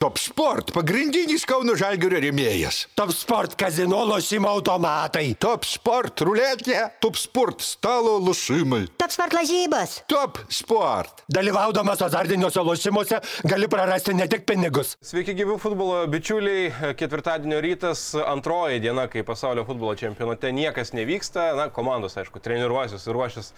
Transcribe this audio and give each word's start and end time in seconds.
Top 0.00 0.16
Sport- 0.16 0.70
pagrindinis 0.78 1.42
Kauno 1.44 1.74
Žalgirio 1.76 2.22
rėmėjas. 2.24 2.86
Top 2.96 3.10
Sport 3.12 3.52
kazino 3.60 3.98
lošimo 4.08 4.48
automatai. 4.48 5.34
Top 5.36 5.66
Sport 5.68 6.22
ruletė, 6.24 6.86
Top 7.04 7.18
Sport 7.20 7.60
stalo 7.60 8.14
lošimai. 8.18 8.86
Top 8.96 9.12
sport 9.12 9.36
lažybos. 9.36 9.98
Top 10.08 10.38
Sport. 10.48 11.20
Dalyvaudamas 11.28 12.00
azartiniuose 12.00 12.64
lošimuose 12.64 13.18
gali 13.44 13.68
prarasti 13.68 14.14
ne 14.14 14.24
tik 14.26 14.46
pinigus. 14.48 14.94
Sveiki, 15.04 15.34
gyvi 15.36 15.58
futbolo 15.60 16.06
bičiuliai. 16.08 16.96
Ketvirtadienio 16.96 17.60
rytas, 17.60 18.14
antroji 18.24 18.80
diena, 18.80 19.04
kai 19.06 19.20
pasaulio 19.20 19.66
futbolo 19.68 19.92
čempionate 20.00 20.48
niekas 20.48 20.94
nevyksta. 20.96 21.50
Na, 21.60 21.68
komandos, 21.68 22.16
aišku, 22.16 22.40
treniruosis 22.40 23.04
ir 23.04 23.12
ruošis 23.12 23.52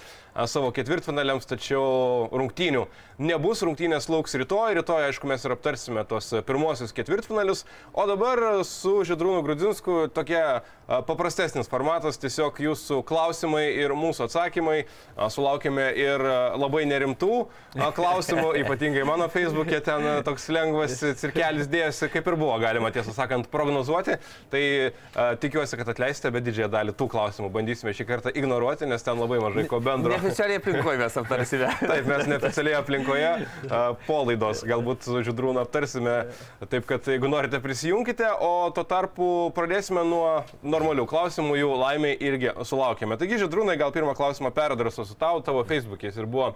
savo 0.50 0.72
ketvirtfinaliams, 0.74 1.46
tačiau 1.46 2.26
rungtynių 2.34 2.88
nebus. 3.22 3.62
Rungtynės 3.62 4.10
lauks 4.10 4.34
rytoj. 4.34 4.74
Rytoj, 4.80 5.06
aišku, 5.12 5.30
mes 5.30 5.46
ir 5.46 5.54
aptarsime 5.54 6.02
tos 6.10 6.31
pirmosius 6.46 6.94
ketvirtfinalius. 6.96 7.64
O 7.92 8.06
dabar 8.08 8.40
su 8.64 9.02
Židrūnu 9.06 9.42
Grudzinsku 9.44 10.06
tokia 10.14 10.62
paprastesnis 11.06 11.70
formatas. 11.70 12.18
Tiesiog 12.20 12.58
jūsų 12.62 13.00
klausimai 13.08 13.64
ir 13.80 13.94
mūsų 13.96 14.26
atsakymai. 14.26 14.82
A, 15.16 15.28
Sulaukėme 15.32 15.86
ir 15.96 16.22
labai 16.58 16.84
nerimtų 16.88 17.46
klausimų, 17.96 18.52
ypatingai 18.62 19.04
mano 19.08 19.28
Facebook'e 19.32 19.80
ten 19.84 20.08
toks 20.26 20.48
lengvas 20.52 20.98
cirkelis 21.20 21.70
dėjosi, 21.72 22.10
kaip 22.12 22.28
ir 22.28 22.38
buvo 22.40 22.56
galima, 22.62 22.92
tiesą 22.94 23.14
sakant, 23.16 23.48
prognozuoti. 23.52 24.18
Tai 24.52 24.62
tikiuosi, 25.42 25.78
kad 25.80 25.92
atleisite, 25.94 26.32
bet 26.34 26.46
didžiąją 26.48 26.70
dalį 26.72 26.96
tų 26.98 27.08
klausimų 27.12 27.52
bandysime 27.54 27.94
šį 27.96 28.08
kartą 28.08 28.34
ignoruoti, 28.36 28.88
nes 28.90 29.04
ten 29.06 29.20
labai 29.20 29.40
mažai 29.42 29.66
ko 29.70 29.80
bendro. 29.84 30.12
Neoficialiai 30.16 30.60
aplinkoje 30.60 31.00
mes 31.00 31.18
aptarsime. 31.22 31.70
Taip, 31.80 32.08
mes 32.08 32.28
neoficialiai 32.30 32.78
aplinkoje 32.80 33.32
po 34.06 34.22
laidos 34.28 34.64
galbūt 34.68 35.08
su 35.08 35.22
Židrūnu 35.26 35.62
aptarsime. 35.62 36.16
Taip, 36.68 36.86
kad 36.88 37.06
jeigu 37.08 37.30
norite 37.30 37.60
prisijungkite, 37.62 38.28
o 38.42 38.70
tuo 38.74 38.84
tarpu 38.88 39.28
pradėsime 39.56 40.04
nuo 40.08 40.26
normalių 40.62 41.06
klausimų, 41.10 41.56
jų 41.60 41.72
laimiai 41.80 42.16
irgi 42.20 42.52
sulaukėme. 42.68 43.18
Taigi, 43.20 43.40
Židrūnai, 43.42 43.78
gal 43.80 43.94
pirmą 43.94 44.16
klausimą 44.18 44.52
peradresuosiu 44.54 45.18
tau, 45.20 45.42
tavo 45.44 45.64
Facebook'e 45.68 46.12
ir 46.12 46.30
buvo 46.30 46.52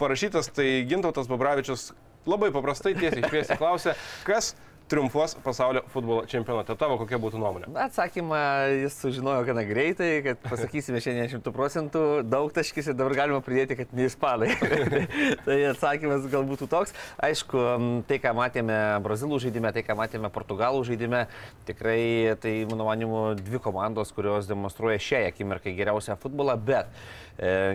parašytas, 0.00 0.50
tai 0.54 0.82
Gintautas 0.88 1.30
Babravičius 1.30 1.90
labai 2.28 2.52
paprastai 2.54 2.94
tiesiai 2.98 3.26
šviesiai 3.26 3.58
klausė, 3.58 3.96
kas 4.26 4.52
triumfuos 4.92 5.34
pasaulio 5.40 5.80
futbolo 5.92 6.26
čempionate. 6.28 6.74
Tavo 6.76 6.98
kokia 7.00 7.16
būtų 7.20 7.40
nuomonė? 7.40 7.70
Atsakymą 7.86 8.40
jis 8.82 8.96
sužinojo 9.00 9.46
gana 9.48 9.64
greitai, 9.64 10.10
kad 10.26 10.42
pasakysime 10.44 11.00
šiandien 11.00 11.30
100 11.32 11.52
procentų, 11.56 12.02
daug 12.28 12.52
taškis 12.52 12.90
ir 12.92 12.98
dabar 12.98 13.16
galima 13.16 13.40
pridėti, 13.44 13.78
kad 13.78 13.94
ne 13.96 14.10
ispanai. 14.10 14.50
tai 15.46 15.56
atsakymas 15.70 16.28
gal 16.32 16.44
būtų 16.48 16.68
toks. 16.72 16.92
Aišku, 17.24 17.64
tai 18.10 18.20
ką 18.20 18.34
matėme 18.36 18.78
brazilų 19.06 19.40
žaidime, 19.46 19.72
tai 19.72 19.84
ką 19.86 19.96
matėme 19.96 20.28
portugalų 20.34 20.84
žaidime, 20.90 21.24
tikrai 21.68 22.36
tai, 22.42 22.54
mano 22.68 22.90
manimu, 22.90 23.24
dvi 23.40 23.62
komandos, 23.64 24.12
kurios 24.12 24.50
demonstruoja 24.50 25.00
šią 25.00 25.24
akimirką 25.32 25.72
geriausią 25.78 26.20
futbolą, 26.20 26.58
bet 26.60 26.92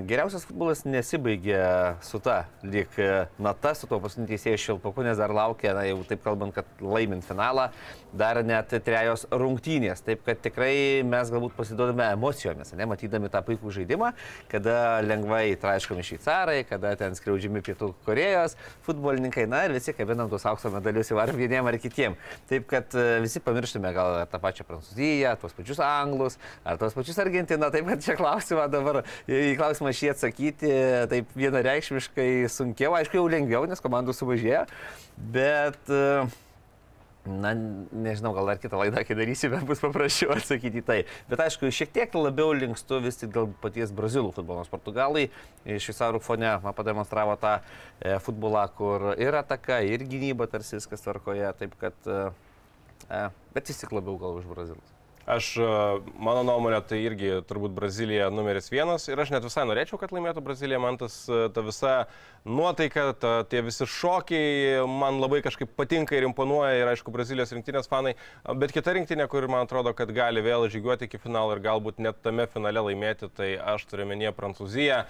geriausias 0.08 0.45
futbolas 0.45 0.83
nesibaigia 0.86 1.97
su 2.05 2.19
ta, 2.23 2.45
lyg 2.63 2.94
e, 3.02 3.25
nata, 3.41 3.73
su 3.75 3.88
tuo 3.89 4.00
paskutiniu 4.03 4.30
teisėjų 4.30 4.59
šilpaku, 4.61 5.03
nes 5.08 5.17
dar 5.19 5.33
laukia, 5.33 5.73
na 5.75 5.83
jau 5.88 5.97
taip 6.08 6.22
kalbant, 6.23 6.53
kad 6.55 6.83
laimint 6.83 7.25
finalą, 7.25 7.67
dar 8.17 8.39
net 8.45 8.72
trejos 8.85 9.25
rungtynės. 9.33 10.03
Taip 10.05 10.23
kad 10.28 10.39
tikrai 10.44 11.02
mes 11.08 11.31
galbūt 11.33 11.55
pasiduodame 11.58 12.05
emocijomis, 12.16 12.73
ne, 12.78 12.88
matydami 12.89 13.31
tą 13.33 13.41
puikų 13.47 13.73
žaidimą, 13.80 14.11
kada 14.52 15.02
lengvai 15.05 15.58
traiškomi 15.59 16.05
šveicarai, 16.05 16.61
kada 16.69 16.94
ten 17.00 17.17
skriaudžiami 17.17 17.63
pietų 17.66 17.91
Korejos 18.05 18.55
futbolininkai, 18.88 19.47
na 19.50 19.66
ir 19.67 19.75
visi 19.75 19.95
kabinam 19.97 20.30
tuos 20.31 20.45
aukso 20.47 20.72
medalius 20.73 21.11
jau 21.11 21.19
ar 21.22 21.33
vieniem 21.35 21.67
ar 21.67 21.80
kitiem. 21.81 22.16
Taip 22.50 22.69
kad 22.69 22.95
e, 22.95 23.19
visi 23.25 23.41
pamirštume 23.44 23.91
gal 23.95 24.22
tą 24.31 24.41
pačią 24.44 24.67
Prancūziją, 24.69 25.33
tuos 25.41 25.58
pačius 25.58 25.83
Anglus, 25.83 26.39
ar 26.63 26.80
tuos 26.80 26.95
pačius 26.95 27.19
Argentiną. 27.25 27.72
Taip 27.73 27.89
kad 27.91 28.05
čia 28.05 28.17
klausimą 28.19 28.69
dabar, 28.72 29.03
į 29.28 29.56
klausimą 29.59 29.94
šį 29.95 30.12
atsakyti 30.13 30.73
taip 31.12 31.38
vienareikšmiškai 31.38 32.31
sunkiau, 32.53 32.95
aišku, 32.97 33.19
jau 33.19 33.29
lengviau, 33.31 33.66
nes 33.69 33.84
komandų 33.84 34.16
sumažėjo, 34.18 34.66
bet 35.35 35.94
uh, 35.94 36.35
Na, 37.28 37.51
nežinau, 37.91 38.31
gal 38.31 38.47
dar 38.47 38.59
kitą 38.62 38.79
laidą, 38.79 39.01
kai 39.03 39.16
darysime, 39.19 39.59
bus 39.68 39.81
paprasčiau 39.84 40.31
atsakyti 40.38 40.84
tai. 40.88 41.01
Bet 41.28 41.44
aišku, 41.44 41.68
šiek 41.75 41.91
tiek 41.95 42.16
labiau 42.16 42.53
linkstu 42.56 43.01
vis 43.03 43.19
tik 43.19 43.34
dėl 43.35 43.50
paties 43.63 43.91
brazilų 43.95 44.31
futbolo. 44.38 44.63
Nes 44.63 44.72
portugalai 44.72 45.28
šveicarų 45.68 46.24
fone 46.24 46.53
man 46.63 46.78
pademonstravo 46.78 47.35
tą 47.41 47.57
e, 47.59 48.16
futbolą, 48.24 48.63
kur 48.79 49.09
ir 49.19 49.35
ataka, 49.41 49.81
ir 49.84 50.07
gynyba 50.07 50.47
tarsi 50.51 50.79
viskas 50.79 51.03
tvarkoje. 51.03 51.51
Taip 51.59 51.75
kad, 51.81 51.97
e, 52.07 52.29
e, 53.09 53.25
bet 53.57 53.74
vis 53.74 53.84
tik 53.84 53.97
labiau 53.97 54.16
gal 54.22 54.39
už 54.39 54.47
brazilus. 54.47 54.97
Aš, 55.27 55.49
mano 56.23 56.45
nuomonė, 56.47 56.77
tai 56.88 57.01
irgi 57.03 57.41
turbūt 57.49 57.73
Brazilija 57.75 58.29
numeris 58.31 58.71
vienas. 58.71 59.09
Ir 59.11 59.19
aš 59.19 59.33
net 59.33 59.43
visai 59.43 59.65
norėčiau, 59.67 59.99
kad 59.99 60.13
laimėtų 60.15 60.39
Brazilija, 60.45 60.79
man 60.79 60.95
tas 61.01 61.17
ta 61.27 61.63
visa 61.65 61.95
nuotaika, 62.47 63.09
ta, 63.19 63.33
tie 63.43 63.59
visi 63.65 63.83
šokiai 63.91 64.85
man 64.88 65.19
labai 65.19 65.41
kažkaip 65.43 65.73
patinka 65.75 66.15
ir 66.15 66.29
imponuoja. 66.29 66.77
Ir 66.79 66.91
aišku, 66.93 67.11
Brazilijos 67.11 67.51
rinktinės 67.51 67.91
fanai, 67.91 68.15
bet 68.55 68.71
kita 68.71 68.95
rinktinė, 68.95 69.27
kur 69.27 69.49
man 69.51 69.67
atrodo, 69.67 69.91
kad 69.97 70.13
gali 70.15 70.39
vėl 70.45 70.69
žygiuoti 70.71 71.09
iki 71.09 71.19
finalo 71.19 71.57
ir 71.57 71.63
galbūt 71.65 71.99
net 71.99 72.23
tame 72.23 72.47
finale 72.53 72.85
laimėti, 72.88 73.27
tai 73.27 73.57
aš 73.75 73.83
turiu 73.91 74.07
menyje 74.07 74.31
Prancūziją. 74.38 75.03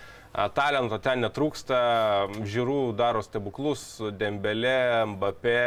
Talento 0.53 0.99
ten 1.01 1.23
netrūksta, 1.23 1.78
žiūrų 2.45 2.91
daro 2.97 3.23
stebuklus, 3.25 3.85
Dembelė, 4.19 5.05
Mbappé, 5.13 5.61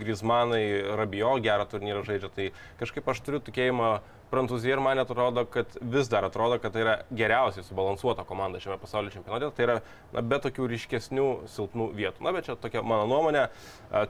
Grismanai, 0.00 0.62
Rabijo 0.96 1.34
gerą 1.44 1.66
turnyrą 1.68 2.04
žaidžia, 2.06 2.30
tai 2.32 2.46
kažkaip 2.80 3.10
aš 3.12 3.20
turiu 3.26 3.42
tikėjimą 3.54 3.94
Prancūzija 4.34 4.74
ir 4.74 4.80
man 4.82 4.98
atrodo, 4.98 5.44
kad 5.46 5.76
vis 5.78 6.08
dar 6.10 6.24
atrodo, 6.26 6.56
kad 6.58 6.72
tai 6.74 6.82
yra 6.82 6.94
geriausiai 7.14 7.62
subalansuota 7.62 8.24
komanda 8.26 8.58
šiame 8.58 8.80
pasaulio 8.82 9.12
čempionate. 9.14 9.50
Tai 9.54 9.66
yra 9.66 9.76
na, 10.14 10.24
be 10.26 10.40
tokių 10.42 10.66
ryškesnių 10.72 11.26
silpnų 11.52 11.86
vietų. 11.94 12.24
Na, 12.26 12.32
bet 12.34 12.48
čia 12.48 12.56
tokia 12.58 12.82
mano 12.82 13.06
nuomonė. 13.10 13.44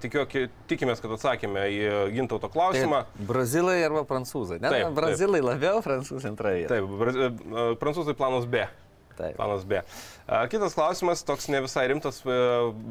Tikiu, 0.01 0.25
tikimės, 0.71 1.03
kad 1.05 1.13
atsakėme 1.19 1.67
į 1.75 1.83
gintauto 2.15 2.49
klausimą. 2.55 3.03
Tai 3.11 3.29
brazilai 3.29 3.77
arba 3.85 4.07
prancūzai? 4.09 4.63
Ne, 4.65 4.73
Taip, 4.73 4.97
brazilai 4.97 5.43
taip. 5.43 5.51
labiau, 5.51 5.85
prancūzai 5.85 6.33
antroje. 6.33 6.65
Taip, 6.73 6.97
braz, 7.03 7.21
prancūzai 7.83 8.17
planas 8.17 8.49
B. 8.49 8.65
Taip. 9.19 9.37
Planas 9.37 9.69
B. 9.69 9.83
Kitas 10.25 10.73
klausimas, 10.73 11.21
toks 11.21 11.51
ne 11.53 11.59
visai 11.61 11.83
rimtas, 11.91 12.23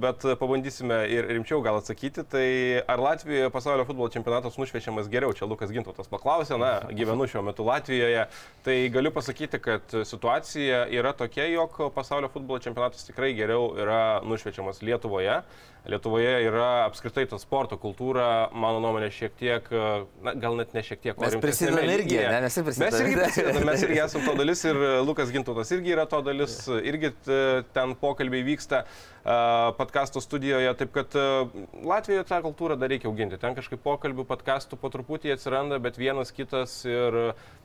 bet 0.03 0.21
pabandysime 0.37 0.99
ir 1.09 1.25
rimčiau 1.33 1.63
gal 1.65 1.79
atsakyti. 1.79 2.21
Tai 2.29 2.45
ar 2.93 3.01
Latvijoje 3.01 3.49
pasaulio 3.49 3.87
futbolo 3.89 4.11
čempionatas 4.13 4.59
nušviečiamas 4.61 5.09
geriau? 5.09 5.33
Čia 5.33 5.49
Lukas 5.49 5.73
Gintautas 5.73 6.11
paklausė, 6.13 6.59
na, 6.61 6.75
gyvenu 6.93 7.25
šiuo 7.25 7.41
metu 7.49 7.65
Latvijoje. 7.65 8.27
Tai 8.63 8.77
galiu 8.93 9.09
pasakyti, 9.17 9.57
kad 9.65 9.97
situacija 10.05 10.85
yra 10.93 11.17
tokia, 11.17 11.49
jog 11.49 11.81
pasaulio 11.97 12.29
futbolo 12.29 12.61
čempionatas 12.61 13.09
tikrai 13.09 13.33
geriau 13.33 13.71
yra 13.81 14.21
nušviečiamas 14.29 14.85
Lietuvoje. 14.85 15.41
Lietuvoje 15.89 16.37
yra 16.45 16.85
apskritai 16.85 17.25
ta 17.27 17.35
sporto 17.41 17.75
kultūra, 17.75 18.47
mano 18.55 18.79
nuomonė, 18.79 19.09
šiek 19.11 19.33
tiek, 19.35 19.65
na, 20.23 20.31
gal 20.39 20.55
net 20.55 20.71
ne 20.71 20.79
šiek 20.85 21.01
tiek, 21.03 21.17
o 21.17 21.31
rimtesnė 21.33 21.83
irgi. 21.97 22.21
Ne, 22.23 22.39
mes, 22.45 22.55
mes 22.79 22.99
irgi 23.01 23.17
prisidedame, 23.19 23.65
mes 23.67 23.83
irgi 23.83 23.99
esame 24.05 24.23
to 24.29 24.37
dalis 24.39 24.63
ir 24.69 24.79
Lukas 25.03 25.33
Gintautas 25.35 25.73
irgi 25.75 25.91
yra 25.97 26.05
to 26.07 26.21
dalis, 26.23 26.55
irgi 26.79 27.11
ten 27.73 27.95
pokalbiai 27.99 28.45
vyksta 28.47 28.83
podkasto 29.77 30.21
studijoje, 30.21 30.71
taip 30.75 30.91
kad 30.95 31.15
Latvijoje 31.87 32.25
tą 32.27 32.41
kultūrą 32.43 32.75
dar 32.79 32.91
reikia 32.91 33.07
auginti. 33.07 33.39
Ten 33.39 33.55
kažkaip 33.55 33.79
pokalbių 33.85 34.25
podkastų 34.27 34.79
po 34.81 34.91
truputį 34.91 35.31
atsiranda, 35.37 35.79
bet 35.83 35.99
vienas 36.01 36.33
kitas 36.35 36.81
ir 36.87 37.19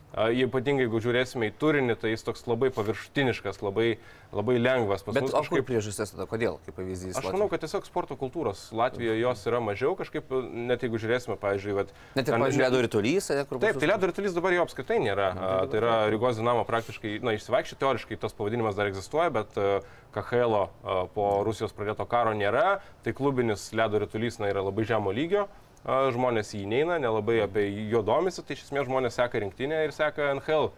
Ypatingai, 0.09 0.87
jeigu 0.87 0.99
žiūrėsime 1.05 1.51
į 1.51 1.53
turinį, 1.61 1.93
tai 2.01 2.15
jis 2.15 2.23
toks 2.25 2.47
labai 2.49 2.71
paviršutiniškas, 2.73 3.59
labai, 3.61 3.99
labai 4.33 4.55
lengvas. 4.57 5.03
Pas 5.05 5.13
Bet 5.13 5.27
mus 5.27 5.35
kažkaip 5.35 5.67
priežastis 5.67 6.15
tada, 6.15 6.25
kodėl, 6.29 6.57
kaip 6.65 6.79
pavyzdys? 6.79 7.19
Aš 7.19 7.27
manau, 7.29 7.45
kad 7.51 7.61
tiesiog 7.61 7.85
sporto 7.85 8.17
kultūros 8.17 8.63
Latvijoje 8.73 9.19
jos 9.21 9.45
yra 9.51 9.61
mažiau, 9.61 9.93
kažkaip, 9.99 10.33
net 10.49 10.81
jeigu 10.85 10.97
žiūrėsime, 11.03 11.37
pavyzdžiui, 11.37 11.77
vat, 11.77 11.93
net 12.17 12.25
ir, 12.25 12.39
pavyzdžiui, 12.41 12.65
ledo 12.65 12.81
rytulys, 12.87 13.29
kur 13.51 13.61
Taip, 13.61 13.77
tai 13.77 13.91
ledo 13.91 14.09
rytulys 14.09 14.33
dabar 14.33 14.57
jo 14.57 14.65
apskritai 14.65 14.97
nėra. 15.05 15.29
A, 15.29 15.53
tai 15.69 15.81
yra 15.83 15.95
Rygos 16.09 16.41
dinamo 16.41 16.65
praktiškai, 16.65 17.19
na, 17.21 17.37
išsivaikščiai 17.37 17.81
teoriškai 17.85 18.17
tas 18.25 18.33
pavadinimas 18.33 18.81
dar 18.81 18.89
egzistuoja, 18.89 19.29
bet 19.29 19.61
Kahelo 20.09 20.71
po 21.13 21.31
Rusijos 21.45 21.75
pradėto 21.77 22.09
karo 22.09 22.33
nėra. 22.33 22.79
Tai 23.05 23.13
klubinis 23.13 23.69
ledo 23.77 24.01
rytulys 24.01 24.41
na, 24.41 24.49
yra 24.49 24.65
labai 24.65 24.89
žemo 24.89 25.13
lygio 25.13 25.45
žmonės 25.85 26.53
į 26.55 26.63
jį 26.63 26.69
neina, 26.73 26.99
nelabai 26.99 27.39
apie 27.45 27.65
jo 27.91 28.03
domisi, 28.05 28.43
tai 28.43 28.57
iš 28.57 28.67
esmės 28.67 28.87
žmonės 28.89 29.19
seka 29.19 29.41
rinktinę 29.43 29.83
ir 29.85 29.95
seka 29.95 30.33
NHL 30.35 30.71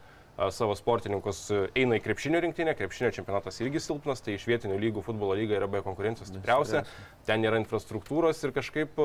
savo 0.50 0.74
sportininkus 0.77 1.42
e, 1.51 1.62
eina 1.77 1.98
į 2.00 2.03
krepšinio 2.06 2.39
rinktinę, 2.42 2.74
krepšinio 2.77 3.12
čempionatas 3.13 3.59
irgi 3.62 3.81
silpnas, 3.83 4.24
tai 4.24 4.38
iš 4.38 4.48
vietinių 4.50 4.80
lygų 4.80 5.03
futbolo 5.06 5.36
lyga 5.38 5.57
yra 5.59 5.68
be 5.69 5.83
konkurencijos 5.86 6.31
stipriausia, 6.31 6.86
ten 7.27 7.44
nėra 7.44 7.59
infrastruktūros 7.62 8.42
ir 8.45 8.53
kažkaip 8.56 9.01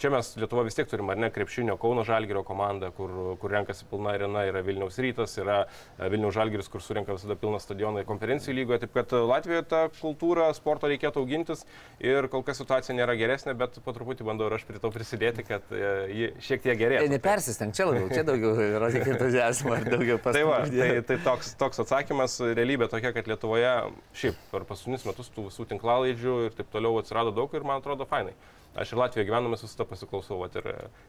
Čia 0.00 0.08
mes 0.08 0.30
Lietuva 0.40 0.62
vis 0.64 0.72
tiek 0.72 0.88
turim, 0.88 1.10
ar 1.12 1.18
ne, 1.20 1.28
krepšinio 1.28 1.74
Kauno 1.76 2.00
Žalgirio 2.08 2.40
komandą, 2.48 2.88
kur, 2.96 3.10
kur 3.36 3.52
renkasi 3.52 3.84
pilna 3.90 4.14
arena, 4.16 4.46
yra 4.48 4.62
Vilniaus 4.64 4.96
rytas, 4.96 5.34
yra 5.36 5.58
e, 5.66 6.06
Vilniaus 6.08 6.32
Žalgiris, 6.38 6.70
kur 6.72 6.80
surinka 6.80 7.12
visada 7.12 7.34
pilną 7.36 7.58
stadioną 7.60 8.06
konferencijų 8.08 8.54
lygoje. 8.56 8.78
Taip 8.86 8.94
kad 8.94 9.12
Latvijoje 9.12 9.66
tą 9.68 9.82
kultūrą 9.98 10.46
sporto 10.56 10.88
reikėtų 10.88 11.20
augintis 11.20 11.66
ir 12.00 12.30
kol 12.32 12.40
kas 12.46 12.62
situacija 12.62 12.96
nėra 12.96 13.12
geresnė, 13.20 13.52
bet 13.60 13.76
po 13.84 13.92
truputį 13.92 14.24
bandau 14.24 14.48
ir 14.48 14.56
aš 14.56 14.64
prie 14.70 14.80
to 14.80 14.88
prisidėti, 14.94 15.44
kad 15.44 15.68
e, 15.68 15.90
ji 16.16 16.30
šiek 16.48 16.64
tiek 16.64 16.80
gerėtų. 16.80 17.10
Nepersisteng, 17.12 17.76
čia 17.76 17.90
labiau, 17.90 18.08
čia 18.08 18.24
daugiau 18.24 18.54
rodyk 18.80 19.04
entuzijazmą 19.04 19.82
ir 19.82 19.90
daugiau 19.98 20.16
Tai, 20.30 20.46
va, 20.48 20.62
tai, 20.70 20.88
tai 21.10 21.18
toks, 21.26 21.52
toks 21.60 21.84
atsakymas, 21.84 22.38
realybė 22.56 22.88
tokia, 22.88 23.12
kad 23.18 23.28
Lietuvoje 23.28 23.76
šiaip 24.16 24.40
per 24.48 24.64
paskutinius 24.64 25.04
metus 25.10 25.28
tų 25.36 25.50
visų 25.50 25.68
tinklalaidžių 25.74 26.38
ir 26.46 26.56
taip 26.56 26.72
toliau 26.72 26.96
atsirado 27.02 27.36
daug 27.36 27.52
ir 27.52 27.68
man 27.68 27.84
atrodo 27.84 28.08
fainai. 28.08 28.32
Aš 28.78 28.92
ir 28.92 29.00
Latvijoje 29.02 29.26
gyvenamas 29.30 29.64
visą 29.64 29.80
tą 29.80 29.88
pasiklausau, 29.90 30.38
vat, 30.44 30.54
ir 30.60 30.68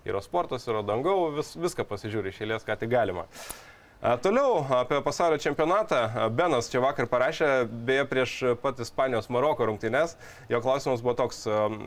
yra 0.10 0.22
sportas, 0.26 0.66
yra 0.70 0.82
dangau, 0.86 1.30
vis, 1.36 1.54
viską 1.60 1.86
pasižiūri 1.90 2.34
iš 2.34 2.42
eilės, 2.46 2.66
ką 2.66 2.80
tik 2.82 2.90
galima. 2.94 3.28
Toliau 4.02 4.64
apie 4.74 4.98
pasaulio 5.06 5.38
čempionatą. 5.38 5.98
Benas 6.34 6.72
čia 6.74 6.80
vakar 6.82 7.06
parašė, 7.06 7.50
beje, 7.86 8.06
prieš 8.10 8.32
pat 8.64 8.82
Ispanijos 8.82 9.30
Maroko 9.30 9.68
rungtynes. 9.70 10.16
Jo 10.50 10.58
klausimas 10.66 11.04
buvo 11.06 11.14
toks, 11.20 11.44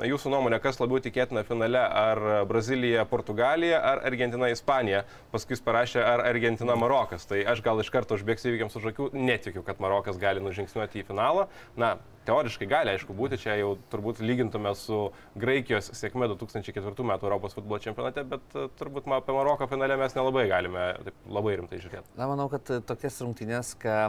jūsų 0.07 0.31
nuomonė, 0.31 0.61
kas 0.63 0.79
labiau 0.79 1.03
tikėtina 1.03 1.43
finale, 1.43 1.83
ar 1.83 2.23
Brazilija, 2.47 3.03
Portugalija, 3.11 3.83
ar 3.83 4.05
Argentina, 4.07 4.47
Ispanija. 4.55 5.03
Paskui 5.35 5.59
jis 5.59 5.67
parašė, 5.67 6.05
ar 6.07 6.23
Argentina, 6.29 6.79
Marokas. 6.79 7.27
Tai 7.27 7.43
aš 7.51 7.67
gal 7.67 7.83
iš 7.83 7.91
karto 7.91 8.15
užbėgsiu 8.15 8.53
įvykiams 8.53 8.79
už 8.79 8.93
akių, 8.93 9.11
netikiu, 9.19 9.67
kad 9.67 9.83
Marokas 9.83 10.23
gali 10.23 10.45
nužingsniuoti 10.45 11.03
į 11.03 11.09
finalą. 11.11 11.49
Na, 11.75 11.97
teoriškai 12.27 12.69
gali, 12.71 12.95
aišku, 12.95 13.17
būti, 13.17 13.41
čia 13.45 13.59
jau 13.61 13.75
turbūt 13.93 14.23
lygintume 14.25 14.73
su 14.79 15.01
Graikijos 15.41 15.93
sėkme 15.97 16.29
2004 16.33 17.09
metų 17.11 17.29
Europos 17.29 17.57
futbolo 17.57 17.81
čempionate, 17.83 18.25
bet 18.29 18.57
e, 18.57 18.67
turbūt 18.79 19.09
apie 19.19 19.37
Maroko 19.37 19.69
finale 19.71 19.99
mes 20.01 20.17
nelabai 20.17 20.49
galime 20.51 20.89
taip 21.05 21.31
labai 21.39 21.59
rimtai 21.61 21.83
žiūrėti. 21.83 22.17
Na, 22.19 22.29
manau, 22.31 22.49
kad 22.53 22.73
tokias 22.89 23.21
rungtynės, 23.25 23.75
ką 23.83 24.01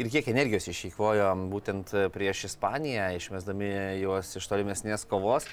ir 0.00 0.08
kiek 0.12 0.30
energijos 0.32 0.68
išeikvojo 0.70 1.28
būtent 1.52 1.92
prieš 2.14 2.46
Ispaniją, 2.50 3.10
išmesdami 3.18 3.70
juos 4.00 4.32
iš 4.40 4.46
tolimesnės 4.50 5.04
kovos, 5.08 5.48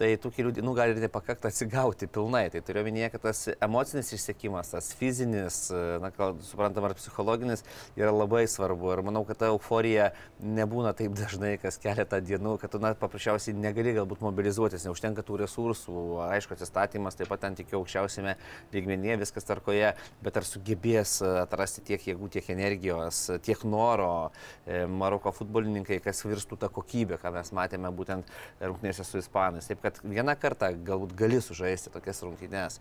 tai 0.00 0.14
tų 0.20 0.32
kelių 0.32 0.54
dienų 0.56 0.72
gali 0.78 0.94
ir 0.94 1.02
nepakakti 1.04 1.50
atsigauti 1.50 2.08
pilnai. 2.10 2.46
Tai 2.52 2.62
turiu 2.64 2.80
omenyje, 2.84 3.10
kad 3.12 3.24
tas 3.28 3.42
emocinis 3.52 4.12
išsiekimas, 4.16 4.72
tas 4.72 4.90
fizinis, 4.96 5.58
na, 6.00 6.10
suprantam, 6.46 6.86
ar 6.88 6.94
psichologinis 6.96 7.64
yra 7.98 8.12
labai 8.14 8.46
svarbu. 8.48 8.94
Ir 8.94 9.04
manau, 9.04 9.22
kad 9.28 9.40
ta 9.42 9.50
euforija 9.52 10.10
nebūna 10.40 10.94
taip 10.96 11.12
dažnai, 11.18 11.52
kas 11.60 11.76
keletą 11.82 12.22
dienų, 12.24 12.56
kad 12.62 12.72
tu, 12.72 12.80
na, 12.82 12.94
paprasčiausiai 12.98 13.56
negali 13.58 13.92
galbūt 13.98 14.24
mobilizuotis, 14.24 14.86
neužtenka 14.88 15.24
tų 15.26 15.42
resursų. 15.42 16.06
Aišku, 16.30 16.56
atsistatymas 16.56 17.18
taip 17.18 17.28
pat 17.32 17.44
ten 17.44 17.58
tikiu 17.58 17.80
aukščiausiame 17.82 18.36
lygmenyje, 18.72 19.18
viskas 19.20 19.48
tarkoje, 19.48 19.92
bet 20.24 20.40
ar 20.40 20.48
sugebės 20.48 21.18
atrasti 21.44 21.84
tiek 21.92 22.08
jėgų, 22.08 22.30
tiek 22.38 22.50
energijos, 22.54 23.26
tiek 23.44 23.64
noro 23.68 24.30
e, 24.64 24.86
Maroko 24.88 25.32
futbolininkai, 25.34 26.00
kas 26.04 26.24
virstų 26.24 26.58
tą 26.60 26.72
kokybę, 26.72 27.20
ką 27.20 27.34
mes 27.36 27.52
matėme 27.56 27.92
būtent 27.94 28.28
rungtynėse 28.64 29.04
su 29.06 29.20
Ispanais. 29.20 29.68
Taip 29.68 29.82
kad 29.90 30.10
vieną 30.10 30.36
kartą 30.38 30.70
galbūt 30.86 31.14
gali 31.18 31.40
sužaisti 31.42 31.90
tokias 31.90 32.22
rungtynės, 32.22 32.78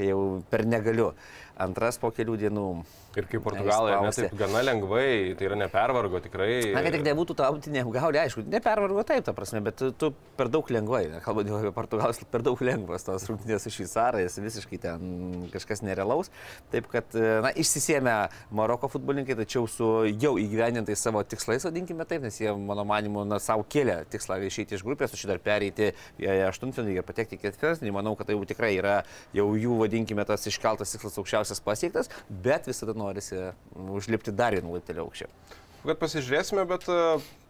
kai 0.00 0.10
jau 0.10 0.24
per 0.50 0.64
negaliu. 0.68 1.12
Antras 1.60 2.00
po 2.00 2.08
kelių 2.16 2.38
dienų. 2.40 2.66
Ir 3.18 3.26
kaip 3.26 3.42
Portugalai, 3.42 3.96
Išspausti. 3.96 4.22
taip 4.28 4.38
gana 4.38 4.60
lengvai, 4.62 5.34
tai 5.34 5.48
yra 5.48 5.56
nepervargo 5.58 6.20
tikrai. 6.22 6.70
Na, 6.70 6.82
kad 6.84 6.94
tik 6.94 7.02
nebūtų 7.02 7.34
tautinė 7.40 7.82
apgaulė, 7.82 8.20
aišku, 8.22 8.44
nepervargo 8.46 9.02
taip, 9.08 9.24
ta 9.26 9.34
prasme, 9.34 9.58
bet 9.66 9.80
tu, 9.80 9.88
tu 9.98 10.12
per 10.38 10.46
daug 10.46 10.70
lengvai, 10.70 11.02
kalbant 11.24 11.50
jau 11.50 11.58
apie 11.58 11.72
Portugalus, 11.74 12.22
per 12.32 12.44
daug 12.46 12.62
lengvas 12.62 13.02
tos 13.04 13.26
rungtynės 13.26 13.66
su 13.66 13.72
šveicarais, 13.74 14.38
visiškai 14.38 14.78
ten 14.84 15.48
kažkas 15.50 15.82
nerealaus. 15.82 16.30
Taip 16.70 16.86
kad, 16.92 17.18
na, 17.42 17.50
išsisėmė 17.50 18.14
Maroko 18.54 18.86
futbolininkai, 18.94 19.34
tačiau 19.42 19.66
su 19.66 19.90
jau 20.14 20.36
įgyvenintais 20.38 21.02
savo 21.02 21.24
tikslais, 21.26 21.66
vadinkime 21.66 22.06
taip, 22.06 22.22
nes 22.22 22.38
jie, 22.38 22.54
mano 22.54 22.86
manimu, 22.86 23.26
na, 23.26 23.40
savo 23.42 23.66
kėlė 23.66 24.04
tikslą 24.14 24.38
išeiti 24.46 24.78
iš 24.78 24.86
grupės, 24.86 25.10
o 25.10 25.18
šį 25.18 25.32
dar 25.34 25.42
pereiti 25.42 25.90
į 26.22 26.30
aštuntfinalį 26.46 27.00
ir 27.02 27.10
patekti 27.10 27.40
į 27.40 27.42
ketvirtfinalį. 27.42 27.96
Manau, 27.98 28.14
kad 28.14 28.30
tai 28.30 28.38
jau 28.38 28.46
tikrai 28.46 28.76
yra 28.78 29.00
jau 29.34 29.50
jų, 29.58 29.82
vadinkime, 29.90 30.24
tas 30.28 30.46
iškeltas 30.46 30.94
tikslas 30.94 31.18
aukščiausias 31.18 31.62
pasiektas, 31.66 32.10
bet 32.30 32.70
visada 32.70 32.94
norisi 32.94 33.50
užlipti 33.74 34.34
dar 34.36 34.54
vieną 34.54 34.78
laiptelį 34.78 35.02
aukščiau. 35.02 35.34
Kad 35.80 35.96
pasižiūrėsime, 35.96 36.66
bet 36.68 36.84
e, 36.92 36.96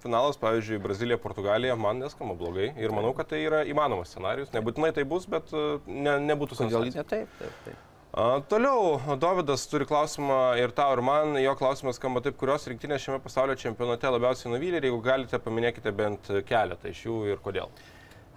finalas, 0.05 0.39
pavyzdžiui, 0.39 0.79
Brazilija, 0.85 1.19
Portugalija, 1.19 1.75
man 1.75 1.99
neskamba 1.99 2.37
blogai. 2.39 2.69
Ir 2.79 2.95
manau, 2.95 3.11
kad 3.19 3.27
tai 3.33 3.43
yra 3.43 3.65
įmanomas 3.67 4.13
scenarius. 4.15 4.53
Nebūtinai 4.55 4.93
tai 4.95 5.05
bus, 5.11 5.27
bet 5.31 5.51
e, 5.51 5.65
ne, 5.91 6.15
nebūtų 6.29 6.61
sensacija. 6.61 7.03
ne 7.03 7.07
taip? 7.11 7.33
taip, 7.41 7.57
taip. 7.67 7.87
A, 8.11 8.29
Toliau, 8.51 9.01
Davidas 9.23 9.67
turi 9.71 9.87
klausimą 9.87 10.39
ir 10.63 10.71
tau, 10.79 10.95
ir 10.95 11.03
man. 11.07 11.35
Jo 11.43 11.57
klausimas 11.59 11.99
skamba 11.99 12.23
taip, 12.23 12.39
kurios 12.39 12.71
rinktinės 12.71 13.03
šiame 13.03 13.19
pasaulio 13.23 13.59
čempionate 13.59 14.15
labiausiai 14.15 14.55
nuvylė 14.55 14.79
ir 14.79 14.89
jeigu 14.89 15.03
galite, 15.03 15.43
paminėkite 15.43 15.95
bent 15.95 16.31
keletą 16.47 16.95
iš 16.95 17.03
jų 17.09 17.19
ir 17.35 17.43
kodėl. 17.43 17.75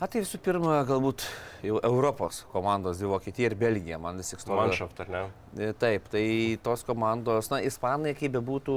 Na 0.01 0.09
tai 0.09 0.23
visų 0.23 0.39
pirma, 0.43 0.79
galbūt 0.87 1.23
jau 1.63 1.77
Europos 1.85 2.43
komandos, 2.51 2.97
dvi 2.99 3.11
Vokietija 3.11 3.51
ir 3.51 3.55
Belgija, 3.59 3.99
man 4.01 4.17
vis 4.19 4.33
tik 4.33 4.41
stovi. 4.41 4.59
Manšaft, 4.63 5.03
ar 5.05 5.11
ne? 5.13 5.21
E, 5.57 5.73
Taip, 5.77 6.07
tai 6.09 6.57
tos 6.63 6.81
komandos, 6.81 7.45
na, 7.51 7.59
Ispanai, 7.61 8.15
kaip 8.17 8.33
bebūtų, 8.33 8.75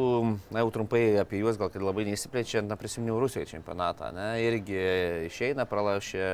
na, 0.53 0.61
jau 0.61 0.73
trumpai 0.75 1.01
apie 1.23 1.41
juos, 1.41 1.57
gal 1.57 1.71
kad 1.73 1.81
labai 1.81 2.05
neįsiplečiant, 2.05 2.69
na, 2.69 2.77
prisiminiau 2.77 3.17
Rusijos 3.23 3.49
čempionatą, 3.49 4.11
ne, 4.13 4.27
irgi 4.45 4.77
išeina, 5.31 5.65
pralašė 5.71 6.27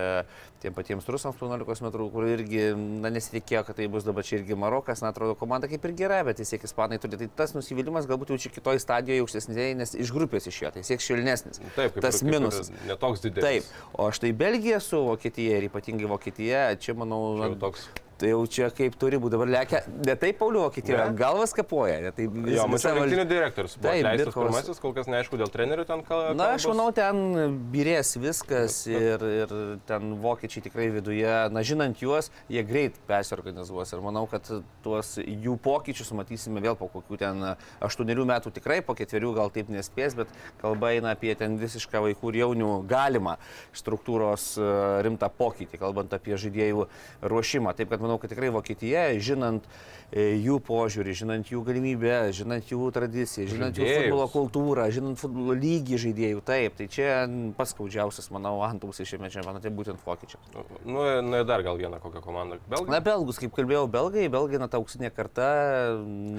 tiem 0.63 0.75
patiems 0.75 1.07
rusams 1.11 1.39
11 1.39 1.87
metrų, 1.87 2.09
kur 2.11 2.27
irgi, 2.27 2.73
na, 2.75 3.13
nesitikėjo, 3.15 3.63
kad 3.69 3.79
tai 3.79 3.87
bus 3.93 4.07
dabar 4.07 4.27
čia 4.27 4.41
irgi 4.41 4.59
Marokas, 4.59 5.05
na, 5.05 5.15
atrodo, 5.15 5.39
komanda 5.39 5.71
kaip 5.71 5.87
ir 5.87 5.95
gera, 6.03 6.21
bet 6.27 6.43
vis 6.43 6.51
tiek 6.51 6.67
Ispanai 6.67 6.99
turi, 7.03 7.23
tai 7.23 7.31
tas 7.43 7.55
nusivylimas 7.55 8.11
galbūt 8.11 8.35
jau 8.35 8.43
čia 8.43 8.55
kitoj 8.57 8.83
stadijoje 8.83 9.23
aukštesnėje, 9.23 9.73
nes 9.79 9.95
iš 9.95 10.15
grupės 10.15 10.51
išėjo, 10.51 10.75
tai 10.75 10.83
vis 10.83 10.91
tiek 10.91 11.07
švelnesnis. 11.07 11.63
Taip, 11.77 11.95
kaip 11.95 12.03
tas 12.03 12.19
kaip 12.19 12.35
minusas. 12.35 12.75
Netoks 12.91 13.23
didelis. 13.23 13.71
Taip, 13.71 13.91
o 13.95 14.11
štai 14.15 14.35
Belgija 14.43 14.83
su 14.83 15.05
Vokietija 15.07 15.63
ir 15.63 15.71
ypatingai 15.71 16.11
Vokietija, 16.11 16.73
čia 16.83 16.99
manau, 16.99 17.37
na, 17.39 17.55
toks. 17.63 17.91
Tai 18.23 18.29
jau 18.31 18.43
čia 18.47 18.69
kaip 18.71 18.95
turi 19.01 19.19
būti 19.19 19.35
dabar 19.35 19.51
lekia. 19.51 19.81
Ne 20.07 20.15
taip, 20.15 20.37
Pauliu, 20.39 20.61
Vokietijoje. 20.63 21.09
Galvas 21.19 21.51
kapoja. 21.57 21.97
Ne, 22.05 22.11
tai 22.15 22.29
vis, 22.31 22.55
Jo, 22.55 22.69
mačiau, 22.71 22.95
rinktinio 23.01 23.25
direktorius 23.27 23.75
Taip, 23.75 23.89
atleistas 23.99 24.29
Birkovas. 24.29 24.53
pirmasis, 24.53 24.81
kol 24.85 24.93
kas 24.95 25.09
neaišku 25.11 25.41
dėl 25.41 25.51
trenerių 25.51 25.87
ten 25.89 26.05
ką. 26.07 26.19
Na, 26.39 26.53
aš 26.55 26.69
manau, 26.71 26.85
ten 26.95 27.57
birės 27.73 28.13
viskas 28.23 28.77
ir, 28.87 29.25
ir 29.43 29.55
ten 29.89 30.15
vokiečiai 30.23 30.63
tikrai 30.69 30.87
viduje, 30.95 31.33
na, 31.51 31.65
žinant 31.67 31.99
juos, 31.99 32.31
jie 32.53 32.63
greit 32.69 33.01
persiorganizuos 33.11 33.91
ir 33.97 34.05
manau, 34.07 34.23
kad 34.31 34.47
tuos 34.87 35.17
jų 35.19 35.57
pokyčius 35.67 36.15
matysime 36.15 36.63
vėl 36.63 36.79
po 36.79 36.87
kokių 36.95 37.19
ten 37.25 37.43
aštuonerių 37.83 38.29
metų 38.31 38.55
tikrai, 38.55 38.79
po 38.87 38.95
ketverių 38.99 39.35
gal 39.41 39.51
taip 39.51 39.73
nespės, 39.75 40.15
bet 40.15 40.31
kalba 40.63 40.93
eina 40.95 41.17
apie 41.17 41.35
ten 41.35 41.59
visišką 41.59 42.05
vaikų 42.07 42.31
ir 42.37 42.41
jaunių 42.45 42.71
galimą 42.87 43.35
struktūros 43.75 44.53
e, 44.63 44.71
rimtą 45.09 45.33
pokytį, 45.43 45.83
kalbant 45.83 46.15
apie 46.15 46.39
žaidėjų 46.39 46.87
ruošimą. 47.27 47.75
Taip 47.79 47.91
kad 47.91 48.03
manau, 48.05 48.12
kad 48.21 48.33
tikrai 48.33 48.51
Vokietija, 48.53 49.07
žinant 49.23 49.65
e, 50.13 50.35
jų 50.43 50.59
požiūrį, 50.67 51.15
žinant 51.23 51.53
jų 51.53 51.63
galimybę, 51.67 52.15
žinant 52.37 52.69
jų 52.69 52.91
tradiciją, 52.95 53.47
žinant 53.53 53.79
jų 53.79 53.87
Žaidėjus. 53.87 54.09
futbolo 54.09 54.27
kultūrą, 54.33 54.89
žinant 54.93 55.21
futbolo 55.21 55.57
lygį 55.57 56.01
žaidėjų, 56.05 56.43
taip, 56.47 56.77
tai 56.81 56.89
čia 56.93 57.09
pats 57.57 57.73
skaudžiausias, 57.77 58.29
manau, 58.35 58.59
antausis 58.67 59.09
šiame 59.09 59.31
čempionate 59.33 59.73
būtent 59.73 60.03
vokiečiai. 60.05 60.41
Nu, 60.85 61.07
nu, 61.25 61.41
ir 61.41 61.49
dar 61.49 61.65
gal 61.65 61.81
vieną 61.81 62.01
kokią 62.03 62.23
komandą. 62.25 62.61
Belgai. 62.69 62.93
Na, 62.93 63.01
belgus, 63.05 63.41
kaip 63.41 63.55
kalbėjau, 63.57 63.87
belgai, 63.93 64.29
belgai, 64.33 64.61
na, 64.63 64.69
ta 64.73 64.81
auksinė 64.83 65.13
karta 65.15 65.49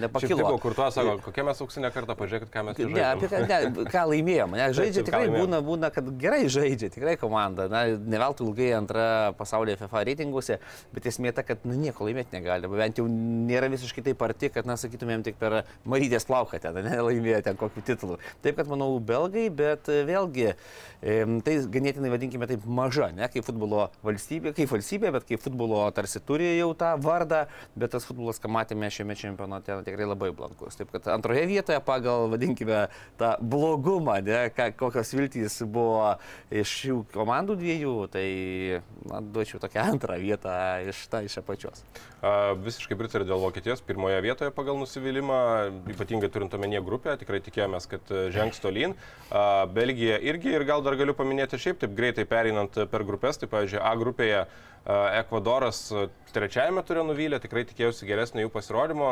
nepakilo. 0.03 0.39
tipo, 0.41 0.57
kur 0.61 0.77
tu 0.77 0.87
sako, 0.93 1.17
kokia 1.25 1.45
mes 1.47 1.61
auksinė 1.65 1.91
kartą, 1.93 2.15
pažiūrėkit, 2.19 2.51
ką 2.53 2.65
mes 2.69 2.81
Ne, 2.93 3.03
apie 3.07 3.29
ką, 3.31 3.41
ne, 3.47 3.85
ką 3.89 4.03
laimėjom. 4.11 4.55
Ne, 4.57 4.67
žaidžia 4.75 5.01
taip, 5.01 5.09
tikrai 5.09 5.27
būna, 5.33 5.59
būna, 5.65 5.89
kad 5.93 6.07
gerai 6.19 6.45
žaidžia, 6.51 6.91
tikrai 6.93 7.15
komanda. 7.19 7.67
Na, 7.71 7.83
ne 7.97 8.21
veltui 8.21 8.47
ilgai 8.47 8.69
antra 8.77 9.05
pasaulyje 9.37 9.79
FIFA 9.81 10.03
reitinguose, 10.09 10.59
bet 10.93 11.07
esmė 11.09 11.33
ta, 11.35 11.45
kad 11.47 11.52
nu, 11.67 11.75
nieko 11.79 12.07
laimėti 12.07 12.35
negali. 12.37 12.69
Bent 12.71 12.99
jau 12.99 13.05
nėra 13.09 13.69
visiškai 13.71 14.03
taip 14.09 14.21
arti, 14.25 14.49
kad, 14.53 14.67
na, 14.69 14.77
sakytumėm, 14.79 15.23
tik 15.25 15.37
per 15.41 15.61
Marytės 15.89 16.27
plauką 16.29 16.59
ten, 16.63 16.79
ne, 16.85 16.97
laimėjo 17.07 17.41
ten 17.45 17.59
kokiu 17.59 17.83
titulu. 17.85 18.19
Taip, 18.43 18.57
kad 18.59 18.69
manau, 18.71 18.89
belgai, 19.03 19.47
bet 19.53 19.89
e, 19.91 20.01
vėlgi, 20.07 20.53
tai 21.03 21.55
ganėtinai 21.73 22.11
vadinkime 22.13 22.47
taip 22.47 22.65
maža, 22.65 23.09
ne 23.15 23.27
kaip 23.31 23.45
futbolo 23.47 23.87
valstybė, 24.05 24.53
kaip 24.55 24.71
valstybė, 24.71 25.11
bet 25.15 25.27
kaip 25.27 25.43
futbolo 25.43 25.81
tarsi 25.95 26.21
turi 26.23 26.53
jau 26.57 26.71
tą 26.79 26.93
vardą, 27.03 27.43
bet 27.75 27.93
tas 27.95 28.07
futbolas, 28.07 28.39
ką 28.41 28.51
matėme 28.51 28.89
šiame 28.93 29.17
čempionate, 29.19 29.75
na, 29.75 29.85
tikrai 29.85 30.07
labai 30.07 30.31
blankus. 30.35 30.77
Taip, 30.79 30.93
kad 30.93 31.11
antroje 31.13 31.43
vietoje 31.49 31.79
pagal, 31.83 32.29
vadinkime, 32.31 32.85
tą 33.19 33.33
blogumą, 33.41 34.19
ne, 34.23 34.45
ką, 34.55 34.69
kokios 34.79 35.13
viltys 35.17 35.59
buvo 35.67 36.15
iš 36.53 36.77
šių 36.83 36.99
komandų 37.13 37.57
dviejų, 37.59 37.95
tai, 38.13 38.27
na, 39.11 39.19
duočiau 39.35 39.61
tokią 39.63 39.89
antrą 39.93 40.17
vietą 40.21 40.55
iš, 40.87 41.03
ta, 41.11 41.23
iš 41.25 41.39
pačios. 41.45 41.83
A, 42.21 42.53
Visiškai 42.63 42.97
pritariu 42.99 43.27
dėl 43.29 43.43
Vokietijos 43.43 43.83
pirmoje 43.85 44.19
vietoje 44.25 44.53
pagal 44.55 44.79
nusivylimą, 44.81 45.39
ypatingai 45.93 46.31
turint 46.33 46.53
omenyje 46.57 46.83
grupę, 46.85 47.15
tikrai 47.21 47.41
tikėjomės, 47.45 47.87
kad 47.91 48.13
e, 48.13 48.25
žengs 48.35 48.61
tolyn. 48.63 48.97
A, 49.29 49.65
Belgija 49.71 50.19
irgi 50.23 50.55
ir 50.55 50.67
gal 50.69 50.85
dar 50.85 50.99
galiu 50.99 51.15
paminėti 51.17 51.61
šiaip 51.61 51.81
taip 51.83 51.97
greitai 51.97 52.27
pereinant 52.29 52.83
per 52.91 53.07
grupės, 53.07 53.41
tai 53.41 53.51
pavyzdžiui, 53.51 53.83
A 53.83 53.95
grupėje 53.99 54.45
Ekvadoras 54.83 55.77
trečiajame 56.35 56.81
turė 56.83 57.05
nuvylę, 57.07 57.37
tikrai 57.39 57.61
tikėjausi 57.69 58.07
geresnio 58.09 58.43
jų 58.43 58.49
pasirodymo. 58.51 59.11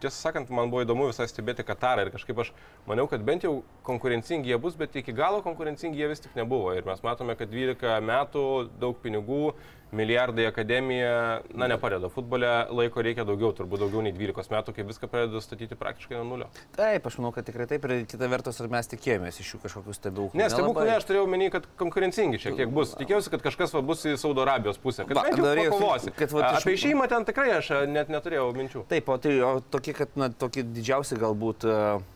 Tiesą 0.00 0.14
sakant, 0.16 0.48
man 0.54 0.70
buvo 0.72 0.86
įdomu 0.86 1.10
visai 1.10 1.26
stebėti 1.28 1.66
Katarą 1.66 2.06
ir 2.06 2.12
kažkaip 2.14 2.40
aš 2.40 2.54
maniau, 2.88 3.04
kad 3.10 3.20
bent 3.26 3.44
jau 3.44 3.58
konkurencingi 3.84 4.48
jie 4.48 4.56
bus, 4.62 4.78
bet 4.80 4.96
iki 4.96 5.12
galo 5.12 5.42
konkurencingi 5.44 6.00
jie 6.00 6.08
vis 6.08 6.24
tik 6.24 6.38
nebuvo. 6.40 6.72
Ir 6.72 6.88
mes 6.88 7.04
matome, 7.04 7.36
kad 7.36 7.52
12 7.52 8.00
metų, 8.08 8.46
daug 8.80 8.96
pinigų, 9.04 9.42
milijardai 9.92 10.46
akademija, 10.46 11.40
na, 11.54 11.66
nepadeda. 11.70 12.08
Futbole 12.12 12.48
laiko 12.70 13.02
reikia 13.02 13.24
daugiau, 13.28 13.50
turbūt 13.56 13.82
daugiau 13.84 14.02
nei 14.04 14.12
12 14.14 14.50
metų, 14.54 14.74
kai 14.76 14.84
viską 14.86 15.08
pradeda 15.10 15.40
statyti 15.42 15.76
praktiškai 15.78 16.18
nuo 16.20 16.24
nulio. 16.28 16.48
Taip, 16.76 17.06
aš 17.10 17.18
manau, 17.18 17.32
kad 17.34 17.46
tikrai 17.48 17.66
taip 17.70 17.84
ir 17.88 18.04
kita 18.10 18.28
vertus, 18.30 18.60
ar 18.62 18.70
mes 18.72 18.90
tikėjomės 18.92 19.40
iš 19.42 19.54
jų 19.54 19.60
kažkokių 19.64 19.96
stebuklų. 19.96 20.38
Ne, 20.40 20.48
stebuklų 20.52 20.86
ne, 20.86 20.96
aš 21.00 21.08
turėjau 21.08 21.26
menį, 21.30 21.50
kad 21.56 21.66
konkurencingi 21.80 22.38
šiek 22.42 22.56
tiek 22.60 22.70
bus. 22.74 22.94
Tikėjausi, 23.00 23.32
kad 23.34 23.44
kažkas 23.48 23.74
va, 23.76 23.82
bus 23.90 24.04
į 24.06 24.14
Saudo 24.20 24.44
Arabijos 24.46 24.78
pusę, 24.78 25.04
kad 25.08 25.16
Va, 25.18 25.24
bent 25.26 25.38
jau 25.40 25.72
pakovosi. 25.74 26.14
kad 26.16 26.30
iš- 26.30 26.58
Apie 26.60 26.74
išėjimą 26.76 27.08
ten 27.08 27.24
tikrai 27.24 27.50
aš 27.58 27.70
net 27.90 28.08
neturėjau 28.12 28.50
minčių. 28.54 28.84
Taip, 28.90 29.08
o 29.08 29.16
tai 29.18 29.34
o 29.42 29.60
tokie, 29.60 29.92
kad, 29.96 30.14
na, 30.16 30.28
tokie 30.30 30.62
didžiausi 30.62 31.18
galbūt, 31.18 31.66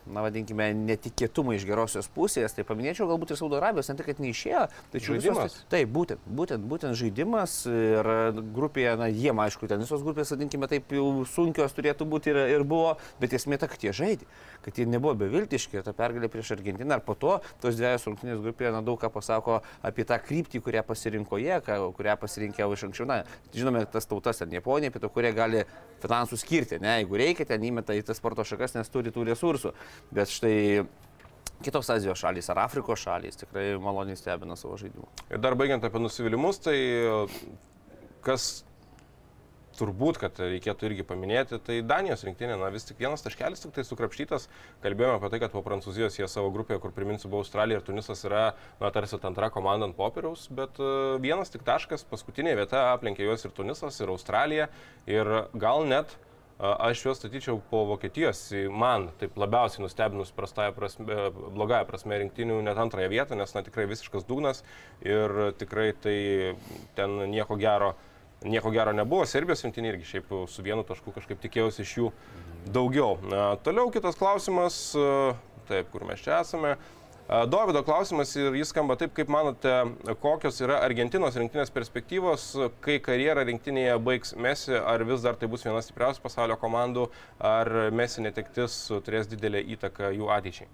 na, 0.06 0.22
vadinkime, 0.26 0.70
netikėtumai 0.74 1.56
iš 1.58 1.64
gerosios 1.66 2.08
pusės, 2.14 2.54
tai 2.54 2.64
paminėčiau 2.64 3.08
galbūt 3.10 3.34
ir 3.34 3.36
Saudo 3.40 3.58
Arabijos, 3.58 3.88
ne 3.90 3.96
tai, 3.98 4.06
kad 4.06 4.18
neišėjo, 4.22 4.68
tačiau 4.92 5.16
Žaidimas. 5.18 5.52
Visos, 5.54 5.64
taip, 5.70 5.88
būtent, 5.94 6.20
būtent, 6.28 6.64
būtent 6.68 6.94
žaidimas 6.98 7.63
ir 7.70 8.08
grupėje, 8.54 8.94
na, 9.00 9.08
jiem 9.12 9.40
aišku, 9.44 9.68
ten 9.70 9.82
visos 9.82 10.02
grupės, 10.04 10.32
vadinkime, 10.34 10.68
taip 10.70 10.92
jau 10.94 11.24
sunkios 11.28 11.74
turėtų 11.76 12.06
būti 12.08 12.32
ir, 12.32 12.40
ir 12.56 12.64
buvo, 12.68 12.94
bet 13.20 13.36
esmė 13.36 13.58
ta, 13.60 13.68
kad 13.70 13.82
jie 13.84 13.92
žaidė, 13.96 14.28
kad 14.64 14.78
jie 14.78 14.86
nebuvo 14.90 15.14
beviltiški 15.24 15.82
ta 15.84 15.94
pergalė 15.96 16.30
prieš 16.32 16.54
Argentiną, 16.56 16.98
ar 16.98 17.04
po 17.06 17.16
to 17.18 17.38
tos 17.62 17.78
dviejos 17.78 18.06
rungtynės 18.08 18.42
grupėje, 18.44 18.74
na, 18.74 18.82
daug 18.84 19.00
ką 19.00 19.10
pasako 19.14 19.60
apie 19.84 20.06
tą 20.08 20.18
kryptį, 20.22 20.62
kurią 20.64 20.84
pasirinko 20.86 21.40
jie, 21.42 21.60
kurią 21.68 22.18
pasirinkė 22.20 22.68
iš 22.74 22.86
anksčiau. 22.88 23.08
Na, 23.10 23.22
žinome, 23.54 23.84
tas 23.90 24.08
tautas, 24.10 24.42
ten 24.42 24.52
Japonija, 24.54 24.92
pietų, 24.94 25.10
kurie 25.14 25.32
gali 25.36 25.64
finansų 26.04 26.38
skirti, 26.40 26.80
ne, 26.82 27.00
jeigu 27.00 27.20
reikia, 27.20 27.48
ten 27.48 27.64
įmeta 27.64 27.96
į 27.96 28.04
tas 28.08 28.20
sporto 28.20 28.44
šakas, 28.46 28.76
nes 28.78 28.92
turi 28.92 29.12
tų 29.14 29.28
resursų. 29.30 29.74
Bet 30.14 30.32
štai 30.32 30.56
kitos 31.64 31.90
Azijos 31.94 32.20
šalys 32.20 32.50
ar 32.52 32.64
Afrikos 32.66 33.02
šalys 33.04 33.40
tikrai 33.40 33.72
maloniai 33.82 34.18
stebina 34.18 34.56
savo 34.60 34.78
žaidimu. 34.80 35.08
Ir 35.32 35.42
dar 35.42 35.56
baigiant 35.58 35.84
apie 35.86 36.02
nusivylimus, 36.02 36.60
tai 36.64 36.76
e, 36.76 37.18
kas 38.26 38.64
turbūt, 39.78 40.18
kad 40.22 40.38
reikėtų 40.38 40.88
irgi 40.88 41.04
paminėti, 41.06 41.58
tai 41.66 41.80
Danijos 41.86 42.24
rinktinė, 42.26 42.56
na 42.60 42.70
vis 42.70 42.86
tik 42.86 43.00
vienas 43.00 43.24
taškelis 43.24 43.64
tik 43.64 43.74
tai 43.74 43.84
sukrapštytas. 43.86 44.46
Kalbėjome 44.84 45.18
apie 45.18 45.30
tai, 45.32 45.40
kad 45.42 45.54
po 45.54 45.64
Prancūzijos 45.66 46.18
jie 46.20 46.28
savo 46.30 46.52
grupėje, 46.54 46.80
kur 46.82 46.94
priminsiu, 46.94 47.30
buvo 47.32 47.42
Australija 47.44 47.80
ir 47.80 47.86
Tunisas, 47.86 48.22
yra, 48.28 48.44
na, 48.82 48.92
tarsi 48.94 49.18
ta 49.18 49.30
antra 49.32 49.50
komanda 49.54 49.88
ant 49.88 49.96
popieriaus, 49.98 50.46
bet 50.54 50.78
e, 50.78 50.92
vienas 51.24 51.50
tik 51.54 51.66
taškas, 51.66 52.06
paskutinė 52.10 52.54
vieta 52.60 52.86
aplenkė 52.92 53.26
juos 53.26 53.46
ir 53.46 53.56
Tunisas, 53.56 53.98
ir 54.00 54.14
Australija. 54.14 54.70
Ir 55.10 55.32
gal 55.58 55.88
net 55.90 56.14
a, 56.14 56.33
aš 56.58 57.04
juos 57.04 57.18
statyčiau 57.18 57.60
po 57.70 57.84
Vokietijos, 57.88 58.46
man 58.70 59.08
taip 59.18 59.36
labiausiai 59.40 59.82
nustebinus 59.82 60.32
prastąją 60.32 60.72
prasme, 60.76 61.20
blogąją 61.34 61.84
prasme 61.88 62.18
rinktinių 62.22 62.60
net 62.62 62.78
antrąją 62.78 63.10
vietą, 63.10 63.38
nes 63.38 63.54
na 63.54 63.62
tikrai 63.66 63.88
visiškas 63.90 64.26
dugnas 64.28 64.62
ir 65.02 65.54
tikrai 65.58 65.92
tai 65.98 66.18
ten 66.94 67.18
nieko 67.30 67.58
gero 67.60 67.94
nieko 68.44 68.70
gero 68.70 68.92
nebuvo. 68.92 69.24
Serbijos 69.26 69.64
rinktinė 69.64 69.94
irgi 69.94 70.08
šiaip 70.08 70.32
su 70.52 70.64
vienu 70.64 70.84
tašku 70.86 71.14
kažkaip 71.16 71.40
tikėjausi 71.40 71.84
iš 71.84 71.94
jų 71.98 72.10
daugiau. 72.74 73.16
Na, 73.30 73.54
toliau 73.64 73.88
kitas 73.94 74.18
klausimas, 74.20 74.76
taip, 75.68 75.88
kur 75.92 76.04
mes 76.08 76.20
čia 76.24 76.42
esame. 76.42 76.74
Dovido 77.24 77.80
klausimas 77.80 78.34
ir 78.36 78.52
jis 78.52 78.68
skamba 78.68 78.98
taip, 79.00 79.14
kaip 79.16 79.30
manote, 79.32 79.70
kokios 80.20 80.58
yra 80.60 80.82
Argentinos 80.84 81.38
rinktinės 81.40 81.72
perspektyvos, 81.72 82.50
kai 82.84 82.98
karjerą 83.00 83.46
rinktinėje 83.48 83.94
baigs 84.04 84.34
Mesi, 84.36 84.74
ar 84.76 85.00
vis 85.08 85.24
dar 85.24 85.38
tai 85.40 85.48
bus 85.48 85.64
vienas 85.64 85.88
stipriausių 85.88 86.20
pasaulio 86.20 86.58
komandų, 86.60 87.06
ar 87.40 87.70
Mesi 87.96 88.20
netektis 88.20 88.76
turės 89.06 89.30
didelę 89.32 89.64
įtaką 89.72 90.12
jų 90.18 90.28
ateičiai. 90.36 90.68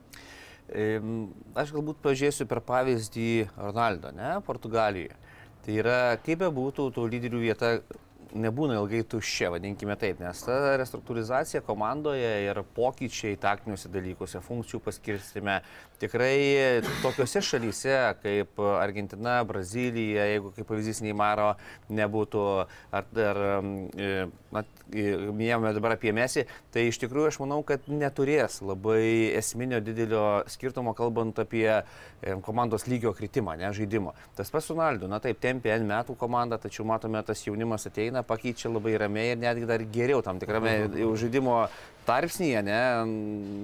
Aš 1.55 1.71
galbūt 1.77 2.03
pažiūrėsiu 2.03 2.51
per 2.51 2.65
pavyzdį 2.67 3.31
Ronaldo, 3.55 4.11
ne, 4.19 4.35
Portugalijoje. 4.47 5.15
Tai 5.63 5.79
yra, 5.79 5.99
kaip 6.25 6.43
be 6.43 6.51
būtų, 6.57 6.91
tų 6.97 7.07
lyderių 7.15 7.47
vieta 7.47 7.77
nebūna 8.35 8.77
ilgai 8.79 9.03
tuščia, 9.11 9.51
vadinkime 9.55 9.97
taip, 10.01 10.21
nes 10.23 10.43
ta 10.47 10.77
restruktūrizacija 10.81 11.63
komandoje 11.67 12.31
ir 12.47 12.63
pokyčiai 12.77 13.39
taktiniuose 13.41 13.91
dalykuose, 13.93 14.43
funkcijų 14.45 14.83
paskirstime, 14.85 15.61
tikrai 16.01 16.81
tokiuose 17.03 17.43
šalyse 17.45 17.97
kaip 18.23 18.61
Argentina, 18.81 19.41
Brazilija, 19.45 20.27
jeigu 20.31 20.53
kaip 20.57 20.69
pavyzdys 20.71 21.03
Neymaro 21.05 21.53
nebūtų, 21.93 22.45
ar, 22.97 23.09
ar 23.27 23.41
e, 23.45 24.11
na, 24.55 24.65
e, 24.93 25.05
minėjome 25.31 25.75
dabar 25.77 25.97
apie 25.97 26.15
Mesį, 26.17 26.47
tai 26.75 26.87
iš 26.89 27.01
tikrųjų 27.03 27.31
aš 27.31 27.41
manau, 27.43 27.61
kad 27.67 27.89
neturės 27.91 28.61
labai 28.65 29.33
esminio 29.39 29.81
didelio 29.85 30.25
skirtumo, 30.51 30.95
kalbant 30.99 31.39
apie 31.43 31.67
e, 31.71 31.83
komandos 32.47 32.87
lygio 32.91 33.13
kritimą, 33.17 33.57
ne 33.61 33.73
žaidimo. 33.77 34.15
Tas 34.39 34.53
pats 34.53 34.71
Ronaldo, 34.73 35.11
na 35.11 35.21
taip, 35.23 35.41
tempė 35.43 35.75
N 35.77 35.89
metų 35.91 36.17
komanda, 36.21 36.59
tačiau 36.61 36.87
matome, 36.89 37.23
tas 37.27 37.45
jaunimas 37.47 37.87
ateina, 37.91 38.20
pakeičia 38.23 38.71
labai 38.73 38.97
ramiai 38.99 39.33
ir 39.35 39.39
netgi 39.41 39.67
dar 39.69 39.85
geriau 39.97 40.23
tam 40.23 40.39
tikrame 40.43 40.77
jau 40.97 41.15
žaidimo 41.17 41.65
tarpsnyje, 42.11 42.63
ne, 42.67 42.81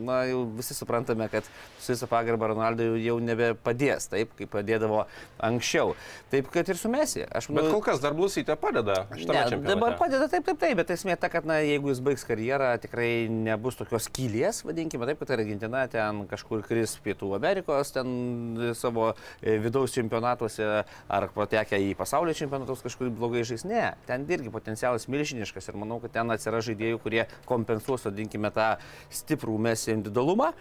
na 0.06 0.20
jau 0.30 0.44
visi 0.56 0.74
suprantame, 0.78 1.26
kad 1.32 1.44
su 1.82 1.92
visą 1.92 2.06
pagarbą 2.10 2.52
Ronaldo 2.54 2.86
jau- 2.96 3.18
nebepadės, 3.26 4.06
taip, 4.12 4.32
kaip 4.38 4.50
padėdavo 4.54 5.04
anksčiau. 5.42 5.94
Taip, 6.30 6.50
kad 6.54 6.68
ir 6.68 6.78
su 6.78 6.88
Mesi. 6.92 7.24
Aš 7.26 7.48
Bet 7.50 7.56
manau, 7.58 7.72
kol 7.76 7.82
kas 7.88 8.00
dar 8.02 8.14
blusytė 8.16 8.54
padeda 8.60 9.06
Ne, 9.16 9.58
dabar 9.66 9.96
padeda 9.98 10.28
taip, 10.30 10.44
taip, 10.46 10.58
taip, 10.60 10.76
bet 10.78 10.90
esmė 10.94 11.16
ta, 11.20 11.30
kad 11.32 11.46
na, 11.48 11.58
jeigu 11.64 11.90
jis 11.90 12.00
baigs 12.04 12.24
karjerą, 12.28 12.68
tikrai 12.82 13.26
nebus 13.32 13.78
tokios 13.78 14.06
kylės, 14.12 14.62
vadinkime 14.66 15.08
taip, 15.08 15.18
kad 15.22 15.32
Argentina 15.38 15.86
ten 15.90 16.22
kažkur 16.30 16.62
kris 16.66 16.96
Pietų 17.04 17.32
Amerikos, 17.38 17.92
ten 17.96 18.72
savo 18.78 19.08
e, 19.40 19.56
vidaus 19.62 19.94
čempionatuose 19.96 20.68
ar 21.08 21.28
patekę 21.34 21.78
į 21.88 21.94
pasaulio 21.98 22.34
čempionatus 22.36 22.84
kažkur 22.84 23.10
blogai 23.10 23.42
žais. 23.48 23.64
Ne, 23.68 23.94
ten 24.06 24.26
irgi 24.28 24.52
potencialas 24.52 25.08
milžiniškas 25.10 25.70
ir 25.72 25.78
manau, 25.80 25.98
kad 26.02 26.12
ten 26.18 26.30
atsiras 26.34 26.66
žaidėjų, 26.68 27.00
kurie 27.02 27.24
kompensuos, 27.48 28.04
vadinkime, 28.06 28.35
tą 28.54 28.76
stiprų 29.10 29.56
mes 29.58 29.86
individualumą, 29.88 30.52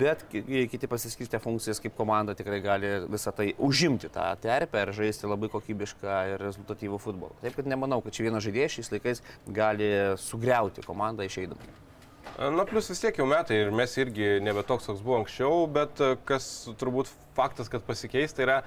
bet 0.00 0.24
ki- 0.30 0.66
kiti 0.72 0.86
pasiskirstę 0.90 1.38
funkcijas 1.40 1.80
kaip 1.80 1.94
komanda 1.96 2.34
tikrai 2.34 2.60
gali 2.64 2.90
visą 3.10 3.32
tai 3.36 3.52
užimti 3.58 4.10
tą 4.12 4.26
terpę 4.42 4.82
ir 4.82 4.92
žaisti 4.92 5.26
labai 5.30 5.48
kokybišką 5.52 6.16
ir 6.34 6.42
rezultatyvų 6.42 6.98
futbolą. 7.00 7.32
Taip 7.42 7.56
kad 7.56 7.66
nemanau, 7.70 8.00
kad 8.02 8.12
čia 8.16 8.26
vienas 8.28 8.44
žaidėjas 8.44 8.76
šiais 8.78 8.92
laikais 8.96 9.22
gali 9.48 9.90
sugriauti 10.18 10.82
komandą 10.86 11.24
išeidama. 11.28 11.60
Na, 12.40 12.64
plus 12.64 12.86
vis 12.88 13.00
tiek 13.02 13.16
jau 13.18 13.26
metai 13.28 13.56
ir 13.64 13.70
mes 13.74 13.92
irgi 14.00 14.38
nebe 14.40 14.62
toks, 14.64 14.86
koks 14.88 15.00
buvo 15.04 15.18
anksčiau, 15.20 15.64
bet 15.72 16.00
e, 16.00 16.14
kas 16.28 16.46
turbūt 16.80 17.10
faktas, 17.36 17.68
kad 17.68 17.82
pasikeis, 17.84 18.32
tai 18.36 18.46
yra 18.46 18.58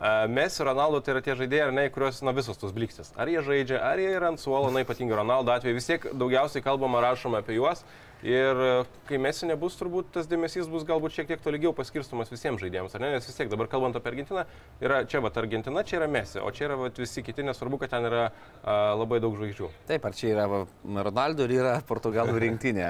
e, 0.00 0.26
Messi, 0.28 0.64
Ronaldo, 0.64 1.00
tai 1.04 1.14
yra 1.14 1.22
tie 1.24 1.36
žaidėjai, 1.38 1.66
ar 1.68 1.74
ne, 1.76 1.86
kuriuos, 1.92 2.22
na, 2.24 2.34
visos 2.36 2.58
tos 2.60 2.72
blikstės. 2.76 3.12
Ar 3.20 3.30
jie 3.30 3.42
žaidžia, 3.46 3.80
ar 3.84 4.00
jie 4.00 4.10
yra 4.16 4.32
ant 4.32 4.40
suolo, 4.40 4.72
na, 4.72 4.84
ypatingai 4.86 5.20
Ronaldo 5.20 5.52
atveju, 5.54 5.76
vis 5.76 5.90
tiek 5.90 6.06
daugiausiai 6.12 6.64
kalbama, 6.64 7.02
rašoma 7.04 7.44
apie 7.44 7.58
juos. 7.58 7.84
Ir 8.26 8.60
e, 8.60 8.70
kai 9.08 9.18
Messi 9.22 9.48
nebus, 9.48 9.76
turbūt 9.80 10.10
tas 10.14 10.28
dėmesys 10.28 10.68
bus 10.70 10.84
galbūt 10.88 11.14
šiek 11.16 11.28
tiek 11.30 11.42
tolygiau 11.44 11.72
paskirstomas 11.76 12.30
visiems 12.32 12.60
žaidėjams, 12.60 12.94
ar 12.96 13.04
ne? 13.04 13.12
Nes 13.16 13.26
vis 13.26 13.36
tiek 13.36 13.50
dabar 13.52 13.68
kalbant 13.70 13.96
apie 13.96 14.12
Argentiną, 14.12 14.44
yra 14.82 15.02
čia 15.08 15.22
va 15.24 15.32
Argentina, 15.40 15.84
čia 15.86 16.00
yra 16.00 16.08
Messi, 16.10 16.40
o 16.40 16.50
čia 16.52 16.68
yra 16.68 16.76
va, 16.80 16.90
visi 16.96 17.24
kiti, 17.24 17.44
nesvarbu, 17.46 17.80
kad 17.80 17.94
ten 17.94 18.08
yra 18.08 18.26
a, 18.28 18.76
labai 18.98 19.20
daug 19.24 19.36
žvaigždžių. 19.38 19.70
Taip, 19.88 20.04
ar 20.08 20.16
čia 20.16 20.34
yra 20.34 20.46
va, 20.50 20.60
Ronaldo 21.08 21.46
ir 21.48 21.56
yra 21.56 21.74
Portugalų 21.88 22.36
rinktinė. 22.44 22.88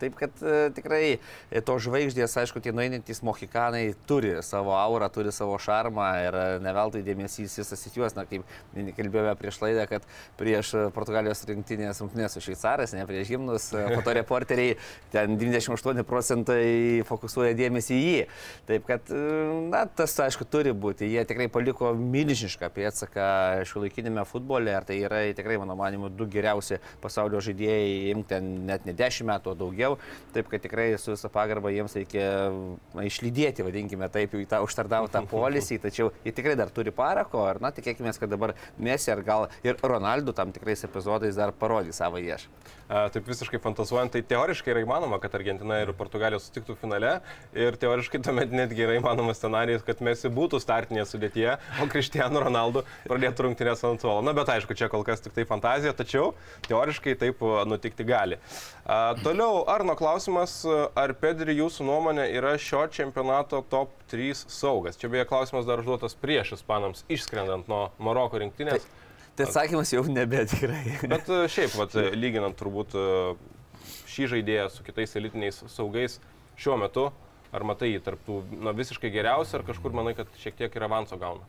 Taip 0.00 0.16
kad 0.20 0.40
e, 0.40 0.70
tikrai 0.76 1.02
e, 1.18 1.64
to 1.64 1.76
žvaigždės, 1.82 2.38
aišku, 2.44 2.62
tie 2.64 2.72
nueinantys 2.76 3.20
mohikanai 3.26 3.84
turi 4.08 4.36
savo 4.46 4.74
aurą, 4.78 5.10
turi 5.12 5.34
savo 5.34 5.58
šarmą 5.60 6.08
ir 6.24 6.40
e, 6.40 6.46
neveltui 6.64 7.04
dėmesys 7.06 7.58
visas 7.60 7.86
į 7.90 7.94
juos, 7.98 8.16
na 8.16 8.24
kaip 8.30 8.48
kalbėjome 8.96 9.36
prieš 9.40 9.60
laidą, 9.64 9.86
kad 9.90 10.08
prieš 10.40 10.72
Portugalijos 10.96 11.44
rinktinės 11.50 12.00
rungtynės 12.00 12.36
su 12.36 12.42
šveicaras, 12.44 12.94
ne 12.96 13.04
prieš 13.08 13.34
gimnus, 13.34 13.70
e, 13.74 13.84
tikrai 14.70 15.10
ten 15.10 15.36
98 15.38 16.04
procentai 16.06 17.02
fokusuoja 17.06 17.54
dėmesį 17.58 17.94
į 17.94 18.10
jį. 18.10 18.26
Taip 18.68 18.86
kad, 18.86 19.10
na, 19.70 19.84
tas 19.86 20.14
aišku 20.22 20.46
turi 20.46 20.72
būti. 20.72 21.08
Jie 21.10 21.24
tikrai 21.26 21.48
paliko 21.50 21.92
milžinišką 21.94 22.70
pėdsaką 22.70 23.64
šiuolaikinėme 23.66 24.24
futbole. 24.24 24.70
Ir 24.70 24.86
tai 24.86 25.00
yra 25.02 25.22
tikrai, 25.34 25.58
mano 25.58 25.74
manimu, 25.78 26.10
du 26.10 26.28
geriausi 26.30 26.78
pasaulio 27.02 27.40
žaidėjai, 27.42 28.12
imti 28.14 28.30
ten 28.30 28.50
net 28.66 28.86
ne 28.86 28.94
10 28.94 29.26
metų, 29.26 29.50
o 29.50 29.58
daugiau. 29.58 29.98
Taip 30.34 30.50
kad 30.50 30.62
tikrai 30.62 30.92
su 30.98 31.14
visą 31.14 31.30
pagarbą 31.32 31.72
jiems 31.74 31.96
reikia 31.98 32.28
na, 32.94 33.06
išlydėti, 33.08 33.66
vadinkime 33.66 34.08
taip, 34.12 34.36
į 34.38 34.46
tą 34.50 34.62
užtardautą 34.66 35.24
polisį. 35.30 35.80
Tačiau 35.86 36.12
jie 36.22 36.34
tikrai 36.36 36.54
dar 36.60 36.70
turi 36.70 36.94
parako. 36.94 37.48
Ir, 37.50 37.62
na, 37.64 37.74
tikėkime, 37.74 38.14
kad 38.14 38.30
dabar 38.30 38.54
Messi 38.78 39.10
ar 39.10 39.24
gal 39.26 39.48
ir 39.66 39.78
Ronaldo 39.82 40.34
tam 40.36 40.54
tikrais 40.54 40.86
epizodais 40.86 41.34
dar 41.38 41.50
parodys 41.56 41.98
savo 41.98 42.20
iešką. 42.22 42.78
Taip 42.90 43.28
visiškai 43.30 43.60
fantazuojant, 43.62 44.10
tai 44.10 44.20
teoriškai 44.26 44.59
yra 44.68 44.82
įmanoma, 44.84 45.16
kad 45.22 45.32
Argentina 45.38 45.78
ir 45.80 45.92
Portugalija 45.96 46.40
sutiktų 46.42 46.76
finale 46.80 47.16
ir 47.56 47.78
teoriškai 47.80 48.20
tuomet 48.26 48.52
netgi 48.52 48.84
yra 48.84 48.98
įmanomas 48.98 49.40
scenarijus, 49.40 49.84
kad 49.86 50.02
Messi 50.04 50.28
būtų 50.32 50.60
startinėje 50.60 51.06
sudėtyje, 51.10 51.56
o 51.80 51.88
Cristiano 51.90 52.42
Ronaldo 52.44 52.84
pradėtų 53.08 53.48
rungtynės 53.48 53.84
ant 53.88 54.04
suolo. 54.04 54.20
Na, 54.26 54.34
bet 54.36 54.52
aišku, 54.52 54.76
čia 54.76 54.90
kol 54.92 55.06
kas 55.06 55.24
tik 55.24 55.34
tai 55.36 55.46
fantazija, 55.48 55.96
tačiau 55.96 56.34
teoriškai 56.68 57.16
taip 57.20 57.40
nutikti 57.70 58.04
gali. 58.08 58.40
A, 58.84 59.16
toliau, 59.24 59.64
Arno 59.70 59.96
klausimas, 59.98 60.60
ar 60.68 61.16
Pedri 61.20 61.56
jūsų 61.58 61.88
nuomonė 61.88 62.28
yra 62.36 62.56
šio 62.60 62.84
čempionato 62.92 63.64
top 63.72 63.96
3 64.12 64.44
saugas? 64.46 65.00
Čia 65.00 65.12
beje 65.12 65.28
klausimas 65.30 65.68
dar 65.68 65.80
užduotas 65.80 66.18
prieš 66.20 66.58
Ispanams, 66.60 67.06
išskrendant 67.08 67.70
nuo 67.70 67.88
Maroko 68.02 68.42
rinktinės. 68.42 68.84
Tai 68.84 69.08
Tai 69.40 69.46
atsakymas 69.48 69.92
jau 69.94 70.02
nebe 70.10 70.42
tikrai. 70.50 70.98
Bet 71.08 71.28
šiaip, 71.48 71.72
vat, 71.78 71.94
lyginant 72.18 72.58
turbūt 72.58 72.96
šį 74.20 74.28
žaidėją 74.34 74.68
su 74.68 74.84
kitais 74.84 75.16
elitiniais 75.16 75.62
saugais 75.72 76.18
šiuo 76.60 76.76
metu, 76.80 77.08
ar 77.54 77.64
matai 77.64 77.94
jį 77.94 78.04
tarptų 78.04 78.42
na, 78.60 78.74
visiškai 78.76 79.10
geriausių, 79.12 79.58
ar 79.58 79.66
kažkur 79.70 79.96
manai, 79.96 80.14
kad 80.18 80.28
šiek 80.42 80.58
tiek 80.58 80.76
ir 80.76 80.86
avanso 80.86 81.18
gauna? 81.20 81.46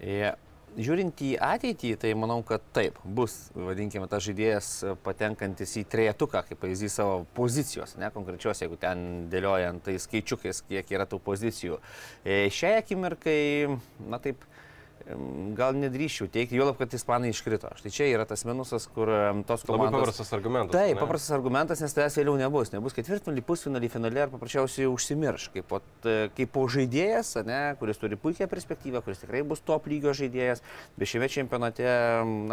Yeah. 0.00 0.36
Žiūrint 0.76 1.20
į 1.24 1.28
ateitį, 1.40 1.94
tai 2.02 2.10
manau, 2.18 2.42
kad 2.44 2.60
taip, 2.76 2.98
bus, 3.16 3.46
vadinkime, 3.54 4.04
tas 4.12 4.24
žaidėjas 4.26 4.66
patenkantis 5.06 5.70
į 5.80 5.86
trejetuką, 5.88 6.42
kaip 6.44 6.58
pavyzdys 6.60 6.98
savo 6.98 7.22
pozicijos, 7.38 7.94
ne 7.96 8.10
konkrečios, 8.12 8.60
jeigu 8.60 8.76
ten 8.82 9.24
dėliojant 9.32 9.86
tai 9.86 9.94
skaičiukais, 10.02 10.60
kiek 10.68 10.92
yra 10.92 11.06
tų 11.08 11.22
pozicijų. 11.24 11.78
E, 12.26 12.50
šiai 12.52 12.74
akimirkai, 12.82 13.38
na 14.10 14.20
taip, 14.20 14.44
gal 15.56 15.76
nedrįščiau 15.78 16.26
teikti, 16.32 16.56
juolab, 16.58 16.76
kad 16.80 16.94
ispanai 16.96 17.30
iškrito. 17.30 17.70
Štai 17.78 17.92
čia 17.94 18.08
yra 18.10 18.26
tas 18.26 18.42
minusas, 18.48 18.88
kur 18.90 19.10
tos 19.46 19.62
komandos... 19.66 19.92
Labai 19.92 20.02
paprastas 20.02 20.32
argumentas. 20.34 20.74
Taip, 20.74 20.98
paprastas 20.98 21.34
argumentas, 21.36 21.82
nes 21.84 21.94
tavęs 21.94 22.16
vėliau 22.18 22.34
nebus. 22.40 22.72
Nebus 22.74 22.96
ketvirtfinalį, 22.96 23.44
pusfinalį, 23.46 23.90
finalį 23.92 24.24
ar 24.24 24.32
paprasčiausiai 24.34 24.88
užsimirš. 24.90 25.48
Kaip 25.54 25.68
po, 25.70 25.80
kaip 26.02 26.52
po 26.54 26.64
žaidėjas, 26.72 27.36
ne, 27.46 27.60
kuris 27.78 28.02
turi 28.02 28.18
puikią 28.18 28.48
perspektyvą, 28.50 29.04
kuris 29.06 29.22
tikrai 29.22 29.44
bus 29.46 29.62
top 29.66 29.86
lygio 29.90 30.14
žaidėjas, 30.16 30.64
bet 30.98 31.12
šiame 31.12 31.30
čempionate, 31.30 31.86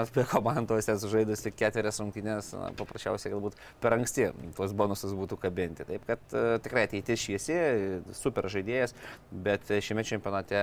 apie 0.06 0.28
komandos 0.30 0.92
esu 0.94 1.10
žaidus 1.10 1.42
tik 1.48 1.58
ketverias 1.58 2.02
rungtynės, 2.04 2.54
paprasčiausiai 2.78 3.34
galbūt 3.34 3.58
per 3.82 3.98
anksti 3.98 4.30
tuos 4.54 4.78
bonusus 4.78 5.18
būtų 5.18 5.42
kabinti. 5.42 5.88
Taip 5.90 6.06
kad 6.06 6.38
uh, 6.38 6.56
tikrai 6.62 6.86
ateitis 6.86 7.26
šviesi, 7.26 7.58
super 8.18 8.46
žaidėjas, 8.54 8.94
bet 9.34 9.74
šiame 9.82 10.06
čempionate 10.06 10.62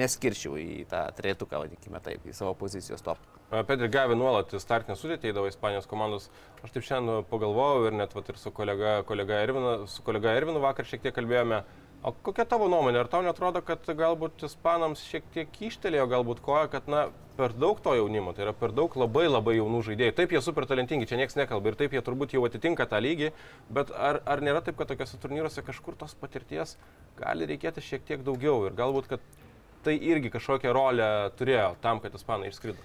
neskirčiau 0.00 0.56
į 0.56 0.85
tą 0.90 1.06
trejetuką, 1.18 1.62
vadinkime 1.64 2.00
taip, 2.04 2.26
į 2.26 2.34
savo 2.36 2.54
pozicijos 2.58 3.04
top. 3.04 3.22
Pedri 3.68 3.88
Gavi 3.92 4.16
nuolat 4.18 4.50
startinę 4.58 4.96
sudėtį 4.98 5.30
įdavo 5.30 5.50
Ispanijos 5.50 5.86
komandos. 5.86 6.30
Aš 6.66 6.72
taip 6.74 6.86
šiandien 6.86 7.26
pagalvojau 7.30 7.86
ir 7.86 7.98
net 7.98 8.14
vat, 8.16 8.30
ir 8.32 8.38
su 8.42 8.50
kolega, 8.54 9.00
kolega, 9.06 9.38
Ervinu, 9.46 9.74
su 9.90 10.02
kolega 10.06 10.34
Ervinu 10.34 10.62
vakar 10.64 10.88
šiek 10.88 11.04
tiek 11.04 11.14
kalbėjome. 11.14 11.62
O 12.06 12.12
kokia 12.26 12.44
tavo 12.46 12.66
nuomonė? 12.70 13.00
Ar 13.00 13.08
tau 13.10 13.22
netrodo, 13.24 13.62
kad 13.66 13.86
galbūt 13.86 14.44
ispanams 14.46 15.00
šiek 15.08 15.24
tiek 15.34 15.62
ištelėjo 15.68 16.04
galbūt 16.10 16.42
koja, 16.44 16.66
kad 16.70 16.90
na, 16.90 17.06
per 17.38 17.54
daug 17.56 17.80
to 17.82 17.94
jaunimo, 17.96 18.34
tai 18.36 18.44
yra 18.46 18.52
per 18.56 18.74
daug 18.76 18.94
labai 18.98 19.26
labai 19.28 19.56
jaunų 19.56 19.80
žaidėjų. 19.88 20.14
Taip, 20.18 20.34
jie 20.34 20.42
super 20.44 20.68
talentingi, 20.68 21.08
čia 21.08 21.18
niekas 21.20 21.38
nekalba 21.38 21.72
ir 21.72 21.78
taip 21.80 21.96
jie 21.96 22.02
turbūt 22.04 22.36
jau 22.36 22.44
atitinka 22.48 22.86
tą 22.90 23.00
lygį, 23.02 23.32
bet 23.78 23.90
ar, 23.94 24.20
ar 24.26 24.44
nėra 24.44 24.62
taip, 24.64 24.78
kad 24.78 24.92
tokiuose 24.92 25.18
turnyruose 25.22 25.64
kažkur 25.66 25.98
tos 26.00 26.14
patirties 26.20 26.76
gali 27.18 27.48
reikėti 27.50 27.84
šiek 27.84 28.06
tiek 28.08 28.24
daugiau 28.26 28.68
ir 28.68 28.76
galbūt, 28.78 29.10
kad 29.12 29.45
tai 29.84 29.96
irgi 30.10 30.30
kažkokią 30.34 30.72
rolę 30.76 31.08
turėjo 31.38 31.74
tam, 31.82 32.00
kad 32.04 32.14
ispanai 32.18 32.52
išskrido. 32.52 32.82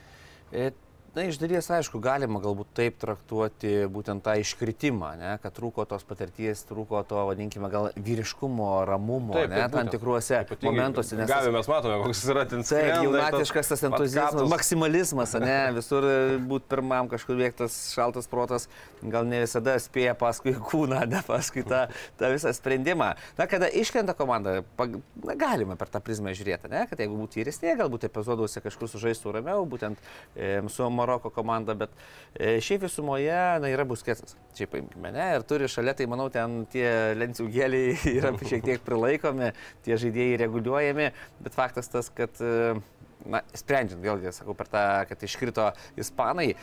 E, 1.12 1.16
Na, 1.16 1.26
iš 1.28 1.36
dalies, 1.42 1.68
aišku, 1.68 2.00
galima 2.00 2.40
galbūt 2.40 2.70
taip 2.72 2.96
traktuoti 3.02 3.84
būtent 3.92 4.24
tą 4.24 4.38
iškritimą, 4.40 5.10
ne, 5.20 5.32
kad 5.44 5.52
trūko 5.58 5.84
tos 5.84 6.06
patirties, 6.08 6.62
trūko 6.70 7.02
to, 7.04 7.18
vadinkime, 7.28 7.68
gal 7.68 7.90
vyriškumo, 8.00 8.70
ramumo, 8.88 9.36
taip, 9.36 9.52
ne, 9.52 9.66
tam 9.74 9.90
tikruose 9.92 10.40
momentuose. 10.64 11.18
Nes 11.20 11.28
gavime 11.28 11.58
mes 11.58 11.68
matome, 11.68 11.98
koks 12.06 12.22
yra 12.32 12.46
ten 12.48 12.64
skrenda. 12.64 12.94
Taip, 13.02 13.08
jaunatiškas 13.10 13.72
tas 13.74 13.84
entuzijazmas, 13.90 14.48
maksimalizmas, 14.54 15.34
ne, 15.44 15.58
visur 15.76 16.08
būti 16.48 16.72
pirmam 16.72 17.12
kažkur 17.12 17.36
vėktas 17.42 17.76
šaltas 17.92 18.32
protas, 18.32 18.70
gal 19.04 19.28
ne 19.28 19.44
visada 19.44 19.76
spėja 19.84 20.16
paskui 20.16 20.56
kūną, 20.72 21.04
ne 21.12 21.20
paskui 21.28 21.66
tą, 21.68 21.82
tą 22.22 22.32
visą 22.32 22.56
sprendimą. 22.56 23.12
Na, 23.36 23.50
kada 23.52 23.68
iškrenta 23.68 24.16
komanda, 24.16 24.62
pag, 24.80 24.96
na, 25.28 25.36
galima 25.36 25.76
per 25.76 25.92
tą 25.92 26.00
prizmę 26.08 26.32
žiūrėti, 26.40 26.72
ne, 26.72 26.88
kad 26.88 27.04
jeigu 27.04 27.20
būtų 27.20 27.44
vyresnė, 27.44 27.76
galbūt 27.84 28.08
epizoduose 28.08 28.64
kažkur 28.64 28.96
sužaistų 28.96 29.38
ramiau, 29.42 29.68
būtent 29.68 30.00
e, 30.40 30.56
su 30.72 30.88
Maroko 31.02 31.32
komanda, 31.34 31.76
bet 31.78 31.94
e, 32.36 32.60
šiaip 32.64 32.86
visumoje 32.86 33.36
na, 33.64 33.72
yra 33.74 33.86
busketsas. 33.90 34.38
Šiaip 34.58 34.74
paimkime, 34.76 35.12
ne, 35.16 35.28
ir 35.38 35.46
turi 35.50 35.70
šalia, 35.72 35.96
tai 35.98 36.08
manau, 36.12 36.30
ten 36.34 36.64
tie 36.72 36.88
lenciūgėliai 37.20 37.98
yra 38.20 38.34
šiek 38.40 38.64
tiek 38.70 38.86
prilaikomi, 38.86 39.52
tie 39.86 40.00
žaidėjai 40.06 40.40
reguliuojami, 40.46 41.12
bet 41.42 41.58
faktas 41.58 41.92
tas, 41.92 42.12
kad, 42.16 42.40
e, 42.40 42.78
na, 43.26 43.44
sprendžiant 43.58 44.02
vėlgi, 44.06 44.34
sakau, 44.38 44.56
per 44.58 44.72
tą, 44.72 44.86
kad 45.10 45.28
iškrito 45.28 45.72
ispanai, 46.02 46.54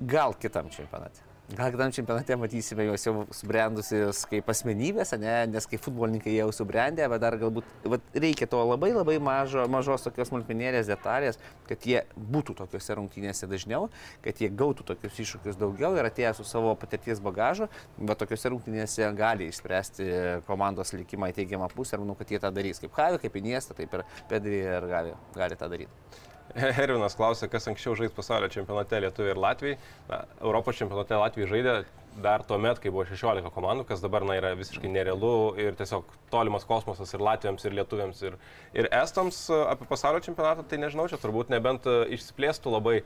gal 0.00 0.36
kitam 0.40 0.70
čempionate. 0.72 1.26
Gal 1.50 1.72
kitam 1.72 1.90
čempionate 1.90 2.36
matysime 2.38 2.84
juos 2.86 3.02
jau 3.02 3.24
subrendusius 3.34 4.20
kaip 4.30 4.46
asmenybės, 4.52 5.10
ne? 5.18 5.32
nes 5.50 5.64
kaip 5.66 5.82
futbolininkai 5.82 6.36
jau 6.36 6.46
subrendę, 6.54 7.08
bet 7.10 7.24
dar 7.24 7.34
galbūt 7.40 7.66
vat, 7.90 8.04
reikia 8.14 8.46
to 8.52 8.60
labai 8.68 8.92
labai 8.92 9.16
mažo, 9.18 9.64
mažos 9.72 10.06
tokios 10.06 10.30
smulkmenėlės 10.30 10.86
detalės, 10.92 11.40
kad 11.66 11.88
jie 11.90 12.04
būtų 12.14 12.54
tokiuose 12.60 12.98
rungtynėse 13.00 13.50
dažniau, 13.50 13.90
kad 14.22 14.38
jie 14.38 14.52
gautų 14.62 14.86
tokius 14.92 15.18
iššūkius 15.26 15.58
daugiau 15.58 15.98
ir 15.98 16.06
atėję 16.06 16.36
su 16.38 16.46
savo 16.46 16.76
patirties 16.78 17.18
bagažu, 17.24 17.66
bet 17.98 18.22
tokiuose 18.22 18.54
rungtynėse 18.54 19.10
gali 19.18 19.50
išspręsti 19.50 20.10
komandos 20.46 20.94
likimą 20.94 21.32
į 21.34 21.40
teigiamą 21.42 21.72
pusę 21.74 21.98
ir 21.98 22.06
manau, 22.06 22.14
kad 22.20 22.30
jie 22.30 22.38
tą 22.38 22.54
darys. 22.54 22.78
Kaip 22.78 22.94
Havi, 22.94 23.24
kaip 23.26 23.42
Iniesta, 23.42 23.74
taip 23.74 23.98
ir 23.98 24.06
Pedri 24.30 24.62
ir 24.62 24.92
gali, 24.94 25.18
gali 25.34 25.58
tą 25.58 25.74
daryti. 25.74 26.28
Hervinas 26.78 27.16
klausė, 27.18 27.48
kas 27.50 27.68
anksčiau 27.70 27.94
žais 27.98 28.12
pasaulio 28.14 28.50
čempionate 28.52 29.00
Lietuvai 29.04 29.34
ir 29.34 29.40
Latvijai. 29.40 29.78
Na, 30.10 30.24
Europos 30.40 30.78
čempionate 30.80 31.18
Latvijai 31.20 31.50
žaidė 31.50 31.74
dar 32.20 32.42
tuo 32.42 32.58
met, 32.58 32.80
kai 32.82 32.90
buvo 32.90 33.04
16 33.06 33.52
komandų, 33.54 33.86
kas 33.88 34.02
dabar 34.02 34.24
na, 34.26 34.34
yra 34.38 34.50
visiškai 34.58 34.90
nerealu 34.90 35.32
ir 35.62 35.76
tiesiog 35.78 36.08
tolimas 36.32 36.66
kosmosas 36.66 37.14
ir 37.14 37.22
Latvijams, 37.22 37.64
ir 37.64 37.76
Lietuviams, 37.78 38.22
ir, 38.26 38.36
ir 38.74 38.90
Estams 39.00 39.44
apie 39.62 39.86
pasaulio 39.88 40.22
čempionatą, 40.24 40.66
tai 40.66 40.80
nežinau, 40.82 41.06
čia 41.10 41.20
turbūt 41.22 41.52
nebent 41.54 41.86
e, 41.86 42.00
išsiplėstų 42.16 42.74
labai 42.74 42.96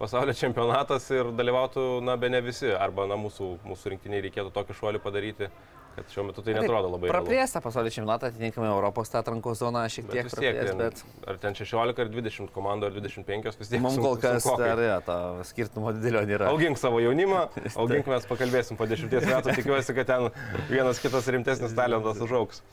pasaulio 0.00 0.34
čempionatas 0.42 1.10
ir 1.12 1.30
dalyvautų, 1.36 1.86
na, 2.08 2.16
be 2.20 2.32
ne 2.32 2.40
visi, 2.44 2.72
arba, 2.72 3.08
na, 3.10 3.20
mūsų, 3.20 3.50
mūsų 3.68 3.94
rinktiniai 3.94 4.24
reikėtų 4.28 4.54
tokį 4.56 4.80
šuolį 4.80 5.04
padaryti 5.04 5.52
kad 5.94 6.10
šiuo 6.12 6.24
metu 6.28 6.42
tai 6.44 6.56
netrodo 6.56 6.90
labai. 6.92 7.10
Praplėsta 7.12 7.62
pasaulio 7.64 7.92
čempionatą, 7.94 8.30
atitinkamai 8.32 8.70
Europos 8.70 9.12
tą 9.12 9.20
atrankos 9.20 9.60
zoną 9.62 9.84
šiek 9.92 10.08
tiek. 10.10 10.30
Bet 10.30 10.36
tiek, 10.40 10.58
praplės, 10.58 10.80
bet... 10.80 11.28
Ar 11.30 11.38
ten 11.42 11.56
16 11.58 12.02
ar 12.04 12.10
20 12.16 12.52
komandų, 12.54 12.90
ar 12.90 12.98
25 12.98 13.60
vis 13.60 13.70
tiek. 13.70 13.84
Mums 13.84 14.00
kol 14.02 14.18
kas 14.22 14.48
dar 14.60 14.82
ja, 14.82 14.98
to 15.06 15.18
skirtumo 15.50 15.94
didelio 15.96 16.24
nėra. 16.28 16.50
Augink 16.52 16.80
savo 16.80 17.00
jaunimą, 17.04 17.46
augink 17.84 18.10
mes 18.10 18.28
pakalbėsim 18.30 18.80
po 18.80 18.88
10 18.90 19.14
metų, 19.14 19.56
tikiuosi, 19.60 19.96
kad 19.96 20.10
ten 20.10 20.28
vienas 20.72 21.02
kitas 21.02 21.30
rimtesnis 21.34 21.76
talentas 21.78 22.22
užauks. 22.24 22.64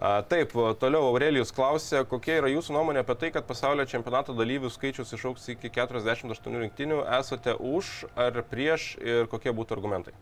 Taip, 0.00 0.54
toliau 0.80 1.10
Aurelijus 1.10 1.50
klausė, 1.52 2.06
kokia 2.08 2.38
yra 2.38 2.48
jūsų 2.48 2.72
nuomonė 2.72 3.02
apie 3.02 3.18
tai, 3.20 3.28
kad 3.34 3.44
pasaulio 3.44 3.84
čempionato 3.84 4.32
dalyvių 4.32 4.70
skaičius 4.72 5.12
išauks 5.12 5.50
iki 5.52 5.68
48 5.74 6.56
rinktinių. 6.62 7.02
Esate 7.18 7.52
už 7.52 8.06
ar 8.16 8.40
prieš 8.48 8.94
ir 9.04 9.28
kokie 9.28 9.52
būtų 9.52 9.76
argumentai? 9.76 10.16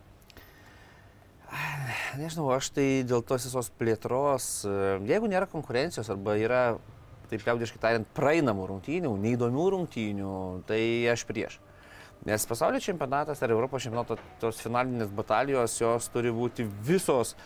Nežinau, 2.18 2.50
aš 2.52 2.70
tai 2.76 2.86
dėl 3.08 3.22
tos 3.24 3.46
visos 3.48 3.70
plėtros, 3.80 4.48
e, 4.68 4.72
jeigu 5.08 5.30
nėra 5.30 5.48
konkurencijos 5.48 6.10
arba 6.12 6.36
yra, 6.40 6.62
taip 7.30 7.44
liaudiškai 7.46 7.80
tariant, 7.80 8.10
praeinamų 8.16 8.66
rungtynių, 8.68 9.12
neįdomių 9.22 9.64
rungtynių, 9.74 10.34
tai 10.68 10.80
aš 11.12 11.24
prieš. 11.28 11.58
Nes 12.26 12.44
pasaulio 12.50 12.80
čempionatas 12.82 13.40
ar 13.42 13.54
Europos 13.54 13.84
čempionato 13.84 14.18
tos 14.42 14.58
finalinės 14.60 15.12
batalijos, 15.14 15.76
jos 15.80 16.08
turi 16.12 16.32
būti 16.34 16.66
visos 16.84 17.36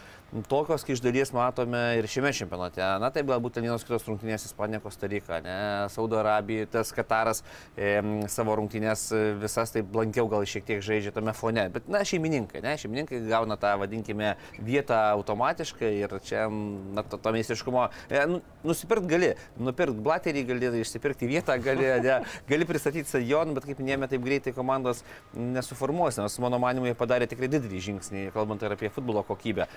tokios, 0.49 0.85
kai 0.85 0.95
iš 0.97 1.03
dalies 1.05 1.33
matome 1.35 1.81
ir 1.99 2.07
šiame 2.09 2.33
čempionate. 2.37 2.81
Na 3.03 3.11
taip, 3.13 3.27
galbūt 3.29 3.57
ten 3.57 3.67
vienos 3.67 3.85
kitos 3.85 4.07
rungtynės 4.09 4.47
Ispanija, 4.49 4.81
Kostarika, 4.81 5.41
ne, 5.45 5.57
Saudo 5.93 6.17
Arabija, 6.21 6.67
tas 6.73 6.93
Kataras 6.97 7.43
e, 7.77 7.99
savo 8.33 8.57
rungtynės 8.57 9.05
visas 9.43 9.75
taip 9.75 9.91
blankiau 9.93 10.31
gal 10.33 10.47
šiek 10.49 10.65
tiek 10.69 10.81
žaidžia 10.85 11.13
tame 11.13 11.35
fone. 11.37 11.67
Bet, 11.75 11.89
na, 11.93 12.01
šeimininkai, 12.09 12.63
ne, 12.65 12.75
šeimininkai 12.81 13.21
gauna 13.29 13.59
tą, 13.61 13.75
vadinkime, 13.83 14.35
vietą 14.57 15.03
automatiškai 15.19 15.93
ir 15.99 16.17
čia, 16.25 16.47
na, 16.49 17.05
to, 17.05 17.21
to 17.21 17.35
meistriškumo, 17.37 17.85
e, 18.09 18.25
nu, 18.31 18.41
nusipirkt 18.65 19.09
gali, 19.11 19.35
nupirkt 19.61 20.01
blaterį 20.01 20.47
gali, 20.49 20.73
išsipirkti 20.81 21.29
vietą 21.29 21.59
gali, 21.61 21.91
ne, 22.07 22.19
gali 22.49 22.69
pristatyti 22.69 23.11
stadioną, 23.11 23.59
bet 23.59 23.69
kaip 23.69 23.85
minėjome, 23.85 24.09
taip 24.09 24.25
greitai 24.25 24.57
komandos 24.57 25.05
nesuformuos, 25.37 26.23
nes 26.23 26.41
mano 26.41 26.63
manimu 26.63 26.89
jie 26.89 26.97
padarė 26.97 27.29
tikrai 27.29 27.53
didelį 27.53 27.85
žingsnį, 27.91 28.27
kalbant 28.33 28.65
ir 28.65 28.79
apie 28.79 28.89
futbolo 28.93 29.25
kokybę. 29.29 29.69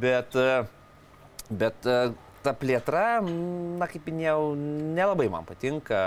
Bet, 0.00 0.34
e, 0.34 0.64
bet 1.50 1.86
e, 1.86 2.12
ta 2.48 2.54
plėtra, 2.56 3.20
na 3.20 3.86
kaip 3.90 4.06
minėjau, 4.08 4.54
nelabai 4.96 5.28
man 5.32 5.44
patinka. 5.48 5.98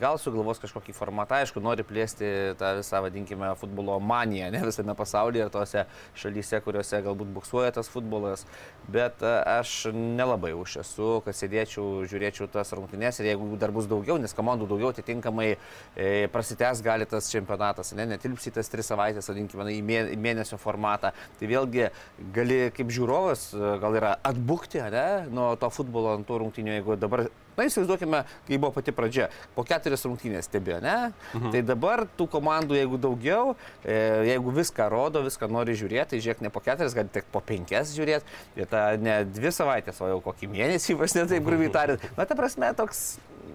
Gal 0.00 0.18
sugalvos 0.20 0.60
kažkokį 0.60 0.94
formatą, 0.96 1.38
aišku, 1.40 1.62
nori 1.64 1.84
plėsti 1.86 2.28
tą 2.60 2.74
visą, 2.80 3.00
vadinkime, 3.04 3.52
futbolo 3.60 3.96
maniją, 4.02 4.50
ne 4.52 4.60
visame 4.66 4.94
pasaulyje 4.98 5.48
tose 5.54 5.86
šalyse, 6.18 6.60
kuriuose 6.64 7.00
galbūt 7.06 7.32
buksuoja 7.32 7.72
tas 7.78 7.88
futbolas. 7.92 8.44
Bet 8.92 9.24
e, 9.24 9.32
aš 9.54 9.92
nelabai 9.94 10.52
už 10.58 10.80
esu, 10.82 11.08
kad 11.24 11.38
sėdėčiau, 11.38 12.04
žiūrėčiau 12.10 12.50
tas 12.52 12.74
rungtynės 12.76 13.22
ir 13.22 13.30
jeigu 13.32 13.56
dar 13.60 13.72
bus 13.74 13.88
daugiau, 13.90 14.18
nes 14.20 14.36
komandų 14.36 14.68
daugiau, 14.74 14.92
atitinkamai 14.92 15.48
e, 15.54 16.28
prasitęs 16.34 16.84
gali 16.84 17.08
tas 17.08 17.30
čempionatas, 17.32 17.94
ne, 17.96 18.08
netilpsi 18.12 18.52
tas 18.52 18.68
tris 18.72 18.92
savaitės, 18.92 19.30
vadinkime, 19.32 19.70
į 19.72 20.20
mėnesio 20.20 20.60
formatą. 20.60 21.14
Tai 21.38 21.48
vėlgi 21.48 21.88
gali 22.34 22.60
kaip 22.76 22.92
žiūrovas 22.92 23.48
gal 23.82 23.96
yra 23.96 24.16
atbukti, 24.26 24.82
ne, 24.92 25.06
nuo 25.32 25.52
to 25.62 25.70
futbolo 25.72 26.16
ant 26.16 26.26
tų 26.28 26.40
rungtynių, 26.42 26.74
jeigu 26.76 26.96
dabar, 27.00 27.24
na 27.56 27.66
įsivaizduokime, 27.68 28.22
kai 28.48 28.58
buvo 28.58 28.72
pati 28.76 28.94
pradžia, 28.96 29.28
po 29.56 29.64
keturias 29.68 30.04
rungtynės 30.08 30.48
stebėjo, 30.50 30.82
ne? 30.84 30.96
Mhm. 31.32 31.50
Tai 31.54 31.64
dabar 31.72 32.04
tų 32.18 32.28
komandų, 32.32 32.78
jeigu 32.80 33.00
daugiau, 33.00 33.56
e, 33.84 33.98
jeigu 34.32 34.54
viską 34.58 34.88
rodo, 34.92 35.24
viską 35.26 35.50
nori 35.52 35.76
žiūrėti, 35.78 36.14
tai 36.14 36.22
žiūrėk 36.24 36.46
ne 36.46 36.52
po 36.52 36.62
keturias, 36.64 36.96
gal 36.98 37.10
tik 37.12 37.28
po 37.32 37.42
penkias 37.44 37.94
žiūrėti, 37.96 38.40
ir 38.58 38.70
ta 38.70 38.88
ne 39.00 39.22
dvi 39.28 39.54
savaitės, 39.54 40.00
o 40.02 40.10
jau 40.14 40.22
kokį 40.24 40.50
mėnesį, 40.54 40.96
vos 41.00 41.18
ne 41.18 41.28
taip 41.30 41.46
grubiai 41.46 41.72
tariant. 41.74 42.10
Na, 42.18 42.26
ta 42.28 42.38
prasme, 42.38 42.72
toks 42.78 43.12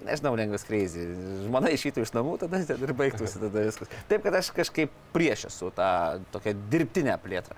nežinau, 0.08 0.34
lengvas 0.40 0.66
kreizį. 0.68 1.06
Žmona 1.46 1.72
išeitų 1.76 2.06
iš 2.06 2.14
namų, 2.16 2.38
tada 2.44 2.62
ir 2.64 2.94
baigtųsi 2.98 3.42
tada 3.42 3.66
viskas. 3.68 3.92
Taip, 4.10 4.24
kad 4.26 4.40
aš 4.40 4.52
kažkaip 4.56 4.94
prieš 5.16 5.48
esu 5.52 5.72
tą 5.76 5.90
tokią 6.34 6.56
dirbtinę 6.72 7.18
plėtrą. 7.24 7.58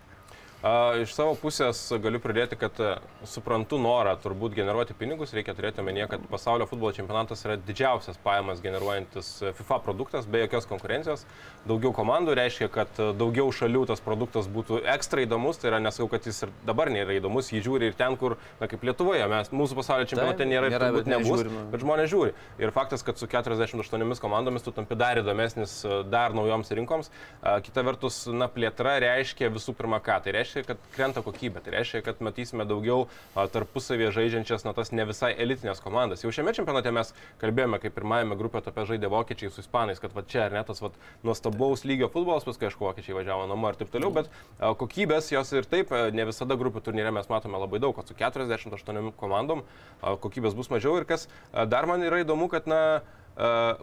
Iš 0.59 1.13
savo 1.15 1.37
pusės 1.39 1.79
galiu 2.03 2.19
pridėti, 2.19 2.57
kad 2.59 2.75
e, 2.83 2.89
suprantu 3.23 3.77
norą 3.79 4.11
turbūt 4.19 4.57
generuoti 4.57 4.91
pinigus, 4.97 5.31
reikia 5.31 5.53
turėti 5.55 5.79
omenyje, 5.79 6.09
kad 6.11 6.25
pasaulio 6.27 6.65
futbolo 6.67 6.91
čempionatas 6.91 7.45
yra 7.45 7.55
didžiausias 7.63 8.19
pajamas 8.19 8.59
generuojantis 8.59 9.29
e, 9.39 9.53
FIFA 9.55 9.77
produktas, 9.85 10.27
be 10.27 10.41
jokios 10.41 10.67
konkurencijos. 10.67 11.23
Daugiau 11.69 11.93
komandų 11.95 12.35
reiškia, 12.35 12.67
kad 12.73 12.99
e, 12.99 13.07
daugiau 13.15 13.53
šalių 13.55 13.85
tas 13.87 14.03
produktas 14.03 14.49
būtų 14.51 14.81
ekstra 14.97 15.23
įdomus, 15.23 15.61
tai 15.61 15.71
yra 15.71 15.79
nesakau, 15.79 16.09
kad 16.11 16.27
jis 16.27 16.43
ir 16.43 16.51
dabar 16.67 16.91
nėra 16.91 17.15
įdomus, 17.15 17.53
jį 17.55 17.63
žiūri 17.69 17.93
ir 17.93 17.95
ten, 17.95 18.19
kur, 18.19 18.35
na 18.59 18.67
kaip 18.67 18.83
Lietuvoje, 18.83 19.23
mes, 19.31 19.53
mūsų 19.55 19.79
pasaulio 19.79 20.11
čempionate 20.11 20.49
nėra 20.49 20.73
ir 20.73 20.75
turbūt 20.75 21.07
bet 21.07 21.13
nebus, 21.13 21.31
nežiūrime. 21.37 21.63
bet 21.71 21.87
žmonės 21.87 22.11
žiūri. 22.11 22.35
Ir 22.59 22.75
faktas, 22.75 23.07
kad 23.07 23.15
su 23.15 23.31
48 23.31 24.19
komandomis 24.19 24.67
tu 24.67 24.75
tampi 24.75 24.99
dar 24.99 25.23
įdomesnis 25.23 25.79
dar 26.11 26.35
naujoms 26.35 26.75
rinkoms. 26.75 27.13
Kita 27.63 27.87
vertus, 27.87 28.25
na 28.27 28.51
plėtra 28.51 28.97
reiškia 28.99 29.53
visų 29.55 29.77
pirma 29.79 30.01
ką. 30.03 30.19
Tai 30.25 30.33
reiškia, 30.35 30.48
reiškia, 30.49 30.63
kad 30.67 30.77
krenta 30.95 31.21
kokybė. 31.21 31.61
Tai 31.63 31.73
reiškia, 31.73 32.01
kad 32.03 32.21
matysime 32.25 32.65
daugiau 32.67 33.07
tarpusavėje 33.35 34.11
žaidžiančias, 34.15 34.65
na, 34.65 34.73
tas 34.73 34.91
ne 34.91 35.05
visai 35.05 35.31
elitinės 35.37 35.81
komandas. 35.83 36.23
Jau 36.23 36.31
šiame 36.33 36.53
čempionate 36.57 36.91
mes 36.95 37.13
kalbėjome, 37.41 37.79
kaip 37.81 37.95
pirmajame 37.97 38.37
grupėje 38.39 38.71
apie 38.71 38.85
žaidė 38.89 39.11
vokiečiai 39.13 39.51
su 39.53 39.61
ispanais, 39.63 40.01
kad 40.01 40.13
va 40.15 40.23
čia 40.25 40.47
ar 40.47 40.57
ne 40.57 40.63
tas 40.65 40.81
va, 40.81 40.91
nuostabaus 41.23 41.85
lygio 41.85 42.09
futbolas, 42.09 42.47
paskui 42.47 42.69
aišku, 42.69 42.87
vokiečiai 42.89 43.19
važiavo 43.19 43.45
namo 43.49 43.69
ir 43.69 43.79
taip 43.79 43.93
toliau, 43.93 44.11
bet 44.15 44.31
kokybės 44.59 45.31
jos 45.33 45.53
ir 45.53 45.69
taip 45.69 45.93
ne 46.15 46.25
visada 46.29 46.57
grupių 46.59 46.83
turnyre 46.85 47.13
mes 47.15 47.29
matome 47.29 47.61
labai 47.61 47.81
daug, 47.83 47.95
kad 47.97 48.09
su 48.09 48.17
48 48.17 49.13
komandom 49.19 49.63
kokybės 50.01 50.57
bus 50.57 50.71
mažiau 50.73 50.97
ir 50.99 51.07
kas 51.09 51.27
dar 51.69 51.89
man 51.89 52.03
yra 52.05 52.23
įdomu, 52.23 52.49
kad 52.51 52.67
na, 52.69 53.01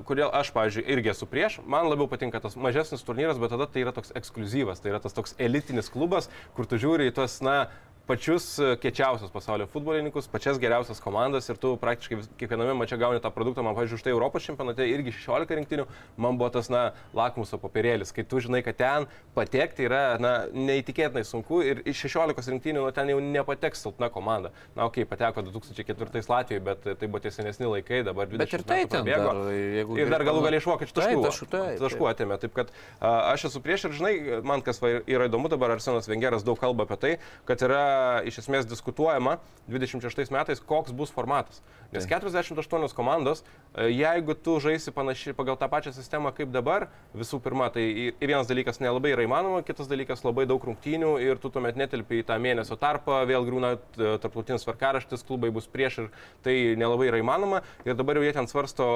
kodėl 0.09 0.29
aš, 0.37 0.51
pavyzdžiui, 0.53 0.85
irgi 0.93 1.13
esu 1.15 1.29
prieš, 1.31 1.59
man 1.65 1.89
labiau 1.89 2.09
patinka 2.11 2.41
tas 2.45 2.59
mažesnis 2.61 3.05
turnyras, 3.07 3.39
bet 3.41 3.55
tada 3.55 3.65
tai 3.71 3.87
yra 3.87 3.95
toks 3.97 4.13
ekskluzyvas, 4.19 4.83
tai 4.83 4.93
yra 4.93 5.01
tas 5.01 5.17
toks 5.17 5.33
elitinis 5.41 5.89
klubas, 5.93 6.29
kur 6.57 6.69
tu 6.69 6.77
žiūri 6.83 7.09
į 7.09 7.15
tuos, 7.17 7.39
na, 7.45 7.71
pačius 8.07 8.59
e, 8.59 8.77
kečiausius 8.81 9.31
pasaulio 9.35 9.67
futbolininkus, 9.71 10.29
pačias 10.31 10.61
geriausias 10.63 11.01
komandas 11.03 11.49
ir 11.51 11.59
tu 11.61 11.75
praktiškai 11.81 12.21
kiekviename 12.39 12.77
mače 12.79 12.99
gauni 13.01 13.21
tą 13.23 13.33
produktą. 13.35 13.65
Man, 13.67 13.75
pavyzdžiui, 13.75 14.01
štai 14.01 14.15
Europos 14.15 14.47
čempionate 14.47 14.87
irgi 14.87 15.15
16 15.17 15.57
rinktinių, 15.59 15.87
man 16.23 16.39
buvo 16.39 16.53
tas, 16.55 16.71
na, 16.73 16.93
lakmuso 17.17 17.59
papirėlis, 17.63 18.15
kai 18.15 18.25
tu 18.29 18.41
žinai, 18.45 18.63
kad 18.67 18.79
ten 18.79 19.09
patekti 19.35 19.89
yra, 19.89 20.05
na, 20.23 20.35
neįtikėtinai 20.55 21.25
sunku 21.27 21.63
ir 21.67 21.83
iš 21.89 22.05
16 22.07 22.55
rinktinių, 22.55 22.85
nu, 22.87 22.95
ten 22.95 23.11
jau 23.11 23.19
nepateks 23.23 23.83
silpna 23.87 24.11
komanda. 24.15 24.55
Na, 24.77 24.87
okei, 24.87 25.03
okay, 25.03 25.11
pateko 25.11 25.45
2004 25.51 26.25
Latvijoje, 26.31 26.63
bet 26.67 26.87
tai 26.87 27.11
buvo 27.11 27.23
tie 27.25 27.35
senesni 27.35 27.67
laikai, 27.71 28.05
dabar 28.07 28.31
20 28.31 28.45
bet 28.45 28.55
ir 28.55 28.67
tai 28.67 28.81
metų 28.85 28.95
prabėgo. 28.95 29.35
Dar, 29.35 30.01
ir 30.03 30.15
dar 30.15 30.27
galų 30.27 30.47
gali 30.47 30.61
iš 30.61 30.71
vokiečių 30.71 30.97
taškų, 31.01 31.27
taškų, 31.27 31.63
taškų 31.83 32.11
atėmė. 32.13 32.39
Taip 32.43 32.55
kad 32.57 32.73
a, 33.01 33.35
aš 33.35 33.49
esu 33.51 33.63
prieš 33.65 33.89
ir 33.89 33.97
žinai, 33.99 34.15
man 34.47 34.63
kas 34.67 34.83
yra 34.85 35.29
įdomu 35.31 35.51
dabar, 35.53 35.75
Arsenas 35.77 36.09
Vengeras 36.11 36.47
daug 36.47 36.59
kalba 36.61 36.87
apie 36.87 36.99
tai, 37.03 37.13
kad 37.49 37.63
yra 37.67 37.96
iš 38.29 38.41
esmės 38.43 38.67
diskutuojama 38.69 39.39
26 39.71 40.31
metais, 40.35 40.61
koks 40.63 40.95
bus 40.95 41.11
formatas. 41.15 41.63
Nes 41.93 42.07
48 42.07 42.95
komandos, 42.95 43.43
e, 43.75 43.89
jeigu 43.91 44.35
tu 44.35 44.59
žaisi 44.63 44.95
panašiai 44.95 45.35
pagal 45.35 45.59
tą 45.59 45.69
pačią 45.71 45.93
sistemą 45.95 46.33
kaip 46.35 46.53
dabar, 46.55 46.89
visų 47.15 47.41
pirma, 47.43 47.69
tai 47.75 48.13
vienas 48.21 48.47
dalykas 48.51 48.81
nelabai 48.83 49.15
yra 49.15 49.27
įmanoma, 49.27 49.65
kitas 49.67 49.91
dalykas 49.91 50.25
labai 50.27 50.47
daug 50.47 50.63
rungtynių 50.63 51.17
ir 51.23 51.43
tu 51.43 51.51
tuomet 51.51 51.79
netelpi 51.79 52.23
į 52.23 52.27
tą 52.31 52.39
mėnesio 52.43 52.79
tarpą, 52.79 53.25
vėl 53.27 53.47
grūna 53.49 53.75
e, 53.77 54.15
tarptautinis 54.23 54.67
varkaraštis, 54.69 55.27
klubai 55.27 55.51
bus 55.55 55.67
prieš 55.71 56.05
ir 56.05 56.11
tai 56.47 56.57
nelabai 56.79 57.11
yra 57.11 57.23
įmanoma. 57.23 57.63
Ir 57.87 57.99
dabar 57.99 58.19
jau 58.19 58.27
jie 58.27 58.35
ten 58.37 58.51
svarsto 58.51 58.89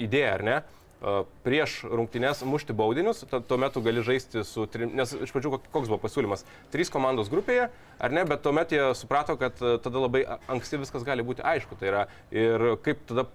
idėją, 0.00 0.34
ar 0.38 0.44
ne? 0.44 0.58
Prieš 1.46 1.80
rungtynės 1.86 2.42
mušti 2.48 2.74
baudinius, 2.76 3.22
tuo 3.30 3.58
metu 3.60 3.82
gali 3.84 4.02
žaisti 4.02 4.42
su 4.46 4.66
trim, 4.70 4.96
nes 4.98 5.12
iš 5.14 5.34
pradžių 5.34 5.52
koks 5.70 5.86
buvo 5.86 6.00
pasiūlymas, 6.02 6.42
trys 6.74 6.90
komandos 6.90 7.30
grupėje, 7.30 7.68
ar 8.02 8.14
ne, 8.14 8.24
bet 8.26 8.42
tuomet 8.42 8.74
jie 8.74 8.82
suprato, 8.98 9.38
kad 9.38 9.54
tada 9.58 10.02
labai 10.02 10.24
anksti 10.50 10.82
viskas 10.82 11.06
gali 11.06 11.26
būti 11.26 11.44
aišku, 11.46 11.78
tai 11.78 11.92
yra 11.92 12.02
ir 12.34 12.66
kaip 12.82 13.06
tada 13.06 13.28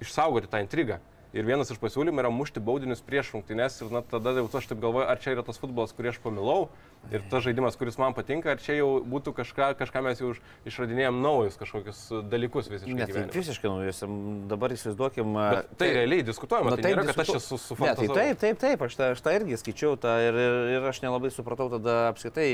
išsaugoti 0.00 0.50
tą 0.50 0.64
intrigą. 0.64 1.02
Ir 1.36 1.44
vienas 1.44 1.68
iš 1.68 1.76
pasiūlymų 1.76 2.22
yra 2.22 2.30
mušti 2.32 2.60
baudinius 2.64 3.02
prieš 3.04 3.34
rungtynės 3.34 3.74
ir 3.84 3.90
na, 3.92 4.00
tada 4.00 4.32
jau 4.38 4.46
aš 4.48 4.70
taip 4.70 4.80
galvoju, 4.80 5.04
ar 5.12 5.20
čia 5.20 5.34
yra 5.34 5.44
tas 5.44 5.60
futbolas, 5.60 5.92
kurį 5.92 6.14
aš 6.14 6.20
pamilau, 6.24 6.70
ir 7.12 7.22
tas 7.30 7.42
žaidimas, 7.44 7.76
kuris 7.78 7.96
man 8.00 8.14
patinka, 8.16 8.52
ar 8.52 8.62
čia 8.62 8.78
jau 8.78 8.88
būtų 9.08 9.32
kažką, 9.36 9.70
kažką 9.78 10.02
mes 10.04 10.20
jau 10.20 10.32
išradinėjom 10.68 11.20
naujus 11.24 11.56
kažkokius 11.60 12.00
dalykus 12.28 12.68
visiškai. 12.70 12.96
Ne, 12.98 13.06
tai 13.08 13.24
visiškai 13.32 13.70
naujus. 13.70 14.02
Dabar 14.50 14.74
įsivaizduokim. 14.74 15.38
Bet 15.38 15.70
tai 15.80 15.88
realiai 15.96 16.26
diskutuojama, 16.26 16.74
tai, 16.76 16.84
tai 16.84 16.92
nėra, 16.92 17.06
kad 17.08 17.22
aš 17.24 17.32
esu 17.38 17.58
suformulavęs. 17.62 18.12
Tai 18.12 18.18
taip, 18.18 18.42
taip, 18.42 18.60
taip, 18.62 18.84
aš 18.88 18.98
tą, 18.98 19.10
aš 19.14 19.22
tą 19.24 19.34
irgi 19.38 19.60
skaičiau 19.62 19.96
tą 20.00 20.14
ir, 20.26 20.40
ir, 20.44 20.58
ir 20.76 20.88
aš 20.90 21.00
nelabai 21.04 21.32
supratau 21.34 21.70
tada 21.72 21.96
apskritai, 22.10 22.48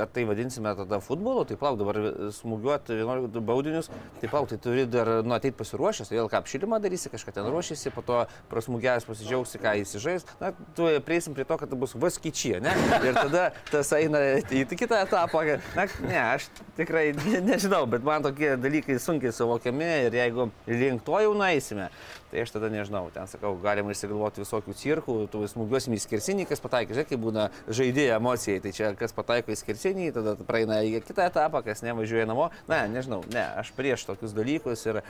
ar 0.00 0.08
tai 0.14 0.24
vadinsime 0.28 0.72
tada 0.80 1.00
futbolu, 1.04 1.44
tai 1.48 1.58
plauk 1.60 1.78
dabar 1.80 2.00
smūgiuoti 2.40 2.96
11 3.02 3.44
baudinius, 3.44 3.90
tai 4.22 4.32
plauk, 4.32 4.48
tai 4.52 4.60
turi 4.62 4.86
dar 4.88 5.12
nu, 5.26 5.36
ateit 5.36 5.58
pasiruošęs, 5.60 6.10
tai 6.10 6.20
vėl 6.20 6.32
ką 6.32 6.40
apšilimą 6.40 6.80
darysi, 6.82 7.12
kažką 7.12 7.36
ten 7.36 7.48
ruošiasi, 7.52 7.92
po 7.94 8.04
to 8.06 8.22
prasmūgęs 8.52 9.08
pasidžiaugsi, 9.08 9.60
ką 9.60 9.76
įsižais. 9.84 10.26
Na, 10.40 10.52
tu 10.76 10.88
prieisim 11.04 11.36
prie 11.36 11.46
to, 11.48 11.58
kad 11.60 11.70
tai 11.70 11.78
bus 11.80 11.94
vaskyčia, 11.98 12.62
ne? 12.64 12.74
Ir 13.04 13.16
tada 13.16 13.50
tas 13.70 13.79
tas 13.80 13.92
eina 13.96 14.20
į 14.44 14.64
kitą 14.76 15.00
etapą. 15.06 15.42
Na, 15.76 15.86
ne, 16.04 16.18
aš 16.36 16.48
tikrai 16.78 17.10
ne, 17.16 17.40
nežinau, 17.48 17.82
bet 17.90 18.04
man 18.06 18.24
tokie 18.24 18.52
dalykai 18.60 18.98
sunkiai 19.02 19.32
suvokiami 19.34 19.88
ir 20.06 20.16
jeigu 20.20 20.50
link 20.68 21.04
to 21.06 21.20
jau 21.24 21.32
nueisime, 21.36 21.88
tai 22.30 22.44
aš 22.44 22.52
tada 22.54 22.70
nežinau, 22.72 23.06
ten 23.14 23.28
sakau, 23.30 23.54
galima 23.62 23.94
išsigalvoti 23.94 24.44
visokių 24.44 24.76
cirkų, 24.82 25.16
tu 25.32 25.42
smūgiuosim 25.54 25.96
į 25.96 26.02
skirsinį, 26.04 26.46
kas 26.50 26.62
pataikė, 26.62 26.98
žinai, 26.98 27.08
kaip 27.10 27.24
būna 27.24 27.48
žaidėjo 27.68 28.20
emocijai, 28.20 28.60
tai 28.62 28.74
čia 28.76 28.92
kas 28.98 29.16
pataiko 29.16 29.54
į 29.54 29.58
skirsinį, 29.62 30.12
tada 30.16 30.36
praeina 30.46 30.82
į 30.86 31.00
kitą 31.08 31.26
etapą, 31.30 31.64
kas 31.66 31.84
nevažiuoja 31.86 32.28
namo. 32.30 32.50
Na, 32.70 32.84
nežinau, 32.90 33.22
ne, 33.32 33.44
aš 33.60 33.72
prieš 33.76 34.06
tokius 34.08 34.36
dalykus 34.36 34.86
ir 34.90 35.02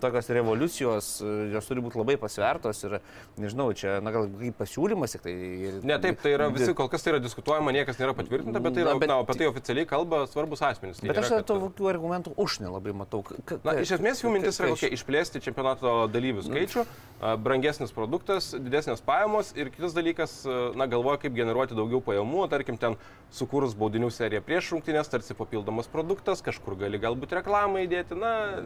tokios 0.00 0.28
revoliucijos, 0.32 1.08
e, 1.20 1.32
jos 1.52 1.66
turi 1.68 1.82
būti 1.84 1.98
labai 2.00 2.16
pasvertos 2.20 2.78
ir, 2.86 2.94
nežinau, 3.40 3.68
čia, 3.76 3.98
na 4.00 4.10
gal 4.14 4.26
kaip 4.40 4.56
pasiūlymas, 4.60 5.12
tik 5.16 5.22
tai... 5.26 5.34
ir- 5.68 5.80
Ne, 5.86 5.98
taip, 6.00 6.20
tai 6.22 6.32
yra 6.36 6.48
visi, 6.52 6.72
kol 6.78 6.88
kas 6.88 7.04
tai 7.04 7.12
yra 7.14 7.20
diskutuojama, 7.20 7.74
niekas 7.76 7.98
nėra 8.00 8.14
patvirtinta, 8.16 8.62
bet 8.64 8.74
tai 8.78 8.84
yra, 8.86 8.94
Na, 8.94 9.00
bet- 9.02 9.10
na, 9.12 9.18
apie 9.20 9.36
tai 9.42 9.48
oficialiai 9.50 9.86
kalba 9.90 10.22
svarbus 10.30 10.62
asmenys. 10.64 11.00
Tai 11.02 11.10
Bet 11.12 11.20
aš 11.20 11.28
nėra, 11.28 11.42
dar 11.42 11.44
kad- 11.44 11.66
tokių 11.76 11.90
argumentų 11.92 12.34
už 12.40 12.58
nelabai 12.64 12.94
matau. 12.96 13.22
K- 13.26 13.36
k- 13.44 13.60
Na, 13.64 13.74
ka- 13.76 13.84
iš 13.84 13.92
esmės 13.98 14.24
jų 14.24 14.32
mintis 14.32 14.60
yra 14.60 14.70
ka- 14.72 14.78
kokia- 14.78 14.92
išplėsti 14.96 15.42
čempionato 15.44 15.94
dalyvių 16.08 16.46
skaičių, 16.48 16.86
a, 17.20 17.36
brangesnis 17.36 17.92
produktas, 17.92 18.54
didesnės 18.56 19.04
pajamos 19.04 19.52
ir 19.56 19.68
kitas 19.70 19.92
dalykas, 19.92 20.38
na, 20.76 20.86
galvoja, 20.86 21.18
kaip 21.20 21.34
generuoti 21.36 21.76
daugiau 21.76 22.00
pajamų, 22.00 22.48
tarkim, 22.48 22.78
ten 22.80 22.96
sukūrus 23.32 23.74
baudinių 23.76 24.08
seriją 24.14 24.40
prieš 24.40 24.70
rungtynės, 24.72 25.08
tarsi 25.10 25.34
papildomas 25.34 25.86
produktas, 25.90 26.40
kažkur 26.40 26.76
gali 26.78 26.98
galbūt 26.98 27.32
reklamą 27.42 27.84
įdėti, 27.86 28.16
na, 28.16 28.62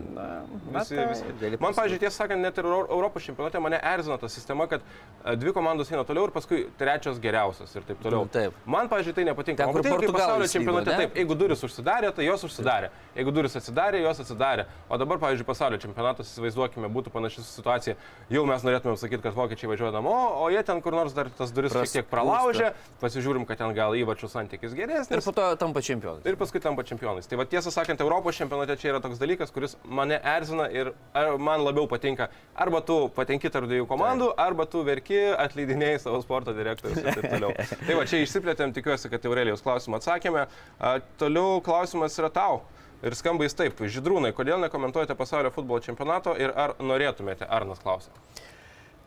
Na, 0.70 0.80
visi, 0.80 0.94
tai 1.00 1.50
visi. 1.50 1.58
Man, 1.60 1.74
pažiūrėjau, 1.76 2.02
tiesą 2.04 2.16
sakant, 2.22 2.40
net 2.44 2.58
ir 2.60 2.64
Euro- 2.68 2.88
Europos 2.90 3.22
čempionate 3.26 3.60
mane 3.62 3.80
erzina 3.82 4.18
ta 4.20 4.28
sistema, 4.28 4.66
kad 4.70 4.80
a, 5.24 5.34
dvi 5.36 5.52
komandos 5.56 5.90
eina 5.92 6.04
toliau 6.04 6.28
ir 6.28 6.32
paskui 6.34 6.66
trečias 6.78 7.18
geriausias 7.22 7.74
ir 7.76 7.82
taip 7.88 8.00
toliau. 8.02 8.24
Mm, 8.26 8.32
taip. 8.34 8.52
Man, 8.66 8.88
pažiūrėjau, 8.88 9.14
tai 9.20 9.24
nepatinka. 9.30 9.60
Ten, 9.64 9.66
Man 9.72 9.74
patinka, 9.76 9.96
kai 9.96 10.06
Portugalai 10.06 10.26
pasaulio 10.26 10.50
čempionate 10.54 10.96
taip, 11.00 11.16
jeigu 11.20 11.34
duris 11.38 11.64
užsidarė, 11.66 12.12
tai 12.16 12.24
jos 12.28 12.44
užsidarė. 12.48 12.90
Jeigu 13.16 13.32
duris 13.34 13.56
atsidarė, 13.60 14.02
jos 14.04 14.20
atsidarė. 14.24 14.66
O 14.88 14.98
dabar, 15.00 15.18
pavyzdžiui, 15.22 15.46
pasaulio 15.48 15.78
čempionatas, 15.82 16.30
įsivaizduokime, 16.30 16.88
būtų 16.94 17.10
panaši 17.14 17.42
situacija. 17.46 17.96
Jau 18.30 18.44
mes 18.46 18.62
norėtumėm 18.66 18.96
sakyti, 19.00 19.22
kad 19.24 19.34
vokiečiai 19.34 19.70
važiuoja 19.72 19.92
namo, 19.96 20.14
o 20.44 20.48
jie 20.50 20.62
ten 20.66 20.80
kur 20.80 20.92
nors 20.94 21.12
dar 21.16 21.28
tas 21.30 21.50
duris 21.52 21.72
Pras- 21.72 21.90
šiek 21.90 22.04
tiek 22.04 22.10
pralaužė, 22.10 22.72
pasižiūrim, 23.02 23.46
kad 23.48 23.58
ten 23.58 23.74
gal 23.74 23.92
įvačių 23.98 24.28
santykis 24.30 24.72
Ir 24.72 24.78
geresnis. 24.86 25.24
po 25.24 25.32
to 25.32 25.48
tampa 25.56 25.80
čempionai. 25.82 26.22
Ir 26.24 26.36
paskui 26.36 26.60
tampa 26.62 26.82
čempionais. 26.86 27.26
Tai 27.26 27.36
va 27.36 27.44
tiesą 27.44 27.70
sakant, 27.74 28.00
Europos 28.00 28.36
čempionate 28.36 28.76
čia 28.78 28.92
yra 28.94 29.00
toks 29.00 29.18
dalykas, 29.18 29.50
kuris 29.52 29.76
mane 29.84 30.20
erzina 30.22 30.68
ir 30.70 30.89
ar, 31.16 31.36
man 31.42 31.64
labiau 31.64 31.88
patinka. 31.90 32.28
Arba 32.60 32.80
tu 32.86 32.96
patenki 33.16 33.50
tarp 33.52 33.68
dviejų 33.70 33.86
komandų, 33.90 34.32
arba 34.40 34.66
tu 34.70 34.82
verki, 34.86 35.20
atleidinėjai 35.38 36.02
savo 36.02 36.20
sporto 36.24 36.54
direktorius 36.56 37.00
ir 37.00 37.14
taip 37.14 37.30
toliau. 37.30 37.54
tai 37.86 37.96
va 37.98 38.04
čia 38.10 38.20
išsiplėtėm, 38.24 38.74
tikiuosi, 38.76 39.10
kad 39.12 39.30
Aurelijos 39.30 39.64
klausimą 39.64 40.00
atsakėme. 40.00 40.46
A, 40.78 40.92
toliau 41.20 41.62
klausimas 41.64 42.18
yra 42.20 42.32
tau. 42.34 42.62
Ir 43.00 43.16
skamba 43.16 43.46
jis 43.46 43.56
taip. 43.56 43.78
Žydrūnai, 43.80 44.34
kodėl 44.36 44.60
nekomentuojate 44.60 45.16
pasaulio 45.16 45.52
futbolo 45.54 45.80
čempionato 45.80 46.34
ir 46.36 46.52
ar 46.52 46.76
norėtumėte? 46.84 47.48
Arnas 47.48 47.80
klausė. 47.80 48.12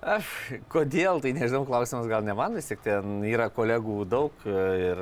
Aš, 0.03 0.27
kodėl, 0.67 1.21
tai 1.23 1.31
nežinau, 1.31 1.61
klausimas 1.63 2.09
gal 2.11 2.25
ne 2.27 2.33
man, 2.35 2.57
vis 2.57 2.67
tik 2.67 2.81
ten 2.83 3.21
yra 3.23 3.45
kolegų 3.53 4.03
daug 4.11 4.41
ir 4.43 4.99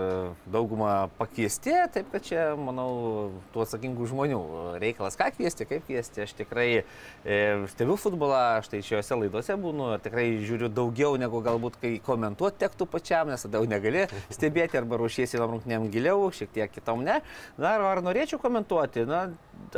dauguma 0.53 1.07
pakviesti, 1.17 1.73
taip 1.95 2.11
kad 2.13 2.25
čia, 2.27 2.43
manau, 2.59 3.31
tų 3.53 3.63
atsakingų 3.63 4.09
žmonių 4.11 4.41
reikalas, 4.83 5.17
ką 5.17 5.31
kviesti, 5.33 5.65
kaip 5.69 5.87
kviesti. 5.87 6.21
Aš 6.27 6.35
tikrai 6.37 6.67
e, 6.77 7.39
stebiu 7.73 7.97
futbolą, 7.97 8.59
aš 8.59 8.69
tai 8.75 8.83
šiuose 8.85 9.17
laidose 9.23 9.57
būnu 9.63 9.89
ir 9.95 10.03
tikrai 10.05 10.27
žiūriu 10.45 10.69
daugiau 10.69 11.17
negu 11.21 11.41
galbūt, 11.45 11.79
kai 11.81 11.95
komentuoti 12.05 12.61
tektų 12.61 12.85
pačiam, 12.93 13.31
nes 13.33 13.47
tada 13.47 13.63
jau 13.63 13.71
negali 13.71 14.05
stebėti 14.35 14.77
arba 14.77 15.01
ruošiesi 15.01 15.41
tam 15.41 15.55
rungtynėm 15.55 15.89
giliau, 15.93 16.29
šiek 16.29 16.53
tiek 16.53 16.77
kitom 16.77 17.01
ne. 17.07 17.23
Na, 17.57 17.73
ar, 17.73 17.87
ar 17.95 18.03
norėčiau 18.05 18.37
komentuoti? 18.43 19.07
Na, 19.09 19.31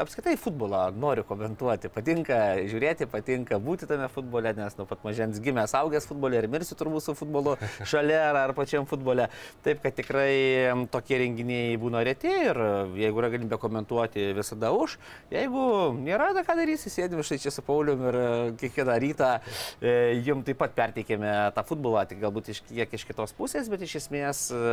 apskritai 0.04 0.36
futbolą 0.40 0.86
noriu 0.98 1.26
komentuoti. 1.28 1.92
Patinka 1.94 2.40
žiūrėti, 2.70 3.08
patinka 3.12 3.60
būti 3.64 3.88
tame 3.90 4.10
futbole, 4.12 4.54
nes 4.58 4.78
nuo 4.80 4.88
pat 4.90 5.04
mažens 5.06 5.42
gimęs, 5.44 5.76
augęs 5.80 6.08
futbole 6.10 6.40
ir 6.40 6.48
mirsiu 6.52 6.78
turbūt 6.80 7.06
su 7.06 7.16
futbolu 7.18 7.56
šalia 7.92 8.22
ar, 8.30 8.40
ar 8.46 8.56
pačiam 8.58 8.88
futbole. 8.90 9.30
Taip, 9.66 9.82
kad 9.84 9.98
tikrai 9.98 10.74
tokie 10.94 11.20
renginiai 11.24 11.78
būna 11.82 12.04
reti 12.06 12.32
ir 12.32 12.60
e, 12.60 12.72
jeigu 13.04 13.24
yra 13.24 13.32
galimybė 13.34 13.60
komentuoti, 13.62 14.30
visada 14.38 14.74
už. 14.76 14.98
Jeigu 15.34 15.66
nėra, 16.00 16.32
tai 16.38 16.46
ką 16.48 16.58
darysi, 16.60 16.92
sėdim 16.94 17.24
štai 17.26 17.40
čia 17.44 17.54
su 17.54 17.66
Paulium 17.66 18.08
ir 18.10 18.20
e, 18.20 18.28
kiekvieną 18.62 18.98
rytą 19.04 19.34
e, 19.38 19.96
jums 20.24 20.48
taip 20.48 20.60
pat 20.62 20.76
perteikėme 20.78 21.34
tą 21.56 21.64
futbolą, 21.68 22.06
tik 22.10 22.22
galbūt 22.24 22.52
iš 22.54 22.64
kiek 22.70 22.94
iš 22.98 23.06
kitos 23.08 23.34
pusės, 23.38 23.70
bet 23.72 23.84
iš 23.86 23.98
esmės 24.02 24.48
e, 24.54 24.64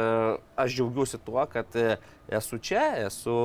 aš 0.61 0.77
džiaugiuosi 0.77 1.21
tuo, 1.25 1.43
kad 1.51 1.77
e, 1.79 1.97
esu 2.31 2.59
čia, 2.63 2.83
esu, 3.07 3.37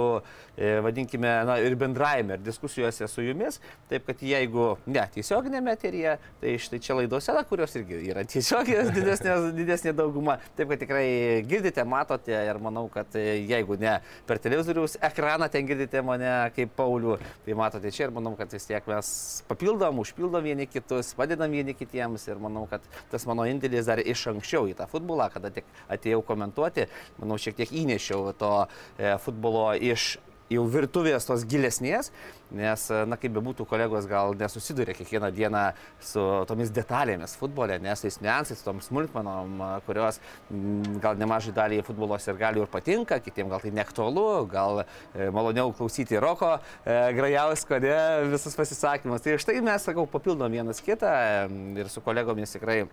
e, 0.58 0.78
vadinkime, 0.86 1.32
na 1.47 1.55
ir 1.63 1.76
bendraime, 1.80 2.38
ir 2.38 2.44
diskusijose 2.46 3.08
su 3.12 3.24
jumis. 3.26 3.60
Taip 3.89 4.06
kad 4.08 4.22
jeigu 4.26 4.76
ne 4.89 5.04
tiesioginėme 5.15 5.76
eteryje, 5.76 6.18
tai 6.41 6.56
štai 6.62 6.80
čia 6.84 6.98
laidose, 7.00 7.34
na, 7.36 7.44
kurios 7.48 7.76
irgi 7.80 8.02
yra 8.12 8.26
tiesioginės 8.30 8.91
didesnė, 8.96 9.36
didesnė 9.58 9.96
dauguma. 9.98 10.38
Taip 10.58 10.72
kad 10.74 10.84
tikrai 10.84 11.08
girdite, 11.48 11.86
matote 11.88 12.36
ir 12.36 12.60
manau, 12.63 12.88
kad 12.94 13.15
jeigu 13.15 13.80
ne 13.82 13.98
per 14.28 14.41
televizoriaus 14.44 14.98
ekraną 15.06 15.50
ten 15.52 15.68
girdite 15.70 16.02
mane 16.06 16.32
kaip 16.56 16.74
Paulių, 16.76 17.18
tai 17.46 17.56
matote 17.58 17.91
čia 17.96 18.08
ir 18.08 18.15
manau, 18.15 18.36
kad 18.39 18.52
vis 18.52 18.68
tiek 18.68 18.86
mes 18.89 19.12
papildom, 19.50 20.02
užpildom 20.04 20.44
vieni 20.46 20.68
kitus, 20.70 21.13
padedam 21.18 21.54
vieni 21.54 21.76
kitiems 21.78 22.28
ir 22.28 22.41
manau, 22.41 22.65
kad 22.72 22.84
tas 23.12 23.26
mano 23.30 23.48
indėlis 23.50 23.88
dar 23.89 24.02
iš 24.02 24.28
anksčiau 24.34 24.70
į 24.70 24.76
tą 24.80 24.89
futbolą, 24.91 25.30
kada 25.34 25.52
tik 25.56 25.68
atėjau 25.91 26.22
komentuoti, 26.26 26.89
manau, 27.22 27.39
šiek 27.41 27.58
tiek 27.62 27.74
įnešiau 27.84 28.34
to 28.39 28.54
e, 28.65 29.15
futbolo 29.24 29.70
iš 29.78 30.15
jau 30.51 30.65
virtuvės 30.69 31.25
tos 31.25 31.43
gilesnės, 31.49 32.12
nes, 32.55 32.81
na 33.10 33.17
kaip 33.17 33.34
bebūtų, 33.36 33.65
kolegos 33.67 34.05
gal 34.10 34.36
nesusiduria 34.38 34.93
kiekvieną 34.95 35.31
dieną 35.34 35.63
su 36.03 36.21
tomis 36.49 36.69
detalėmis 36.73 37.34
futbole, 37.39 37.79
nes 37.81 38.03
tais 38.05 38.19
niuansais, 38.21 38.62
tom 38.65 38.81
smulkmenom, 38.86 39.63
kurios 39.88 40.19
m, 40.53 40.99
gal 41.03 41.17
nemažai 41.19 41.55
daliai 41.55 41.86
futbolos 41.86 42.27
ir 42.29 42.38
gali 42.39 42.62
ir 42.62 42.69
patinka, 42.71 43.17
kitiems 43.25 43.53
gal 43.53 43.63
tai 43.63 43.73
neaktualu, 43.75 44.27
gal 44.51 44.84
e, 44.84 45.29
maloniau 45.34 45.73
klausyti 45.75 46.21
Roko 46.21 46.53
e, 46.58 46.99
Grajausko, 47.17 47.81
ne, 47.81 47.97
visus 48.36 48.58
pasisakymus. 48.58 49.25
Tai 49.25 49.39
štai 49.41 49.58
mes, 49.65 49.89
sakau, 49.89 50.05
papildom 50.10 50.53
vienas 50.53 50.84
kitą 50.86 51.10
e, 51.10 51.49
ir 51.81 51.89
su 51.91 52.05
kolegomis 52.05 52.53
tikrai 52.58 52.84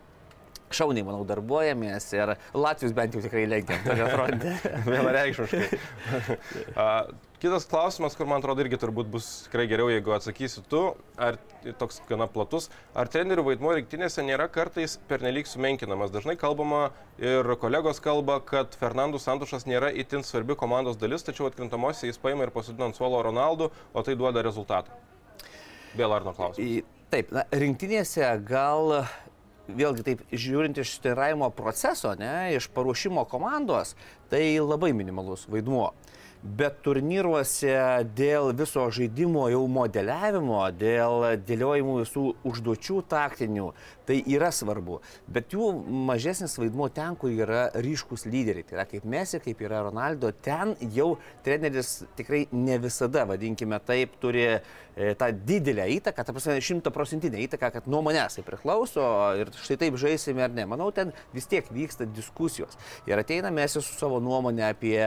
šauniai, 0.73 1.05
manau, 1.05 1.21
darbuojamės 1.29 2.07
ir 2.17 2.33
Latvijos 2.57 2.95
bent 2.97 3.13
jau 3.13 3.21
tikrai 3.25 3.45
lenkiam 3.51 3.83
tame 3.85 4.09
fronte. 4.09 4.55
Vienareikšmiškai. 4.89 5.67
Kitas 7.43 7.65
klausimas, 7.67 8.15
kur 8.15 8.29
man 8.31 8.39
atrodo 8.39 8.63
irgi 8.63 8.79
turbūt 8.79 9.09
bus 9.11 9.29
tikrai 9.49 9.65
geriau, 9.67 9.89
jeigu 9.91 10.13
atsakysi 10.15 10.61
tu, 10.71 10.83
ar 11.19 11.41
toks 11.81 11.97
gana 12.07 12.29
platus, 12.31 12.69
ar 12.95 13.09
trenerių 13.11 13.43
vaidmuo 13.49 13.73
rinktinėse 13.75 14.23
nėra 14.23 14.47
kartais 14.55 14.95
pernelyg 15.11 15.51
sumenkinamas. 15.51 16.13
Dažnai 16.15 16.37
kalbama 16.39 16.93
ir 17.19 17.51
kolegos 17.59 17.99
kalba, 18.05 18.37
kad 18.47 18.79
Fernandų 18.79 19.19
Santušas 19.25 19.67
nėra 19.67 19.91
itin 19.91 20.23
svarbi 20.23 20.55
komandos 20.61 21.01
dalis, 21.03 21.27
tačiau 21.27 21.49
atkrintamosiose 21.51 22.13
jis 22.13 22.23
paima 22.23 22.47
ir 22.47 22.55
pasodina 22.55 22.87
ant 22.87 23.01
suolo 23.01 23.25
Ronaldų, 23.27 23.73
o 23.91 24.07
tai 24.07 24.15
duoda 24.23 24.47
rezultatą. 24.47 24.95
Vėl 25.99 26.15
Arno 26.15 26.37
klausimas. 26.39 26.87
Taip, 27.11 27.35
na, 27.35 27.43
rinktinėse 27.51 28.31
gal 28.47 29.01
vėlgi 29.67 30.07
taip 30.13 30.23
žiūrint 30.31 30.79
iš 30.79 30.95
treniravimo 31.03 31.51
proceso, 31.59 32.15
ne, 32.23 32.53
iš 32.55 32.71
paruošimo 32.71 33.27
komandos, 33.27 33.97
tai 34.31 34.45
labai 34.63 34.95
minimalus 34.95 35.49
vaidmuo. 35.51 35.91
Bet 36.43 36.81
turnyruose 36.83 37.71
dėl 38.19 38.49
viso 38.59 38.83
žaidimo 38.91 39.45
jau 39.53 39.61
modeliavimo, 39.71 40.65
dėl 40.75 41.37
dėliojimų 41.47 41.95
visų 42.01 42.25
užduočių 42.51 42.97
taktinių, 43.13 43.69
tai 44.09 44.17
yra 44.27 44.49
svarbu. 44.51 44.99
Bet 45.31 45.55
jų 45.55 45.69
mažesnis 46.09 46.59
vaidmuo 46.59 46.89
ten, 46.91 47.15
kur 47.15 47.31
yra 47.31 47.69
ryškus 47.79 48.27
lyderiai. 48.27 48.67
Tai 48.67 48.81
yra 48.81 48.89
kaip 48.91 49.07
Messi, 49.07 49.39
kaip 49.45 49.63
yra 49.63 49.85
Ronaldo, 49.87 50.33
ten 50.43 50.75
jau 50.91 51.13
treneris 51.47 52.01
tikrai 52.19 52.49
ne 52.51 52.81
visada, 52.83 53.23
vadinkime 53.31 53.79
taip, 53.87 54.19
turi 54.19 54.49
tą 54.95 55.31
didelę 55.33 55.87
įtaką, 55.97 56.25
ta 56.25 56.35
prasme, 56.35 56.59
šimtaprocentinę 56.61 57.41
įtaką, 57.47 57.71
kad 57.73 57.87
nuo 57.91 58.03
manęs 58.05 58.37
tai 58.37 58.45
priklauso 58.45 59.05
ir 59.41 59.51
štai 59.57 59.79
taip 59.81 59.97
žaisime 60.01 60.45
ar 60.45 60.53
ne. 60.53 60.67
Manau, 60.69 60.91
ten 60.93 61.15
vis 61.33 61.49
tiek 61.49 61.67
vyksta 61.73 62.05
diskusijos. 62.05 62.77
Ir 63.09 63.19
ateina 63.19 63.51
mes 63.55 63.73
su 63.73 63.83
savo 63.83 64.21
nuomonė 64.21 64.67
apie 64.69 64.99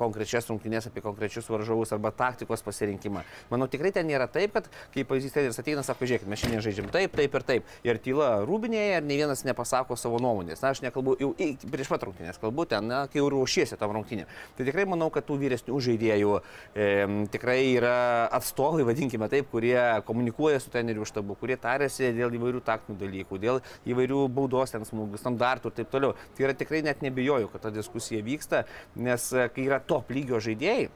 konkrečias 0.00 0.48
rungtynės, 0.50 0.90
apie 0.90 1.04
konkrečius 1.04 1.48
varžovus 1.48 1.94
arba 1.96 2.12
taktikos 2.12 2.64
pasirinkimą. 2.66 3.24
Manau, 3.52 3.68
tikrai 3.70 3.92
ten 3.96 4.08
nėra 4.10 4.28
taip, 4.30 4.52
kad 4.58 4.68
kaip 4.94 5.08
pavyzdys 5.08 5.34
treneris 5.36 5.60
ateina, 5.62 5.84
sako, 5.86 6.08
žiūrėkit, 6.10 6.28
mes 6.28 6.42
šiandien 6.42 6.64
žaidžiam 6.66 6.90
taip, 6.92 7.16
taip 7.16 7.38
ir 7.40 7.46
taip. 7.48 7.72
Ir 7.86 8.00
tyla 8.04 8.30
rūbinėje 8.44 9.00
ir 9.00 9.08
ne 9.08 9.18
vienas 9.22 9.44
nepasako 9.48 9.96
savo 9.96 10.20
nuomonės. 10.22 10.60
Na, 10.60 10.74
aš 10.74 10.84
nekalbu 10.84 11.16
jau 11.20 11.32
prieš 11.72 11.92
pat 11.92 12.04
rungtynės, 12.04 12.40
kalbu 12.42 12.68
ten, 12.68 12.90
na, 12.90 13.06
kai 13.10 13.22
jau 13.22 13.30
ruošiesi 13.32 13.80
tam 13.80 13.96
rungtynėm. 13.96 14.28
Tai 14.58 14.68
tikrai 14.68 14.84
manau, 14.90 15.08
kad 15.14 15.24
tų 15.28 15.38
vyresnių 15.40 15.80
žaidėjų 15.88 16.36
e, 16.74 16.90
tikrai 17.32 17.58
yra 17.72 17.96
atstovai, 18.36 18.84
vadinkime 18.88 19.29
taip, 19.30 19.48
kurie 19.52 19.78
komunikuoja 20.08 20.60
su 20.62 20.72
treneriu 20.72 21.06
štabu, 21.08 21.36
kurie 21.40 21.56
tarėsi 21.60 22.12
dėl 22.16 22.34
įvairių 22.38 22.62
taktinių 22.66 22.98
dalykų, 23.00 23.40
dėl 23.42 23.62
įvairių 23.90 24.24
baudos 24.34 24.74
ten 24.74 24.86
smūgių, 24.88 25.20
standartų 25.20 25.72
ir 25.72 25.78
taip 25.80 25.92
toliau. 25.94 26.16
Tai 26.36 26.46
yra 26.48 26.56
tikrai 26.58 26.82
net 26.86 27.04
nebijoju, 27.06 27.50
kad 27.52 27.66
ta 27.66 27.74
diskusija 27.74 28.24
vyksta, 28.26 28.64
nes 28.98 29.30
e, 29.32 29.48
kai 29.54 29.66
yra 29.68 29.80
top 29.80 30.12
lygio 30.14 30.42
žaidėjai, 30.42 30.90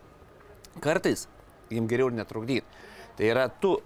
kartais 0.85 1.27
jiems 1.73 1.91
geriau 1.91 2.13
ir 2.13 2.21
netrukdyti. 2.21 2.85
Tai 3.19 3.29
yra 3.31 3.49
tu 3.63 3.77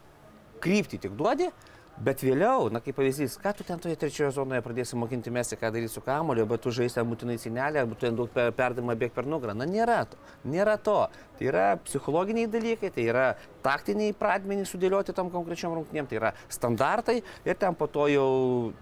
kryptį 0.65 1.05
tik 1.05 1.19
duodi, 1.19 1.53
Bet 1.99 2.21
vėliau, 2.23 2.69
na 2.71 2.79
kaip 2.79 2.95
pavyzdys, 2.95 3.35
ką 3.43 3.51
tu 3.59 3.65
ten 3.67 3.81
toje 3.83 3.97
trečioje 3.99 4.31
zonoje 4.37 4.63
pradėsi 4.63 4.95
mokinti 4.95 5.33
mesti, 5.35 5.57
ką 5.59 5.73
daryti 5.75 5.91
su 5.91 6.03
kamoliu, 6.05 6.45
bet 6.47 6.63
tu 6.63 6.71
žaisi 6.75 7.03
būtinai 7.03 7.35
sinelę, 7.43 7.83
arba 7.83 7.97
tu 7.99 8.07
ten 8.07 8.19
daug 8.19 8.31
per, 8.31 8.53
perdamą 8.55 8.95
bėg 9.01 9.11
per 9.17 9.27
nugarą. 9.27 9.57
Na 9.59 9.67
nėra 9.67 10.05
to. 10.07 10.21
Nėra 10.47 10.77
to. 10.79 10.95
Tai 11.39 11.47
yra 11.47 11.65
psichologiniai 11.85 12.51
dalykai, 12.51 12.91
tai 12.91 13.05
yra 13.07 13.27
taktiniai 13.63 14.15
pradmenys 14.19 14.73
sudėlioti 14.73 15.15
tam 15.15 15.29
konkrečiam 15.31 15.75
rungtynėm, 15.77 16.09
tai 16.11 16.19
yra 16.19 16.33
standartai 16.51 17.21
ir 17.47 17.59
ten 17.61 17.77
po 17.79 17.87
to 17.87 18.09
jau 18.11 18.31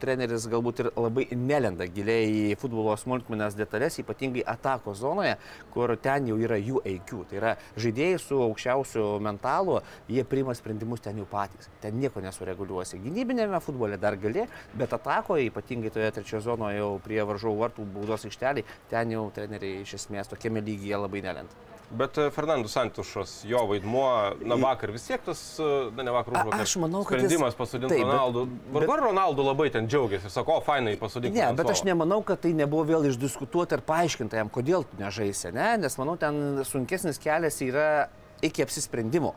treneris 0.01 0.47
galbūt 0.49 0.81
ir 0.81 0.88
labai 0.97 1.27
nelenda 1.37 1.85
giliai 1.90 2.31
į 2.53 2.57
futbolo 2.61 2.95
smulkmenas 2.97 3.59
detalės, 3.59 3.99
ypatingai 4.01 4.47
atako 4.55 4.95
zonoje, 4.97 5.35
kur 5.75 5.92
ten 6.01 6.31
jau 6.31 6.38
yra 6.40 6.57
jų 6.57 6.81
eikių. 6.95 7.21
Tai 7.29 7.38
yra 7.42 7.53
žaidėjai 7.77 8.23
su 8.25 8.40
aukščiausiu 8.47 9.05
mentalu, 9.29 9.83
jie 10.09 10.25
priima 10.25 10.57
sprendimus 10.57 11.05
ten 11.05 11.21
jau 11.21 11.29
patys. 11.29 11.69
Ten 11.85 12.01
nieko 12.01 12.25
nesureguliuosi. 12.25 13.03
Gynybinėme 13.05 13.61
futbole 13.64 14.01
dar 14.01 14.16
gali, 14.21 14.49
bet 14.73 14.97
atakoje, 14.97 15.51
ypatingai 15.51 15.92
toje 15.92 16.09
trečioje 16.16 16.47
zonoje 16.49 16.81
jau 16.81 16.92
prie 17.05 17.21
varžovų 17.21 17.64
vartų 17.66 17.88
baudos 17.99 18.25
aikšteliai, 18.29 18.64
ten 18.88 19.12
jau 19.12 19.29
treneriai 19.37 19.85
iš 19.85 19.99
esmės 20.01 20.33
tokiame 20.33 20.64
lygyje 20.64 21.05
labai 21.05 21.25
nelenda. 21.29 21.66
Bet 21.90 22.19
e, 22.19 22.31
Fernandas 22.47 22.71
Santušas, 22.73 23.45
jo 23.45 23.59
vaidmuo, 23.67 24.33
na 24.47 24.55
vakar 24.55 24.91
vis 24.95 25.03
tiek 25.09 25.23
tas, 25.27 25.41
e, 25.59 25.63
na 25.97 26.03
ne 26.07 26.13
vakar 26.15 26.35
užvakar. 26.37 26.61
Aš 26.63 26.77
manau, 26.79 27.03
kad 27.05 27.19
jis- 27.19 27.27
sprendimas 27.27 27.55
pasodinti 27.59 27.95
Taip, 27.97 28.05
bet- 28.07 28.15
Ronaldų. 28.15 28.45
Vargu 28.73 28.93
ar 28.93 29.01
Ronaldų 29.09 29.47
labai 29.49 29.71
ten 29.73 29.89
džiaugiasi, 29.89 30.31
sako, 30.31 30.59
o 30.59 30.61
fainai 30.61 30.97
pasodinti. 30.97 31.35
Ne, 31.35 31.53
bet 31.59 31.67
aš 31.71 31.83
nemanau, 31.83 32.23
kad 32.25 32.41
tai 32.41 32.53
nebuvo 32.55 32.85
vėl 32.87 33.09
išdiskutuota 33.11 33.73
ir 33.81 33.83
paaiškinta 33.83 34.37
jam, 34.39 34.49
kodėl 34.49 34.85
tu 34.87 34.97
nežaisi, 35.03 35.53
ne? 35.53 35.77
nes 35.77 35.99
manau, 35.99 36.17
ten 36.17 36.63
sunkesnis 36.65 37.19
kelias 37.19 37.59
yra 37.61 38.09
iki 38.43 38.63
apsisprendimo 38.63 39.35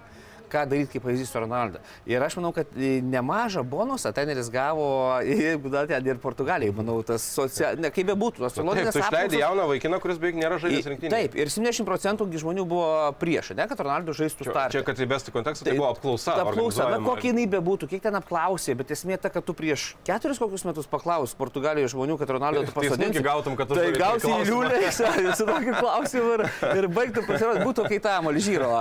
ką 0.52 0.66
daryti 0.70 0.96
kaip 0.96 1.06
pavyzdys 1.08 1.32
su 1.32 1.40
Ronaldu. 1.44 1.82
Ir 2.10 2.24
aš 2.26 2.38
manau, 2.40 2.52
kad 2.56 2.72
e, 2.76 3.00
nemažą 3.06 3.64
bonusą 3.68 4.12
treneris 4.16 4.50
gavo, 4.54 4.88
jeigu 5.26 5.72
dar 5.74 5.88
ten 5.90 6.06
ir 6.10 6.20
Portugalijai, 6.22 6.74
manau, 6.76 7.00
tas 7.06 7.24
socialinis, 7.36 7.84
ne 7.86 7.92
kaip 7.94 8.10
bebūtų, 8.12 8.44
tas 8.46 8.58
Taip, 8.58 8.66
socialinis 8.66 8.96
tu 8.96 9.04
išleidai 9.04 9.42
jauną 9.44 9.68
vaikiną, 9.74 10.00
kuris 10.04 10.20
beveik 10.22 10.40
nėra 10.42 10.60
žaidęs 10.62 10.90
rinktinėje. 10.94 11.14
Taip, 11.16 11.38
ir 11.40 11.52
70 11.54 11.88
procentų 11.88 12.28
žmonių 12.40 12.66
buvo 12.70 12.90
prieš, 13.20 13.54
ne, 13.58 13.66
kad 13.70 13.80
Ronaldo 13.84 14.14
žaistų 14.16 14.48
startą. 14.48 14.74
čia 14.74 14.84
kad 14.88 15.00
įvesti 15.04 15.34
kontekstą, 15.36 15.66
tai 15.68 15.76
buvo 15.78 15.90
apklausa. 15.94 16.36
Ta 16.40 16.46
apklausa, 16.48 16.90
na 16.94 17.00
kokia 17.04 17.32
jinai 17.32 17.46
bebūtų, 17.52 17.90
kiek 17.92 18.02
ten 18.04 18.16
apklausė, 18.20 18.76
bet 18.80 18.92
esmė 18.96 19.18
ta, 19.22 19.30
kad 19.34 19.46
tu 19.46 19.54
prieš 19.58 19.94
keturis 20.08 20.40
kokius 20.42 20.66
metus 20.68 20.88
paklaus 20.90 21.36
Portugalijoje 21.40 21.92
žmonių, 21.96 22.18
kad 22.22 22.30
Ronaldo 22.36 22.64
tu 22.66 22.72
Tai 22.74 22.82
pasodinsi. 22.82 23.12
smūgį 23.12 23.24
gautum, 23.26 23.58
kad 23.60 23.70
tu 23.70 23.78
Tai 23.80 23.88
gausi 23.96 24.28
į 24.28 24.32
klausimą. 24.32 24.48
liūlę, 24.50 25.36
su 25.40 25.48
tokiu 25.50 25.76
klausimu 25.80 26.32
ir, 26.38 26.44
ir 26.80 26.88
baigtų 26.96 27.26
pasirodyti, 27.28 27.66
būtų 27.68 27.88
kai 27.92 28.00
tam 28.04 28.30
Alžyro, 28.32 28.72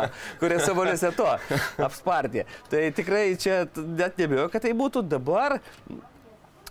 kurie 0.40 0.60
savo 0.62 0.86
lėse 0.88 1.10
to 1.16 1.28
apspardė. 1.88 2.46
Tai 2.70 2.84
tikrai 2.96 3.24
čia 3.40 3.64
net 3.76 4.20
nebijoju, 4.20 4.52
kad 4.52 4.66
tai 4.66 4.76
būtų 4.76 5.06
dabar. 5.08 5.58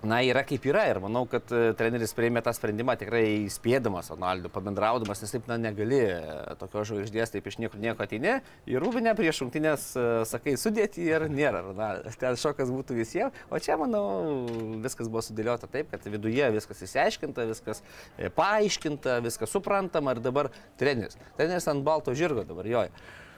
Na, 0.06 0.20
yra 0.22 0.44
kaip 0.46 0.62
yra 0.70 0.84
ir 0.92 1.00
manau, 1.02 1.24
kad 1.26 1.50
e, 1.50 1.72
treneris 1.78 2.12
priėmė 2.14 2.44
tą 2.46 2.52
sprendimą 2.54 2.94
tikrai 3.02 3.48
spėdamas 3.50 4.12
Ronaldu, 4.14 4.52
pabendraudamas, 4.54 5.24
nes 5.24 5.34
taip, 5.34 5.48
na, 5.50 5.58
negali 5.58 6.04
e, 6.06 6.20
tokios 6.62 6.92
žvaigždės 6.92 7.34
taip 7.34 7.50
iš 7.50 7.58
niekur 7.64 7.82
nieko 7.82 8.06
ateini. 8.06 8.36
Ir 8.70 8.86
rūbinė 8.86 9.16
prieš 9.18 9.42
rungtynės, 9.42 9.88
e, 9.98 10.06
sakai, 10.30 10.54
sudėti 10.62 11.02
ir 11.10 11.26
nėra 11.34 11.64
Ronaldas. 11.66 12.20
Ten 12.22 12.38
šokas 12.38 12.70
būtų 12.70 13.00
visiems, 13.00 13.42
o 13.50 13.58
čia, 13.58 13.80
manau, 13.82 14.06
viskas 14.86 15.10
buvo 15.10 15.26
sudėliota 15.26 15.66
taip, 15.66 15.90
kad 15.90 16.06
viduje 16.06 16.54
viskas 16.60 16.86
įsiaiškinta, 16.86 17.50
viskas 17.50 17.82
paaiškinta, 18.38 19.18
viskas 19.26 19.58
suprantama 19.58 20.14
ir 20.14 20.22
dabar 20.22 20.54
treneris. 20.78 21.18
Treneris 21.42 21.74
ant 21.74 21.82
balto 21.90 22.14
žirgo 22.14 22.46
dabar 22.46 22.70
joja. 22.70 22.94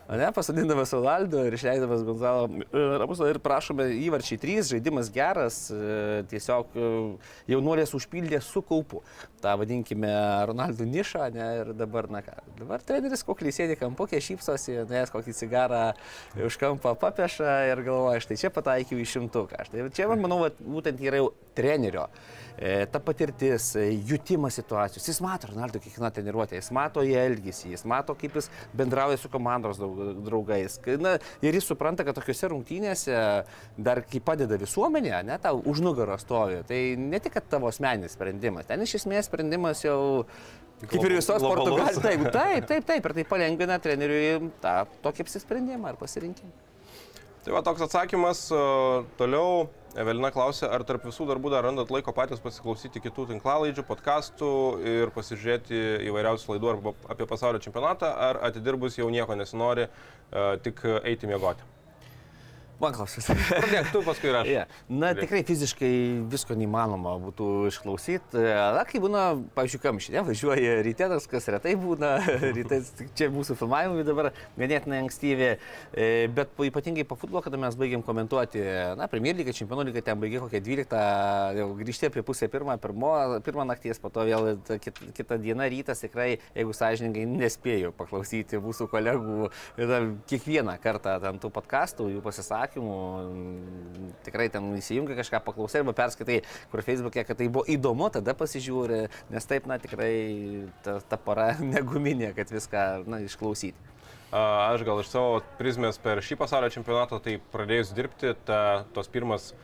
Ne, 0.09 0.31
pasadindamas 0.33 0.89
Ronaldo 0.93 1.43
ir 1.45 1.53
išleiddamas 1.53 2.01
Gonzalo 2.01 2.47
Ramuso 2.73 3.27
ir 3.29 3.37
prašome 3.45 3.85
įvarčiai 4.07 4.39
3, 4.41 4.63
žaidimas 4.71 5.11
geras, 5.13 5.59
e, 5.69 6.23
tiesiog 6.31 6.73
e, 6.73 6.87
jaunuolės 7.53 7.93
užpildė 7.93 8.39
su 8.41 8.63
kaupu. 8.65 9.03
Ta 9.43 9.53
vadinkime 9.59 10.09
Ronaldo 10.49 10.87
nišą, 10.89 11.27
ne, 11.35 11.51
ir 11.59 11.71
dabar, 11.77 12.09
na 12.09 12.23
ką, 12.25 12.39
dabar 12.57 12.81
treneris 12.81 13.21
kokliai 13.27 13.53
sėdi 13.53 13.77
kampukė, 13.77 14.17
šypsosi, 14.17 14.79
nes 14.89 15.13
kokį 15.13 15.37
cigarą 15.37 15.83
už 16.47 16.57
kampą 16.57 16.95
papeša 16.97 17.59
ir 17.69 17.85
galvoja, 17.85 18.25
štai 18.25 18.41
čia 18.41 18.53
pataikiau 18.55 18.97
į 18.97 19.05
šimtuką. 19.13 19.61
Štai 19.69 19.91
čia, 19.93 20.09
man 20.09 20.25
manau, 20.25 20.41
būtent 20.57 21.05
yra 21.05 21.21
jau 21.21 21.29
trenerio 21.53 22.09
e, 22.09 22.38
ta 22.91 22.99
patirtis, 22.99 23.71
e, 23.79 23.85
jutimas 24.03 24.57
situacijos. 24.59 25.07
Jis 25.07 25.21
mato 25.23 25.47
Ronaldo 25.47 25.79
kiekvieną 25.79 26.11
treniruotę, 26.11 26.57
jis 26.59 26.71
mato 26.75 27.03
jį 27.05 27.15
elgesį, 27.21 27.71
jis 27.71 27.85
mato, 27.87 28.15
kaip 28.19 28.35
jis 28.35 28.49
bendrauja 28.75 29.19
su 29.19 29.31
komandos 29.31 29.79
draugais. 29.79 30.79
Na, 30.99 31.15
ir 31.45 31.55
jis 31.55 31.69
supranta, 31.71 32.03
kad 32.03 32.17
tokiuose 32.19 32.51
rungtynėse 32.51 33.19
dar 33.77 34.03
kai 34.03 34.19
padeda 34.19 34.59
visuomenė, 34.59 35.15
ne, 35.29 35.39
tau 35.39 35.61
už 35.63 35.83
nugaros 35.85 36.25
stovi. 36.27 36.59
Tai 36.67 36.81
ne 36.99 37.23
tik 37.23 37.39
tavo 37.49 37.71
asmeninis 37.71 38.17
sprendimas, 38.17 38.67
ten 38.67 38.83
iš 38.83 38.99
esmės 39.01 39.31
sprendimas 39.31 39.85
jau 39.85 39.99
Kaip 40.79 41.03
ir 41.03 41.17
visos. 41.17 41.43
Portugalijos. 41.43 41.99
Taip, 41.99 42.21
taip, 42.31 42.67
taip, 42.69 42.85
taip. 42.87 43.07
Ir 43.09 43.15
tai 43.17 43.25
palengvina 43.27 43.75
treneriui 43.83 44.51
tą 44.63 44.75
tokį 45.03 45.25
apsisprendimą 45.25 45.91
ar 45.91 45.99
pasirinkimą. 45.99 46.53
Tai 47.43 47.55
va 47.55 47.63
toks 47.65 47.83
atsakymas. 47.83 48.45
Toliau 49.19 49.67
Evelina 49.99 50.29
klausė, 50.31 50.69
ar 50.71 50.85
tarp 50.87 51.03
visų 51.09 51.25
darbų 51.27 51.49
dar 51.51 51.65
randat 51.67 51.89
laiko 51.91 52.13
patys 52.15 52.39
pasiklausyti 52.39 53.01
kitų 53.03 53.25
tinklalaidžių, 53.33 53.83
podkastų 53.89 54.51
ir 54.93 55.11
pasižiūrėti 55.15 55.81
įvairiausių 56.07 56.53
laidų 56.53 56.69
arba 56.71 56.93
apie 57.11 57.27
pasaulio 57.27 57.59
čempionatą, 57.65 58.13
ar 58.29 58.39
atidirbus 58.47 58.95
jau 59.01 59.09
nieko 59.11 59.35
nesinori, 59.35 59.89
e, 59.89 60.47
tik 60.63 60.85
eiti 61.03 61.27
miegoti. 61.27 61.67
Man 62.79 62.95
klausimas. 62.95 63.29
Pradėk 63.49 63.91
tu, 63.93 64.03
paskui 64.07 64.31
aš. 64.31 64.47
Yeah. 64.47 64.69
Na, 64.87 65.11
Žiūrėk. 65.11 65.21
tikrai 65.25 65.43
fiziškai 65.47 65.93
visko 66.31 66.55
neįmanoma 66.59 67.17
būtų 67.25 67.49
išklausyti. 67.71 68.43
Na, 68.77 68.85
kai 68.87 69.01
būna, 69.03 69.25
pavyzdžiui, 69.57 69.83
kamščiai, 69.83 70.15
ne, 70.17 70.25
važiuoja 70.29 70.77
ryte, 70.85 71.09
tas 71.11 71.27
kas 71.29 71.49
retai 71.51 71.75
būna, 71.79 72.15
rytais 72.57 72.93
čia 73.19 73.27
mūsų 73.33 73.57
filmavimai 73.59 74.07
dabar 74.07 74.31
ganėtinai 74.59 75.03
ankstyvi, 75.03 75.57
E, 75.93 76.27
bet 76.27 76.49
po, 76.55 76.63
ypatingai 76.63 77.03
po 77.03 77.15
futbolo, 77.15 77.41
kada 77.41 77.57
mes 77.57 77.75
baigiam 77.75 78.03
komentuoti, 78.05 78.61
na, 78.97 79.07
Premier 79.09 79.35
lyga, 79.35 79.53
Čempionų 79.55 79.87
lyga, 79.89 80.03
ten 80.05 80.19
baigė 80.21 80.39
kokią 80.43 80.61
12, 80.61 80.99
jau 81.57 81.65
grįžti 81.79 82.09
apie 82.09 82.23
pusę 82.25 82.47
pirmą, 82.51 82.77
pirmo, 82.81 83.13
pirmą 83.45 83.65
nakties, 83.67 83.99
po 84.01 84.11
to 84.13 84.23
vėl 84.27 84.51
ta 84.67 84.77
kit, 84.81 84.99
kitą 85.17 85.39
dieną 85.41 85.65
rytas, 85.73 86.03
tikrai, 86.05 86.37
jeigu 86.55 86.75
sąžininkai, 86.77 87.25
nespėjau 87.31 87.91
paklausyti 87.97 88.61
mūsų 88.61 88.89
kolegų 88.91 89.49
dar 89.89 90.07
kiekvieną 90.29 90.77
kartą 90.83 91.17
ten 91.23 91.41
tų 91.41 91.51
podkastų, 91.57 92.11
jų 92.13 92.23
pasisakymų, 92.23 92.68
mm, 92.77 94.11
tikrai 94.27 94.49
ten 94.53 94.67
įsijungi 94.77 95.17
kažką 95.17 95.41
paklausai 95.45 95.81
arba 95.81 95.95
perskaitai, 95.97 96.41
kur 96.71 96.83
Facebook'e, 96.85 97.25
kad 97.25 97.39
tai 97.39 97.49
buvo 97.49 97.65
įdomu, 97.69 98.11
tada 98.13 98.35
pasižiūri, 98.37 99.07
nes 99.33 99.49
taip, 99.49 99.65
na, 99.69 99.79
tikrai 99.81 100.13
ta, 100.85 100.99
ta 101.01 101.17
para 101.17 101.53
neguminė, 101.73 102.33
kad 102.37 102.51
viską, 102.53 103.05
na, 103.09 103.23
išklausyti. 103.25 103.97
Aš 104.29 104.83
gal 104.85 104.99
iš 105.01 105.09
savo 105.09 105.39
prizmės 105.57 105.97
per 105.97 106.21
šį 106.21 106.37
pasaulio 106.37 106.69
čempionatą, 106.69 107.17
tai 107.25 107.39
pradėjus 107.49 107.95
dirbti, 107.97 108.35
ta, 108.45 108.85
tos 108.93 109.09
pirmas, 109.09 109.55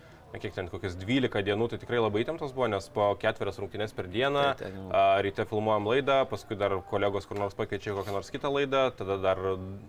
kiek 0.41 0.56
ten, 0.56 0.69
kokias 0.71 0.98
12 1.00 1.43
dienų, 1.48 1.67
tai 1.71 1.80
tikrai 1.82 2.00
labai 2.02 2.24
įtemptos 2.24 2.54
buvo, 2.56 2.67
nes 2.71 2.88
po 2.93 3.10
ketverias 3.21 3.60
rungtynės 3.62 3.95
per 3.98 4.10
dieną, 4.12 4.45
Tai 4.56 4.69
ten 4.69 4.89
a, 4.89 5.04
ryte 5.26 5.45
filmuojam 5.50 5.89
laidą, 5.91 6.17
paskui 6.32 6.58
dar 6.60 6.78
kolegos 6.89 7.28
kur 7.30 7.39
nors 7.41 7.58
pakeičia 7.58 7.95
kokią 7.98 8.15
nors 8.15 8.32
kitą 8.34 8.52
laidą, 8.54 8.88
tada 8.98 9.19
dar 9.21 9.41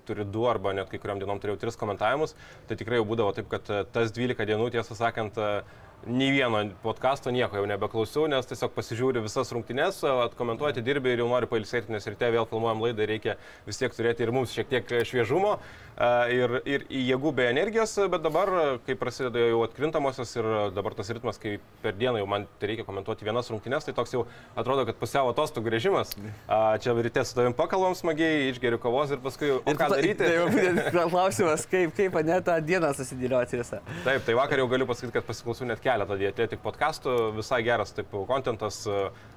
turi 0.09 0.27
du 0.29 0.47
arba 0.51 0.75
net 0.77 0.93
kai 0.93 1.01
kuriam 1.03 1.23
dienom 1.23 1.41
turėjau 1.43 1.61
tris 1.65 1.81
komentavimus, 1.81 2.37
tai 2.69 2.79
tikrai 2.81 3.01
jau 3.01 3.09
būdavo 3.09 3.35
taip, 3.37 3.51
kad 3.53 3.73
tas 3.95 4.15
12 4.17 4.49
dienų, 4.53 4.71
tiesą 4.77 4.99
sakant, 4.99 5.39
a, 5.39 5.65
nei 6.07 6.31
vieno 6.31 6.63
podkasto 6.83 7.33
nieko 7.35 7.59
jau 7.59 7.67
nebeklausiau, 7.67 8.27
nes 8.31 8.47
tiesiog 8.47 8.75
pasižiūri 8.77 9.23
visas 9.25 9.51
rungtynes, 9.55 10.03
atkomentuoti 10.27 10.85
dirbi 10.85 11.15
ir 11.15 11.23
jau 11.25 11.31
nori 11.31 11.49
pailsėti, 11.51 11.91
nes 11.95 12.07
ryte 12.07 12.31
vėl 12.35 12.47
filmuojam 12.51 12.85
laidą 12.85 13.03
ir 13.05 13.13
reikia 13.15 13.37
vis 13.67 13.81
tiek 13.81 13.95
turėti 13.95 14.27
ir 14.27 14.33
mums 14.35 14.55
šiek 14.55 14.71
tiek 14.71 14.95
šviežumo 15.09 15.57
a, 15.57 16.11
ir, 16.31 16.59
ir 16.69 16.87
jėgų 16.93 17.33
bei 17.41 17.51
energijos, 17.51 17.97
bet 18.13 18.23
dabar, 18.23 18.53
kai 18.87 18.95
prasideda 18.99 19.49
jau 19.49 19.65
atkrintamosios 19.67 20.37
ir 20.39 20.51
dabar 20.77 20.95
tas 20.99 21.11
ritmas, 21.11 21.41
kai 21.43 21.57
per 21.83 21.97
dieną 21.99 22.23
jau 22.23 22.29
man 22.31 22.47
tai 22.61 22.71
reikia 22.73 22.87
komentuoti 22.87 23.27
vienas 23.27 23.51
rungtynes, 23.51 23.89
tai 23.89 23.97
toks 23.97 24.15
jau 24.15 24.27
atrodo, 24.55 24.87
kad 24.89 25.01
pusiau 25.01 25.33
atostogų 25.33 25.75
režimas. 25.75 26.15
Čia 26.47 26.95
ryte 27.01 27.25
su 27.27 27.35
tavim 27.37 27.57
pakalbam 27.57 27.97
smagiai, 27.99 28.51
išgeriu 28.53 28.79
kavos 28.83 29.11
ir 29.15 29.23
paskui, 29.25 29.53
o 29.59 29.77
ką 29.77 29.91
daryti? 29.97 30.23
Tai 30.23 30.33
jau 30.35 30.47
būtent 30.55 30.83
klausimas, 30.95 31.67
kaip, 31.71 31.95
kaip 31.99 32.21
ne 32.27 32.39
tą 32.47 32.59
dieną 32.65 32.93
susidėlioti 32.97 33.61
visą. 33.63 33.83
Taip, 34.07 34.25
tai 34.27 34.39
vakar 34.39 34.63
jau 34.63 34.69
galiu 34.71 34.89
pasakyti, 34.89 35.17
kad 35.19 35.27
pasiklausau 35.29 35.69
net 35.69 35.83
keletą 35.87 36.19
dietetik 36.21 36.61
podkastų, 36.65 37.15
visai 37.39 37.63
geras 37.67 37.95
taip 37.97 38.13
kontentas, 38.29 38.83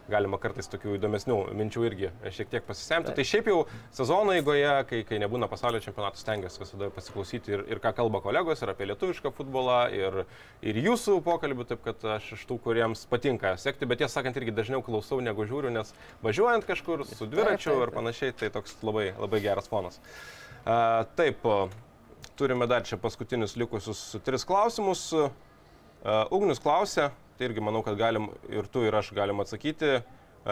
galima 0.10 0.40
kartais 0.42 0.70
tokių 0.72 0.96
įdomesnių 0.98 1.38
minčių 1.58 1.84
irgi 1.86 2.10
šiek 2.34 2.50
tiek 2.50 2.66
pasisemti. 2.66 3.14
Tai 3.16 3.26
šiaip 3.30 3.50
jau 3.52 3.60
sezono 3.96 4.34
eigoje, 4.34 4.70
kai, 4.90 5.02
kai 5.08 5.20
nebūna 5.22 5.50
pasaulio 5.52 5.82
čempionatų, 5.84 6.22
stengiuosi 6.22 6.64
visada 6.64 6.90
pasiklausyti 6.96 7.54
ir, 7.54 7.66
ir 7.70 7.82
ką 7.84 7.94
kalba 8.00 8.22
kolegos, 8.26 8.64
ir 8.64 8.74
apie 8.74 8.88
lietuvišką 8.90 9.32
futbolą, 9.38 9.80
ir, 9.94 10.24
ir 10.66 10.80
jūsų 10.88 11.20
pokalbių, 11.26 11.68
taip 11.70 11.84
kad 11.86 12.08
aš 12.18 12.32
iš 12.40 12.48
tų, 12.50 12.58
kuriems 12.66 13.06
patinka 13.12 13.54
sekti, 13.62 13.90
bet 13.90 14.02
tiesą 14.02 14.20
sakant, 14.20 14.40
irgi 14.42 14.56
dažniau 14.56 14.82
klausau 14.86 15.22
negu 15.24 15.46
žiūriu, 15.50 15.74
nes 15.76 15.94
važiuojant 16.26 16.66
kažkur 16.68 17.06
su 17.10 17.30
dviračiu 17.30 17.78
ir 17.86 17.94
panašiai, 17.94 18.34
tai 18.40 18.50
toks 18.56 18.80
labai, 18.86 19.12
labai 19.20 19.44
geras 19.46 19.70
fonas. 19.70 20.02
A, 20.66 21.06
taip, 21.20 21.46
turime 22.40 22.68
dar 22.72 22.84
čia 22.88 22.98
paskutinius 22.98 23.58
likusius 23.60 24.02
tris 24.26 24.46
klausimus. 24.48 25.12
Ugnius 26.06 26.62
klausė, 26.64 27.10
tai 27.38 27.50
irgi 27.50 27.64
manau, 27.64 27.82
kad 27.84 27.98
galim 28.00 28.30
ir 28.48 28.68
tu 28.72 28.86
ir 28.88 28.96
aš 28.96 29.12
galim 29.18 29.42
atsakyti. 29.44 30.00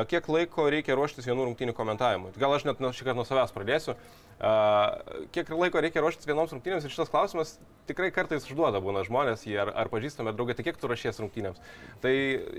Kiek 0.08 0.28
laiko 0.30 0.68
reikia 0.70 0.96
ruoštis 1.00 1.26
vienų 1.28 1.50
rungtynių 1.50 1.74
komentavimui. 1.78 2.34
Gal 2.38 2.54
aš 2.58 2.66
net 2.68 2.80
nuo- 2.84 2.94
šį 2.94 3.08
kartą 3.08 3.22
nuo 3.22 3.26
savęs 3.28 3.54
pradėsiu. 3.56 3.96
Kiek 5.34 5.50
laiko 5.50 5.82
reikia 5.82 6.04
ruoštis 6.04 6.28
vienoms 6.30 6.52
rungtynėms 6.54 6.86
ir 6.86 6.94
šitas 6.94 7.10
klausimas 7.10 7.56
tikrai 7.88 8.12
kartais 8.14 8.44
užduoda 8.46 8.82
būna 8.84 9.02
žmonės, 9.08 9.46
jį 9.48 9.56
ar, 9.64 9.72
ar 9.74 9.90
pažįstame 9.90 10.34
draugai, 10.36 10.54
tai 10.58 10.66
kiek 10.68 10.78
tu 10.78 10.90
ruošies 10.92 11.18
rungtynėms. 11.24 11.62
Tai 12.04 12.12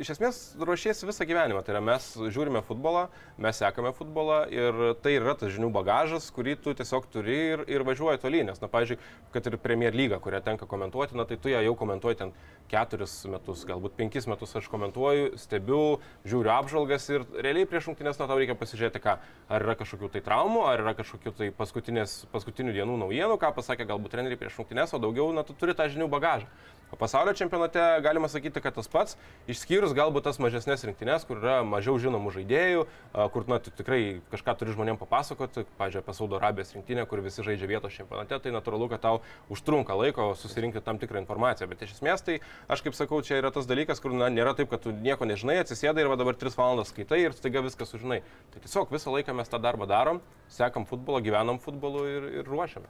iš 0.02 0.10
esmės 0.16 0.38
ruošiesi 0.58 1.06
visą 1.06 1.26
gyvenimą. 1.28 1.60
Tai 1.66 1.76
yra 1.76 1.82
mes 1.84 2.06
žiūrime 2.16 2.62
futbolą, 2.66 3.04
mes 3.38 3.60
sekame 3.60 3.92
futbolą 3.94 4.40
ir 4.50 4.80
tai 5.04 5.14
yra 5.20 5.36
tas 5.38 5.52
žinių 5.54 5.70
bagažas, 5.74 6.30
kurį 6.34 6.56
tu 6.64 6.74
tiesiog 6.74 7.06
turi 7.12 7.36
ir, 7.52 7.64
ir 7.68 7.84
važiuoji 7.86 8.22
tolyn. 8.24 8.48
Nes, 8.50 8.62
na, 8.64 8.70
pavyzdžiui, 8.72 8.98
kad 9.36 9.46
ir 9.46 9.58
Premier 9.62 9.94
lyga, 9.94 10.18
kurią 10.24 10.40
tenka 10.42 10.66
komentuoti, 10.66 11.14
na, 11.14 11.28
tai 11.28 11.36
tu 11.36 11.52
ją 11.52 11.60
jau 11.62 11.76
komentuoji 11.78 12.22
ten 12.24 12.32
keturis 12.72 13.20
metus, 13.28 13.62
galbūt 13.68 13.94
penkis 14.00 14.26
metus 14.28 14.56
aš 14.58 14.66
komentuoju, 14.72 15.36
stebiu, 15.40 16.00
žiūriu 16.28 16.52
apžvalgas 16.56 17.06
ir 17.12 17.17
realiai 17.38 17.68
prieš 17.68 17.90
rungtynės, 17.90 18.18
na, 18.20 18.28
tau 18.30 18.38
reikia 18.38 18.56
pasižiūrėti, 18.58 19.02
ką, 19.04 19.18
ar 19.48 19.66
yra 19.66 19.76
kažkokių 19.78 20.12
tai 20.14 20.24
traumų, 20.24 20.64
ar 20.70 20.84
yra 20.84 20.96
kažkokių 20.98 21.34
tai 21.38 21.50
paskutinių 21.58 22.74
dienų 22.76 22.98
naujienų, 23.04 23.38
ką 23.40 23.52
pasakė 23.56 23.88
galbūt 23.88 24.16
treneriai 24.16 24.40
prieš 24.40 24.58
rungtynės, 24.60 24.94
o 24.94 25.02
daugiau, 25.02 25.30
na, 25.36 25.46
tu 25.46 25.56
turi 25.58 25.76
tą 25.78 25.88
žinių 25.92 26.10
bagažą. 26.12 26.50
O 26.88 26.96
pasaulio 26.96 27.34
čempionate 27.36 27.82
galima 28.00 28.30
sakyti, 28.32 28.62
kad 28.64 28.72
tas 28.72 28.86
pats, 28.88 29.18
išskyrus 29.44 29.92
galbūt 29.92 30.24
tas 30.24 30.38
mažesnės 30.40 30.86
rinktinės, 30.88 31.26
kur 31.28 31.36
yra 31.36 31.58
mažiau 31.60 31.98
žinomų 32.00 32.32
žaidėjų, 32.38 32.86
kur, 33.34 33.44
na, 33.50 33.58
tu 33.60 33.68
tikrai 33.76 34.22
kažką 34.32 34.54
turi 34.56 34.72
žmonėms 34.72 35.02
papasakoti, 35.02 35.66
pažiūrėjau, 35.76 36.06
apie 36.06 36.14
Saudo 36.16 36.38
Arabijos 36.38 36.72
rinktinę, 36.72 37.04
kur 37.10 37.20
visi 37.20 37.44
žaidžia 37.44 37.68
vietos 37.68 37.92
čempionate, 37.92 38.38
tai 38.40 38.54
natūralu, 38.56 38.88
kad 38.88 39.04
tau 39.04 39.20
užtrunka 39.52 39.98
laiko 40.00 40.30
susirinkti 40.40 40.80
tam 40.80 40.96
tikrą 41.02 41.20
informaciją. 41.20 41.68
Bet 41.68 41.84
iš 41.84 41.98
esmės 41.98 42.24
tai, 42.24 42.38
aš 42.72 42.80
kaip 42.86 42.96
sakau, 42.96 43.20
čia 43.20 43.36
yra 43.42 43.52
tas 43.52 43.68
dalykas, 43.68 44.00
kur, 44.00 44.16
na, 44.16 44.32
nėra 44.32 44.56
taip, 44.56 44.72
kad 44.72 44.80
tu 44.86 44.88
nieko 44.96 45.28
nežinai, 45.28 45.60
atsisėdai 45.60 46.06
ir 46.06 46.16
dabar 46.16 46.40
3 46.40 46.56
valandas 46.56 46.88
skaitai 46.88 47.07
ir 47.16 47.32
staiga 47.32 47.62
viską 47.64 47.86
sužinai. 47.88 48.20
Tai 48.52 48.60
tiesiog 48.60 48.92
visą 48.92 49.14
laiką 49.14 49.32
mes 49.38 49.48
tą 49.48 49.60
darbą 49.62 49.86
darom, 49.88 50.20
sekam 50.52 50.84
futbolą, 50.84 51.22
gyvenam 51.24 51.60
futbolu 51.62 52.04
ir, 52.10 52.28
ir 52.40 52.44
ruošiam. 52.44 52.84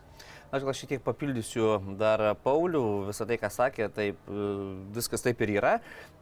Aš 0.49 0.65
gal 0.65 0.73
šiek 0.73 0.95
tiek 0.95 1.03
papildysiu 1.05 1.75
dar 2.01 2.23
Paulių, 2.41 3.11
visą 3.11 3.27
tai, 3.29 3.37
ką 3.37 3.51
sakė, 3.53 3.91
taip, 3.93 4.21
e, 4.33 4.47
viskas 4.97 5.21
taip 5.21 5.43
ir 5.45 5.59
yra. 5.59 5.75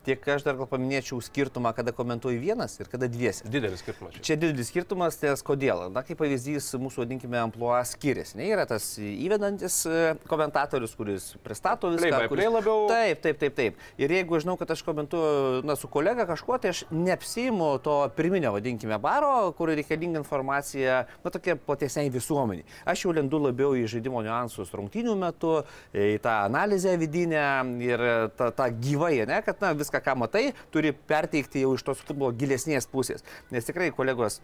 Tik 0.07 0.23
aš 0.35 0.45
dar 0.47 0.55
gal 0.59 0.69
paminėčiau 0.71 1.19
skirtumą, 1.23 1.73
kada 1.75 1.91
komentuoji 1.95 2.39
vienas 2.39 2.75
ir 2.79 2.87
kada 2.91 3.09
dviesi. 3.11 3.47
Didelis 3.51 3.83
skirtumas. 3.83 4.15
čia. 4.15 4.23
Čia 4.27 4.37
didelis 4.39 4.71
skirtumas, 4.71 5.19
nes 5.23 5.43
kodėl? 5.47 5.85
Na, 5.95 6.03
kaip 6.07 6.19
pavyzdys, 6.19 6.73
mūsų, 6.79 7.05
vadinkime, 7.05 7.39
ampluo 7.39 7.73
skiriasi. 7.87 8.37
Ne, 8.39 8.47
yra 8.55 8.67
tas 8.71 8.87
įvedantis 9.03 9.79
e, 9.87 10.03
komentatorius, 10.31 10.95
kuris 10.99 11.29
pristato 11.47 11.91
viską. 11.95 12.11
By 12.23 12.31
kuris... 12.31 12.51
labiau. 12.55 12.87
Taip, 12.91 13.23
taip, 13.23 13.41
taip, 13.43 13.57
taip. 13.59 13.87
Ir 13.99 14.15
jeigu 14.15 14.43
žinau, 14.43 14.55
kad 14.59 14.75
aš 14.75 14.83
komentuoju 14.87 15.63
na, 15.67 15.79
su 15.79 15.91
kolega 15.91 16.27
kažkuo, 16.27 16.59
tai 16.63 16.75
aš 16.75 16.85
neapsiimu 16.91 17.73
to 17.87 17.97
pirminio, 18.19 18.55
vadinkime, 18.55 18.99
baro, 19.03 19.51
kur 19.59 19.75
reikalinga 19.75 20.23
informacija, 20.23 21.05
na, 21.23 21.35
tokia 21.35 21.59
platesniai 21.59 22.15
visuomeniai. 22.15 22.67
Aš 22.87 23.07
jau 23.07 23.15
lendu 23.15 23.43
labiau 23.43 23.75
į 23.75 23.87
žaidimo 23.91 24.16
niuansus 24.25 24.73
rungtynių 24.77 25.17
metu, 25.21 25.59
į 25.93 26.19
tą 26.25 26.35
analizę 26.47 26.97
vidinę 27.01 27.47
ir 27.85 28.05
tą, 28.39 28.51
tą 28.57 28.69
gyvai, 28.83 29.15
ne, 29.29 29.41
kad 29.47 29.61
na, 29.65 29.73
viską, 29.77 30.03
ką 30.05 30.17
matai, 30.25 30.51
turi 30.75 30.95
perteikti 30.95 31.65
jau 31.65 31.75
iš 31.77 31.85
tos 31.87 32.05
futbolo 32.05 32.33
gilesnės 32.37 32.89
pusės. 32.93 33.27
Nes 33.53 33.69
tikrai 33.69 33.93
kolegos 33.95 34.41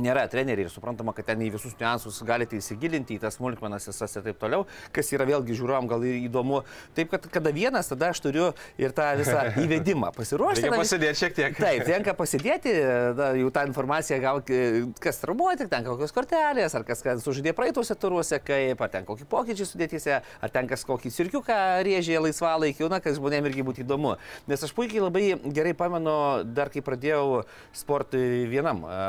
nėra 0.00 0.24
treneriai 0.30 0.66
ir 0.66 0.72
suprantama, 0.72 1.14
kad 1.14 1.28
ten 1.28 1.42
į 1.44 1.52
visus 1.54 1.74
niuansus 1.78 2.20
galite 2.26 2.58
įsigilinti, 2.58 3.18
į 3.18 3.22
tas 3.22 3.38
smulkmenas 3.38 3.86
visas 3.90 4.16
ir 4.18 4.24
taip 4.26 4.40
toliau, 4.40 4.64
kas 4.94 5.12
yra 5.14 5.26
vėlgi 5.28 5.56
žiūrovam 5.58 5.88
gal 5.90 6.04
įdomu. 6.08 6.62
Taip, 6.96 7.12
kad 7.12 7.28
kada 7.32 7.52
vienas, 7.54 7.90
tada 7.90 8.10
aš 8.14 8.22
turiu 8.24 8.50
ir 8.80 8.94
tą 8.96 9.10
visą 9.20 9.44
įvedimą 9.64 10.10
pasiruošti. 10.16 10.66
Na, 10.70 10.80
pasidėti 10.80 11.20
šiek 11.22 11.36
tiek. 11.38 11.58
Taip, 11.58 11.84
tenka 11.88 12.16
pasidėti, 12.18 12.74
da, 13.18 13.30
jau 13.38 13.52
tą 13.54 13.66
informaciją 13.70 14.20
gauti, 14.24 14.60
kas 15.02 15.20
traumuoti, 15.22 15.68
ten 15.70 15.86
kokios 15.86 16.14
kortelės, 16.16 16.74
ar 16.74 16.86
kas, 16.88 17.04
kas 17.04 17.22
sužaidė 17.24 17.54
praeituose 17.56 17.96
turuose, 17.98 18.40
kaip, 18.44 18.82
ar 18.82 18.92
ten 18.92 19.06
kokį 19.06 19.28
pokyčių 19.30 19.68
sudėtyse, 19.70 20.18
ar 20.18 20.54
ten 20.54 20.70
kas 20.70 20.86
kokį 20.88 21.12
sirkiuką 21.14 21.60
rėžė 21.86 22.18
laisvalaikiu, 22.24 22.90
na, 22.92 23.00
kas 23.04 23.18
žmonėms 23.20 23.52
irgi 23.52 23.66
būtų 23.66 23.84
įdomu. 23.84 24.16
Nes 24.50 24.66
aš 24.66 24.74
puikiai 24.76 25.04
labai 25.04 25.24
gerai 25.54 25.74
pamenu, 25.78 26.16
dar 26.56 26.72
kai 26.72 26.82
pradėjau 26.84 27.44
sportui 27.76 28.44
vienam 28.50 28.82
e, 28.84 29.00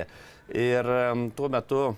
komentuoti 0.00 0.30
ir 0.50 0.84
tuo 1.36 1.48
metu 1.48 1.96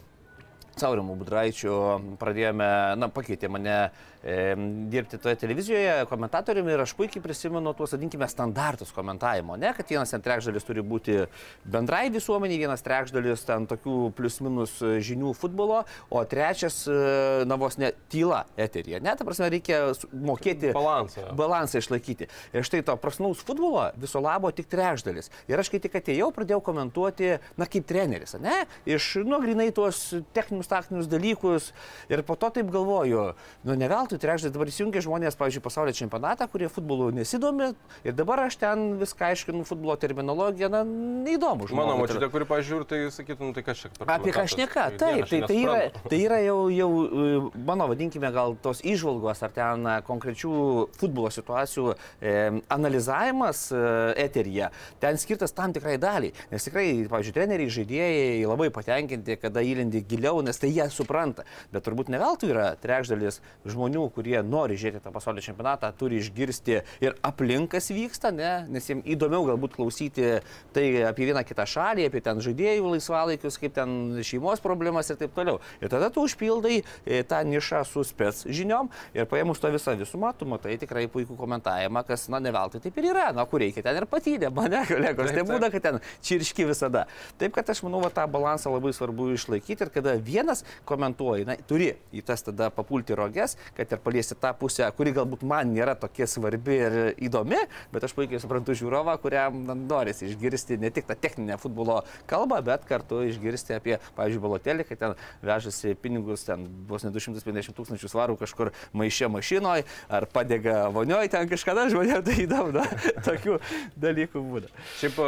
Saurimu 0.76 1.16
Budraičiu 1.20 2.16
pradėjome, 2.20 2.96
na, 2.96 3.08
pakeitė 3.12 3.48
mane 3.52 3.90
e, 4.24 4.54
dirbti 4.92 5.18
toje 5.18 5.36
televizijoje 5.42 6.06
komentatoriumi 6.10 6.72
ir 6.74 6.82
aš 6.84 6.94
puikiai 6.98 7.22
prisimenu 7.24 7.74
tuos, 7.76 7.94
vadinkime, 7.96 8.28
standartus 8.30 8.92
komentavimo. 8.94 9.56
Ne, 9.60 9.72
kad 9.76 9.88
vienas 9.90 10.12
ten 10.14 10.22
trečdalis 10.24 10.66
turi 10.66 10.84
būti 10.86 11.18
bendrai 11.64 12.08
visuomeniai, 12.14 12.60
vienas 12.64 12.84
trečdalis 12.84 13.44
ten 13.48 13.66
tokių 13.70 13.96
plius 14.16 14.40
minus 14.44 14.78
žinių 14.80 15.34
futbolo, 15.38 15.82
o 16.10 16.24
trečias, 16.28 16.82
e, 16.90 17.44
na, 17.48 17.58
vos 17.60 17.78
ne 17.80 17.92
tyla 18.12 18.44
eterija. 18.56 19.00
Ne, 19.02 19.14
ta 19.18 19.26
prasme, 19.26 19.50
reikia 19.52 19.80
mokėti 20.12 20.72
Balansą. 20.76 21.28
balansą 21.38 21.82
išlaikyti. 21.82 22.28
Ir 22.52 22.66
štai 22.66 22.82
to 22.86 22.96
prasnaus 23.00 23.42
futbolo 23.44 23.88
viso 24.00 24.20
labo 24.22 24.50
tik 24.54 24.68
trečdalis. 24.72 25.30
Ir 25.50 25.60
aš 25.60 25.72
kai 25.72 25.80
tik 25.82 25.96
atėjau, 25.98 26.30
pradėjau 26.34 26.60
komentuoti, 26.64 27.36
na, 27.60 27.68
kaip 27.70 27.86
treneris, 27.88 28.36
ne? 28.42 28.64
Iš, 28.88 29.22
nu, 29.26 29.40
grinai 29.42 29.70
tuos 29.74 30.00
techninius, 30.36 30.70
taktinius 30.70 31.10
dalykus. 31.10 31.70
Ir 32.12 32.24
po 32.26 32.36
to 32.38 32.50
taip 32.54 32.70
galvoju, 32.72 33.32
nu, 33.66 33.76
ne 33.78 33.88
veltui 33.90 34.11
trečdalis 34.20 34.54
dabar 34.54 34.70
įsijungia 34.70 35.02
žmonės, 35.04 35.36
pavyzdžiui, 35.40 35.64
pasaulio 35.64 35.94
čempionatą, 35.96 36.48
kurie 36.52 36.68
futbolu 36.72 37.10
nesidomi. 37.14 37.72
Ir 38.04 38.16
dabar 38.18 38.46
aš 38.46 38.58
ten 38.60 38.96
viską 39.00 39.32
aiškinu, 39.32 39.64
futbolo 39.68 39.96
terminologiją, 40.00 40.70
na, 40.72 40.82
neįdomu. 40.84 41.68
Mano 41.72 41.94
žmogui. 41.94 42.00
močiutė, 42.02 42.30
kuri 42.32 42.48
pažiūrė, 42.50 42.88
tai 42.88 43.00
sakytum, 43.14 43.52
tai 43.56 43.64
kas 43.66 43.84
čia 43.84 43.92
per... 43.96 44.10
Apie 44.16 44.34
ką 44.34 44.46
šneka, 44.50 44.88
Tai 44.92 44.98
taip, 44.98 45.22
aš 45.24 45.30
tai, 45.30 45.40
tai, 45.48 45.58
yra, 45.62 45.78
tai 46.10 46.18
yra 46.26 46.38
jau, 46.42 46.58
jau 46.72 46.88
e, 47.02 47.62
mano, 47.66 47.86
vadinkime, 47.90 48.28
gal 48.34 48.56
tos 48.62 48.82
išvalgos 48.86 49.42
ar 49.44 49.52
ten 49.54 49.86
e, 49.86 49.96
konkrečių 50.06 50.52
futbolo 50.98 51.30
situacijų 51.32 51.92
e, 51.92 52.34
analizavimas 52.72 53.64
e, 53.72 53.82
eteryje, 54.24 54.70
ten 55.02 55.20
skirtas 55.20 55.54
tam 55.56 55.74
tikrai 55.74 55.96
daliai. 56.02 56.34
Nes 56.52 56.66
tikrai, 56.66 56.86
pavyzdžiui, 57.10 57.36
treneriai, 57.36 57.72
žaidėjai 57.72 58.50
labai 58.50 58.68
patenkinti, 58.74 59.38
kada 59.40 59.64
įlindi 59.64 60.04
giliau, 60.08 60.42
nes 60.44 60.58
tai 60.60 60.72
jie 60.72 60.88
supranta. 60.92 61.46
Bet 61.72 61.86
turbūt 61.86 62.12
ne 62.12 62.20
veltui 62.22 62.52
yra 62.52 62.72
trečdalis 62.82 63.40
žmonių, 63.68 64.01
kurie 64.14 64.38
nori 64.42 64.78
žiūrėti 64.80 65.04
tą 65.04 65.12
pasaulio 65.14 65.44
čempionatą, 65.44 65.92
turi 65.98 66.18
išgirsti 66.22 66.78
ir 67.04 67.16
aplinkas 67.22 67.90
vyksta, 67.94 68.32
ne? 68.34 68.52
nes 68.72 68.88
jiems 68.88 69.06
įdomiau 69.14 69.46
galbūt 69.50 69.76
klausyti 69.76 70.28
tai 70.74 70.86
apie 71.08 71.28
vieną 71.30 71.44
kitą 71.46 71.66
šalį, 71.68 72.08
apie 72.08 72.22
ten 72.24 72.40
žaidėjų 72.42 72.94
laisvalaikius, 72.94 73.58
kaip 73.62 73.76
ten 73.76 74.22
šeimos 74.26 74.62
problemas 74.64 75.10
ir 75.12 75.20
taip 75.20 75.34
toliau. 75.36 75.60
Ir 75.82 75.92
tada 75.92 76.10
tu 76.12 76.24
užpildai 76.26 76.80
e, 76.80 77.22
tą 77.28 77.42
nišą 77.46 77.82
su 77.88 78.04
spets 78.06 78.46
žiniom 78.48 78.90
ir 79.16 79.28
paėmus 79.30 79.60
to 79.62 79.70
visą 79.72 79.94
visumą, 79.98 80.32
tu 80.38 80.48
matai 80.48 80.78
tikrai 80.80 81.06
puikų 81.12 81.36
komentavimą, 81.38 82.04
kas, 82.08 82.28
na, 82.32 82.40
ne 82.42 82.52
veltui 82.54 82.82
taip 82.82 82.98
ir 83.00 83.10
yra, 83.12 83.28
na, 83.36 83.46
kur 83.48 83.62
reikia 83.62 83.84
ten 83.84 84.00
ir 84.00 84.08
patyrė, 84.10 84.50
mane, 84.58 84.82
kolegos, 84.88 85.32
tai 85.34 85.44
būna, 85.48 85.70
kad 85.72 85.86
ten 85.86 86.00
čirški 86.24 86.66
visada. 86.68 87.06
Taip, 87.40 87.54
kad 87.56 87.70
aš 87.72 87.82
manau, 87.86 88.02
va, 88.04 88.12
tą 88.14 88.26
balansą 88.30 88.72
labai 88.72 88.94
svarbu 88.96 89.32
išlaikyti 89.36 89.86
ir 89.86 89.92
kada 89.94 90.16
vienas 90.22 90.64
komentuoji, 90.88 91.46
na, 91.48 91.58
turi 91.68 91.92
į 92.12 92.24
tas 92.26 92.44
tada 92.46 92.70
papulti 92.74 93.16
roges, 93.18 93.56
kad 93.76 93.91
ir 93.92 94.02
paliesti 94.02 94.36
tą 94.38 94.52
pusę, 94.58 94.88
kuri 94.96 95.12
galbūt 95.16 95.44
man 95.48 95.72
nėra 95.74 95.94
tokia 95.98 96.28
svarbi 96.30 96.78
ir 96.78 96.96
įdomi, 97.22 97.60
bet 97.92 98.06
aš 98.06 98.14
puikiai 98.16 98.40
suprantu 98.42 98.76
žiūrovą, 98.78 99.14
kuriam 99.22 99.62
norisi 99.86 100.28
išgirsti 100.30 100.78
ne 100.82 100.90
tik 100.94 101.08
tą 101.08 101.16
techninę 101.18 101.58
futbolo 101.62 102.00
kalbą, 102.30 102.60
bet 102.64 102.86
kartu 102.88 103.22
išgirsti 103.28 103.76
apie, 103.76 103.98
pavyzdžiui, 104.16 104.42
balotelį, 104.42 104.88
kad 104.88 105.02
ten 105.02 105.16
vežasi 105.44 105.94
pinigus, 106.02 106.46
ten 106.48 106.66
vos 106.88 107.06
ne 107.06 107.12
250 107.14 107.76
tūkstančių 107.76 108.12
svarų 108.12 108.38
kažkur 108.40 108.72
maišė 108.96 109.30
mašinoje, 109.32 109.86
ar 110.08 110.28
padega 110.32 110.86
vonioje, 110.94 111.32
ten 111.32 111.50
kažkada 111.50 111.88
žmonėms 111.92 112.26
tai 112.26 112.38
įdomu, 112.46 112.76
na, 112.76 112.86
tokių 113.28 113.58
dalykų 114.00 114.44
būna. 114.52 114.70
Šiaip 115.00 115.18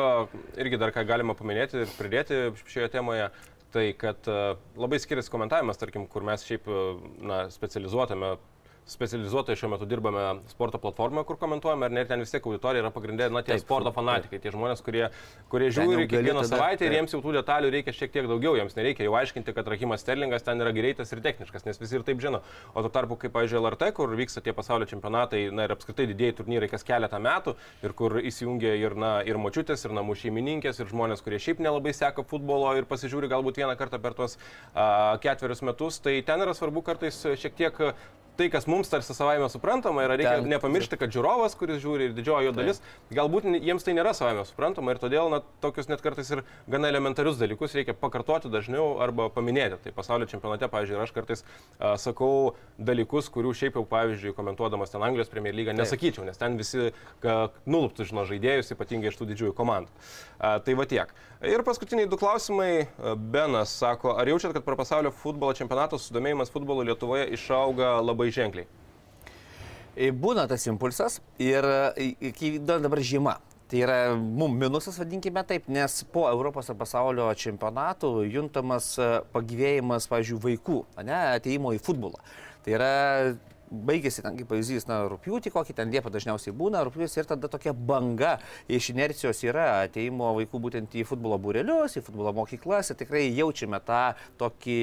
irgi 0.60 0.80
dar 0.80 0.94
ką 0.94 1.04
galima 1.08 1.36
paminėti 1.38 1.84
ir 1.84 1.98
pridėti 1.98 2.46
šioje 2.70 2.90
temoje, 2.94 3.28
tai 3.74 3.88
kad 3.98 4.28
a, 4.30 4.54
labai 4.78 5.00
skiriasi 5.02 5.32
komentavimas, 5.32 5.80
tarkim, 5.80 6.06
kur 6.10 6.26
mes 6.26 6.44
šiaip 6.46 6.68
a, 6.70 6.82
na, 7.26 7.40
specializuotame 7.54 8.36
specializuotai 8.86 9.56
šiuo 9.56 9.70
metu 9.72 9.86
dirbame 9.88 10.22
sporto 10.50 10.78
platformoje, 10.78 11.24
kur 11.24 11.38
komentuojame, 11.40 11.86
ar 11.88 11.92
ne, 11.94 12.02
ir 12.04 12.08
ten 12.10 12.20
vis 12.20 12.32
tiek 12.34 12.44
auditorija 12.44 12.82
yra 12.84 12.90
pagrindė, 12.92 13.30
na, 13.32 13.40
tie 13.42 13.54
Taip, 13.54 13.62
sporto 13.64 13.88
taip. 13.88 13.96
fanatikai, 13.96 14.40
tie 14.44 14.52
žmonės, 14.52 14.82
kurie, 14.84 15.06
kurie 15.52 15.70
žiūri 15.72 16.04
kiekvieną 16.10 16.42
tada- 16.42 16.50
savaitę 16.58 16.84
ir 16.84 16.90
taip. 16.92 16.98
jiems 16.98 17.14
jau 17.16 17.20
tų 17.24 17.32
detalių 17.38 17.70
reikia 17.72 17.94
šiek 17.96 18.12
tiek 18.12 18.28
daugiau, 18.28 18.56
jiems 18.60 18.76
nereikia 18.76 19.06
jau 19.06 19.14
aiškinti, 19.16 19.54
kad 19.56 19.68
Rahimas 19.72 20.04
Sterlingas 20.04 20.44
ten 20.44 20.60
yra 20.60 20.72
greitas 20.76 21.12
ir 21.16 21.20
techniškas, 21.24 21.64
nes 21.64 21.80
visi 21.80 21.96
ir 21.96 22.02
taip 22.04 22.20
žino. 22.20 22.42
O 22.74 22.82
tuo 22.84 22.90
tarpu, 22.92 23.16
kaip, 23.16 23.32
pavyzdžiui, 23.32 23.62
LRT, 23.64 23.92
kur 23.96 24.08
vyksta 24.20 24.42
tie 24.44 24.52
pasaulio 24.52 24.84
čempionatai, 24.86 25.46
na 25.50 25.64
ir 25.64 25.72
apskritai 25.72 26.06
didėjai 26.12 26.36
turnyrai 26.42 26.68
kas 26.68 26.84
keletą 26.84 27.18
metų 27.24 27.56
ir 27.82 27.92
kur 27.96 28.18
įsijungia 28.20 28.74
ir, 28.76 28.94
na, 28.94 29.22
ir 29.24 29.40
močiutės, 29.40 29.84
ir 29.88 29.96
namų 29.96 30.14
šeimininkės, 30.20 30.80
ir 30.84 30.92
žmonės, 30.92 31.24
kurie 31.24 31.38
šiaip 31.40 31.58
nelabai 31.64 31.94
seka 31.96 32.22
futbolo 32.22 32.76
ir 32.76 32.84
pasižiūri 32.84 33.28
galbūt 33.32 33.56
vieną 33.64 33.76
kartą 33.80 33.96
per 34.02 34.12
tuos 34.12 34.36
a, 34.74 35.16
ketverius 35.24 35.62
metus, 35.64 35.98
tai 36.04 36.20
ten 36.22 36.40
yra 36.44 36.52
svarbu 36.54 36.82
kartais 36.84 37.16
šiek 37.40 37.54
tiek 37.56 37.80
tai, 38.36 38.48
kas 38.50 38.66
mums 38.66 38.88
tarsi 38.90 39.14
savaime 39.14 39.46
suprantama, 39.52 40.02
yra 40.06 40.16
reikia 40.18 40.38
Ten- 40.40 40.48
nepamiršti, 40.50 40.96
kad 40.98 41.12
žiūrovas, 41.14 41.54
kuris 41.58 41.80
žiūri 41.82 42.08
ir 42.10 42.14
didžioji 42.16 42.48
jo 42.48 42.52
dalis, 42.56 42.80
galbūt 43.14 43.44
n- 43.46 43.60
jiems 43.62 43.84
tai 43.86 43.94
nėra 43.94 44.12
savaime 44.16 44.44
suprantama 44.48 44.94
ir 44.94 44.98
todėl 45.02 45.30
na, 45.30 45.40
tokius 45.62 45.88
net 45.88 46.02
kartais 46.02 46.30
ir 46.34 46.42
gana 46.70 46.88
elementarius 46.90 47.38
dalykus 47.38 47.74
reikia 47.78 47.94
pakartoti 47.94 48.50
dažniau 48.50 48.98
arba 49.04 49.28
paminėti. 49.30 49.78
Tai 49.84 49.92
pasaulio 49.94 50.26
čempionate, 50.30 50.66
pavyzdžiui, 50.72 50.98
aš 51.04 51.12
kartais 51.14 51.44
a, 51.78 51.94
sakau 52.00 52.54
dalykus, 52.78 53.30
kurių 53.34 53.54
šiaip 53.54 53.78
jau, 53.78 53.84
pavyzdžiui, 53.88 54.34
komentuodamas 54.34 54.90
ten 54.90 55.02
Anglijos 55.06 55.30
Premier 55.30 55.54
lygą 55.54 55.74
nesakyčiau, 55.78 56.24
nes 56.26 56.36
ten 56.40 56.58
visi 56.58 56.90
nuluptų 57.66 58.06
žino 58.08 58.24
žaidėjus, 58.28 58.72
ypatingai 58.74 59.10
iš 59.12 59.18
tų 59.20 59.28
didžiųjų 59.30 59.54
komandų. 59.56 59.88
A, 60.38 60.58
tai 60.60 60.74
va 60.74 60.84
tiek. 60.90 61.12
Ir 61.44 61.62
paskutiniai 61.66 62.08
du 62.08 62.16
klausimai. 62.20 62.86
Benas 63.34 63.72
sako, 63.78 64.14
ar 64.18 64.28
jaučiat, 64.28 64.52
kad 64.56 64.64
per 64.64 64.76
pasaulio 64.78 65.10
futbolo 65.12 65.52
čempionatą 65.56 65.98
sudomėjimas 66.00 66.50
futbolu 66.52 66.84
Lietuvoje 66.88 67.26
išauga 67.36 67.98
labai 68.04 68.23
ženkliai? 68.32 68.66
E, 69.94 70.10
Būna 70.10 70.46
tas 70.50 70.64
impulsas 70.66 71.20
ir 71.38 71.64
e, 71.64 72.58
da- 72.64 72.80
dabar 72.82 73.02
žiema. 73.04 73.36
Tai 73.70 73.78
yra 73.80 73.96
mums 74.14 74.58
minusas, 74.60 74.98
vadinkime 75.00 75.40
taip, 75.48 75.68
nes 75.72 76.02
po 76.12 76.26
Europos 76.28 76.68
ir 76.68 76.76
pasaulio 76.76 77.30
čempionatų 77.40 78.10
juntamas 78.28 78.92
e, 79.00 79.08
pagyvėjimas, 79.32 80.08
pavyzdžiui, 80.10 80.40
vaikų, 80.42 80.80
ne, 81.02 81.16
ateimo 81.38 81.72
į 81.74 81.80
futbolą. 81.82 82.20
Tai 82.64 82.74
yra 82.76 82.90
baigėsi 83.88 84.22
ten, 84.24 84.36
kaip 84.38 84.48
pavyzdys, 84.50 84.86
na, 84.88 85.02
rūpjūtį, 85.10 85.52
kokį 85.54 85.76
ten 85.78 85.92
liepą 85.92 86.12
dažniausiai 86.14 86.54
būna, 86.56 86.82
rūpjūtis 86.86 87.18
ir 87.20 87.28
tada 87.28 87.50
tokia 87.50 87.74
banga 87.74 88.36
iš 88.70 88.90
inercijos 88.94 89.42
yra 89.46 89.66
ateimo 89.84 90.32
vaikų 90.38 90.60
būtent 90.66 90.96
į 90.96 91.04
futbolo 91.08 91.38
būrelius, 91.42 91.98
į 91.98 92.04
futbolo 92.06 92.34
mokyklas 92.36 92.92
ir 92.92 92.98
tikrai 93.00 93.24
jaučiame 93.34 93.80
tą 93.84 94.02
tokį, 94.40 94.78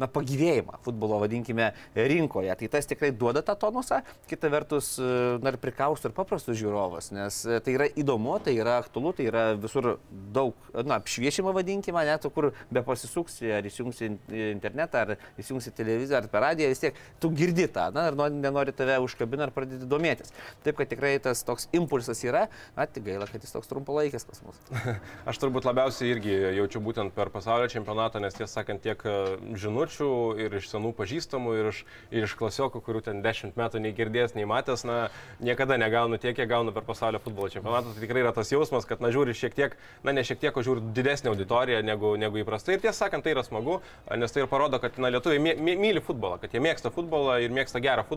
na, 0.00 0.10
pagyvėjimą 0.10 0.80
futbolo, 0.86 1.20
vadinkime, 1.22 1.72
rinkoje. 1.96 2.54
Tai 2.60 2.70
tas 2.76 2.88
tikrai 2.90 3.12
duoda 3.16 3.42
tą 3.46 3.56
tonusą, 3.66 4.02
kita 4.30 4.50
vertus, 4.52 4.94
e, 5.00 5.10
na, 5.42 5.52
ir 5.54 5.60
prikaustų 5.62 6.10
ir 6.10 6.16
paprastus 6.16 6.60
žiūrovas, 6.60 7.12
nes 7.16 7.40
e, 7.46 7.60
tai 7.64 7.76
yra 7.78 7.88
įdomu, 7.98 8.36
tai 8.44 8.56
yra 8.58 8.78
aktualu, 8.82 9.14
tai 9.16 9.28
yra 9.30 9.46
visur 9.60 9.96
daug, 10.34 10.56
na, 10.76 11.00
apšviešimo 11.00 11.54
vadinkime, 11.56 12.04
net 12.06 12.26
kur 12.34 12.50
be 12.72 12.82
pasisuksi, 12.84 13.50
ar 13.58 13.66
įsijungsi 13.68 14.10
internetą, 14.52 15.04
ar 15.04 15.40
įsijungsi 15.40 15.72
televiziją, 15.76 16.20
ar 16.20 16.30
per 16.32 16.44
radiją, 16.48 16.70
vis 16.72 16.82
tiek 16.82 16.98
tu 17.22 17.30
girdi 17.36 17.68
tą, 17.72 17.88
na, 17.94 18.08
ir 18.10 18.18
nori, 18.18 18.25
nenori 18.32 18.74
tave 18.76 18.98
užkabina 19.04 19.46
ar 19.48 19.54
pradėti 19.54 19.88
domėtis. 19.88 20.32
Taip, 20.64 20.78
kad 20.80 20.90
tikrai 20.90 21.14
tas 21.22 21.42
toks 21.46 21.68
impulsas 21.76 22.22
yra, 22.26 22.46
na, 22.76 22.86
tik 22.90 23.06
gaila, 23.08 23.28
kad 23.30 23.44
jis 23.44 23.54
toks 23.54 23.70
trumpalaikis 23.70 24.26
pas 24.28 24.42
mus. 24.46 24.60
Aš 25.30 25.40
turbūt 25.42 25.68
labiausiai 25.68 26.12
irgi 26.14 26.34
jaučiu 26.58 26.82
būtent 26.84 27.14
per 27.16 27.30
pasaulio 27.34 27.68
čempionatą, 27.72 28.22
nes 28.22 28.36
tiesą 28.36 28.60
sakant, 28.60 28.82
tiek 28.84 29.02
e, 29.06 29.16
žinučių 29.58 30.10
ir 30.44 30.58
iš 30.60 30.70
senų 30.72 30.92
pažįstamų, 30.98 31.54
ir 31.60 31.70
iš, 31.72 31.82
ir 32.14 32.26
iš 32.28 32.36
klasiokų, 32.38 32.82
kurių 32.86 33.04
ten 33.08 33.22
dešimt 33.24 33.58
metų 33.58 33.82
nei 33.84 33.94
girdėjęs, 33.96 34.36
nei 34.38 34.48
matęs, 34.48 34.86
na, 34.88 34.98
niekada 35.44 35.78
negaunu 35.80 36.20
tiek, 36.22 36.36
kiek 36.36 36.48
gaunu 36.50 36.74
per 36.74 36.86
pasaulio 36.88 37.20
futbolo 37.22 37.50
čempionatą. 37.52 37.94
Tai 37.94 38.04
tikrai 38.04 38.24
yra 38.24 38.32
tas 38.36 38.52
jausmas, 38.52 38.88
kad, 38.88 39.02
na, 39.04 39.12
žiūri 39.14 39.36
šiek 39.36 39.56
tiek, 39.56 39.76
na, 40.06 40.14
ne 40.16 40.24
šiek 40.26 40.40
tiek, 40.42 40.56
o 40.56 40.64
žiūri 40.64 40.92
didesnį 40.96 41.32
auditoriją 41.32 41.82
negu, 41.86 42.14
negu 42.20 42.40
įprastai. 42.42 42.76
Ir 42.76 42.84
tiesą 42.84 43.06
sakant, 43.06 43.26
tai 43.26 43.34
yra 43.36 43.44
smagu, 43.46 43.80
nes 44.16 44.34
tai 44.34 44.44
ir 44.44 44.50
parodo, 44.50 44.80
kad, 44.82 44.98
na, 45.02 45.12
lietuviai 45.14 45.56
myli 45.56 46.02
futbolą, 46.04 46.40
kad 46.42 46.54
jie 46.54 46.62
mėgsta 46.64 46.92
futbolą 46.94 47.38
ir 47.44 47.54
mėgsta 47.54 47.82
gerą 47.84 48.06
futbolą. 48.08 48.15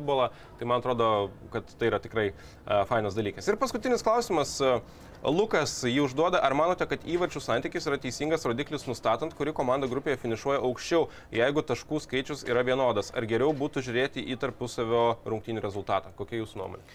Tai 0.60 0.70
man 0.70 0.84
atrodo, 0.84 1.30
kad 1.54 1.68
tai 1.80 1.92
yra 1.92 2.00
tikrai 2.04 2.32
uh, 2.32 2.84
fainas 2.90 3.18
dalykas. 3.18 3.48
Ir 3.50 3.60
paskutinis 3.62 4.06
klausimas. 4.06 4.58
Uh, 4.64 5.08
Lukas 5.20 5.74
jį 5.84 6.06
užduoda, 6.06 6.40
ar 6.40 6.54
manote, 6.56 6.86
kad 6.88 7.04
įvarčių 7.04 7.42
santykis 7.44 7.90
yra 7.90 7.98
teisingas 8.00 8.46
rodiklis 8.48 8.86
nustatant, 8.88 9.36
kuri 9.36 9.52
komanda 9.52 9.90
grupėje 9.92 10.22
finišuoja 10.22 10.62
aukščiau, 10.64 11.10
jeigu 11.36 11.66
taškų 11.68 12.00
skaičius 12.06 12.46
yra 12.48 12.64
vienodas? 12.64 13.12
Ar 13.12 13.28
geriau 13.28 13.52
būtų 13.52 13.84
žiūrėti 13.84 14.24
į 14.32 14.40
tarpusavio 14.40 15.04
rungtynių 15.28 15.66
rezultatą? 15.68 16.16
Kokia 16.16 16.40
jūsų 16.40 16.64
nuomonė? 16.64 16.88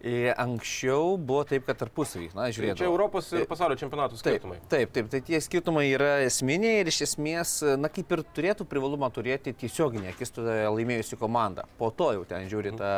E, 0.00 0.32
Anksčiau 0.32 1.18
buvo 1.20 1.42
taip, 1.44 1.66
kad 1.68 1.76
tarpusavį, 1.82 2.30
na, 2.32 2.46
žiūrėkite. 2.48 2.78
Čia 2.80 2.88
Europos 2.88 3.26
ir 3.36 3.44
pasaulio 3.48 3.76
čempionatų 3.76 4.16
skirtumai. 4.16 4.56
taip, 4.72 4.94
taip, 4.96 5.10
tai 5.12 5.20
tie 5.26 5.40
skirtumai 5.44 5.84
yra 5.90 6.22
esminiai 6.24 6.80
ir 6.80 6.88
iš 6.88 7.02
esmės, 7.10 7.52
na 7.76 7.90
kaip 7.92 8.14
ir 8.16 8.24
turėtų 8.36 8.64
privalumą 8.70 9.10
turėti 9.12 9.52
tiesioginė 9.60 10.14
akistata 10.14 10.70
laimėjusi 10.72 11.20
komanda. 11.20 11.66
Po 11.76 11.90
to 11.92 12.14
jau 12.16 12.24
ten 12.28 12.48
žiūri 12.48 12.72
tą 12.80 12.94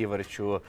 įvarčių 0.00 0.50
e, 0.56 0.60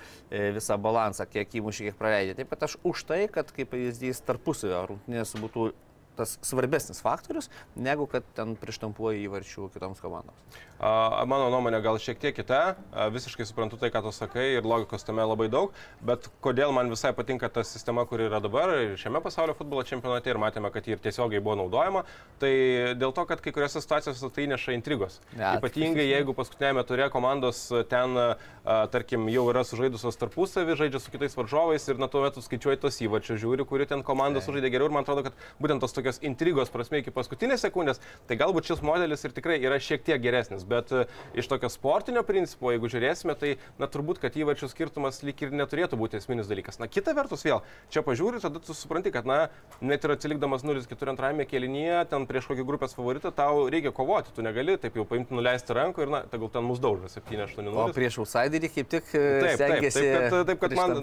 visą 0.60 0.76
balansą, 0.76 1.30
kiek 1.32 1.56
įmušė, 1.62 1.88
kiek 1.88 2.00
praleidė. 2.02 2.36
Taip 2.42 2.52
pat 2.52 2.68
aš 2.68 2.76
už 2.84 3.08
tai, 3.08 3.24
kad 3.32 3.56
kaip 3.56 3.72
pavyzdys 3.72 4.20
tarpusavio 4.28 4.84
rungtynės 4.92 5.38
būtų 5.40 5.72
tas 6.18 6.38
svarbesnis 6.46 7.02
faktorius, 7.04 7.50
negu 7.76 8.08
kad 8.10 8.26
ten 8.38 8.56
prieštampuoja 8.60 9.22
įvarčių 9.26 9.70
kitoms 9.74 10.02
komandoms. 10.04 10.58
A, 10.78 11.26
Mano 11.30 11.50
nuomonė 11.54 11.80
gal 11.86 11.98
šiek 12.02 12.20
tiek 12.22 12.36
kita, 12.38 12.76
A, 12.92 13.08
visiškai 13.14 13.48
suprantu 13.50 13.80
tai, 13.82 13.90
ką 13.94 14.04
tu 14.06 14.14
sakai 14.14 14.50
ir 14.58 14.68
logikos 14.68 15.06
tame 15.08 15.26
labai 15.26 15.50
daug, 15.54 15.74
bet 16.06 16.30
kodėl 16.44 16.74
man 16.76 16.92
visai 16.94 17.14
patinka 17.18 17.50
ta 17.50 17.64
sistema, 17.66 18.06
kuri 18.10 18.28
yra 18.30 18.42
dabar 18.44 18.74
ir 18.76 18.96
šiame 19.00 19.22
pasaulio 19.24 19.56
futbolo 19.58 19.86
čempionate 19.88 20.30
ir 20.32 20.42
matėme, 20.42 20.72
kad 20.74 20.86
ji 20.86 20.96
ir 20.98 21.02
tiesiogiai 21.04 21.42
buvo 21.44 21.58
naudojama, 21.64 22.06
tai 22.42 22.54
dėl 22.98 23.14
to, 23.16 23.26
kad 23.30 23.42
kai 23.42 23.54
kuriuose 23.56 23.82
situacijose 23.82 24.32
tai 24.36 24.48
neša 24.52 24.78
intrigos. 24.78 25.20
Ja. 25.38 25.56
Ypatingai 25.58 26.06
jeigu 26.06 26.36
paskutinėme 26.38 26.86
turė 26.88 27.10
komandos 27.14 27.68
ten, 27.90 28.18
a, 28.18 28.78
tarkim, 28.94 29.28
jau 29.34 29.48
yra 29.52 29.66
sužaidusios 29.68 30.18
tarpusavį, 30.22 30.78
žaidžia 30.80 31.02
su 31.02 31.12
kitais 31.14 31.36
varžovais 31.38 31.90
ir 31.90 32.00
nuo 32.00 32.10
to 32.12 32.22
metu 32.24 32.44
skaičiuoji 32.46 32.82
tos 32.86 33.02
įvačius, 33.04 33.42
žiūri, 33.42 33.66
kuri 33.68 33.90
ten 33.90 34.06
komanda 34.06 34.44
sužaidė 34.46 34.72
geriau 34.72 34.88
ir 34.88 34.96
man 34.96 35.04
atrodo, 35.08 35.26
kad 35.28 35.44
būtent 35.62 35.84
tos 35.84 35.96
tokios 35.96 36.07
intrigos 36.26 36.72
prasme 36.74 37.02
iki 37.02 37.14
paskutinės 37.16 37.64
sekundės, 37.66 38.02
tai 38.30 38.38
galbūt 38.40 38.72
šis 38.72 38.84
modelis 38.86 39.26
ir 39.28 39.36
tikrai 39.36 39.60
yra 39.62 39.80
šiek 39.84 40.04
tiek 40.08 40.22
geresnis, 40.24 40.66
bet 40.68 40.92
e, 40.96 41.06
iš 41.38 41.50
tokio 41.52 41.70
sportinio 41.74 42.24
principo, 42.28 42.72
jeigu 42.74 42.90
žiūrėsime, 42.92 43.36
tai 43.40 43.56
na 43.82 43.90
turbūt, 43.92 44.22
kad 44.24 44.36
įvarčių 44.38 44.70
skirtumas 44.72 45.22
lyg 45.28 45.44
ir 45.46 45.54
neturėtų 45.56 46.00
būti 46.00 46.20
esminis 46.22 46.50
dalykas. 46.50 46.80
Na 46.82 46.90
kita 46.92 47.16
vertus 47.18 47.46
vėl, 47.46 47.64
čia 47.94 48.04
pažiūri, 48.06 48.42
tada 48.44 48.62
tu 48.64 48.76
supranti, 48.78 49.14
kad 49.14 49.28
na 49.30 49.40
net 49.82 50.06
ir 50.08 50.16
atsilikdamas 50.16 50.66
0-4 50.68 51.14
antrajame 51.14 51.48
kėlinyje, 51.50 52.04
ten 52.12 52.28
prieš 52.30 52.50
kokį 52.52 52.68
grupės 52.68 52.96
favoritą, 52.98 53.32
tau 53.36 53.68
reikia 53.72 53.94
kovoti, 53.96 54.34
tu 54.36 54.46
negali 54.46 54.78
taip 54.82 54.98
jau 54.98 55.06
paimti, 55.08 55.36
nuleisti 55.36 55.76
rankų 55.78 56.06
ir 56.08 56.14
na, 56.14 56.24
tegul 56.32 56.52
ten 56.54 56.66
mus 56.68 56.82
daužo 56.84 57.12
7-8-0. 57.12 57.74
O 57.78 57.88
prieš 57.96 58.22
outsiderį 58.24 58.72
kaip 58.74 58.92
tik 58.98 59.14
e, 59.14 59.28
Taip, 59.28 59.42
taip, 59.42 59.58
taip, 59.58 59.58
stengiasi 59.58 60.04
kad, 60.08 60.36
taip, 60.48 60.60
kad 60.62 60.76
man, 60.78 60.94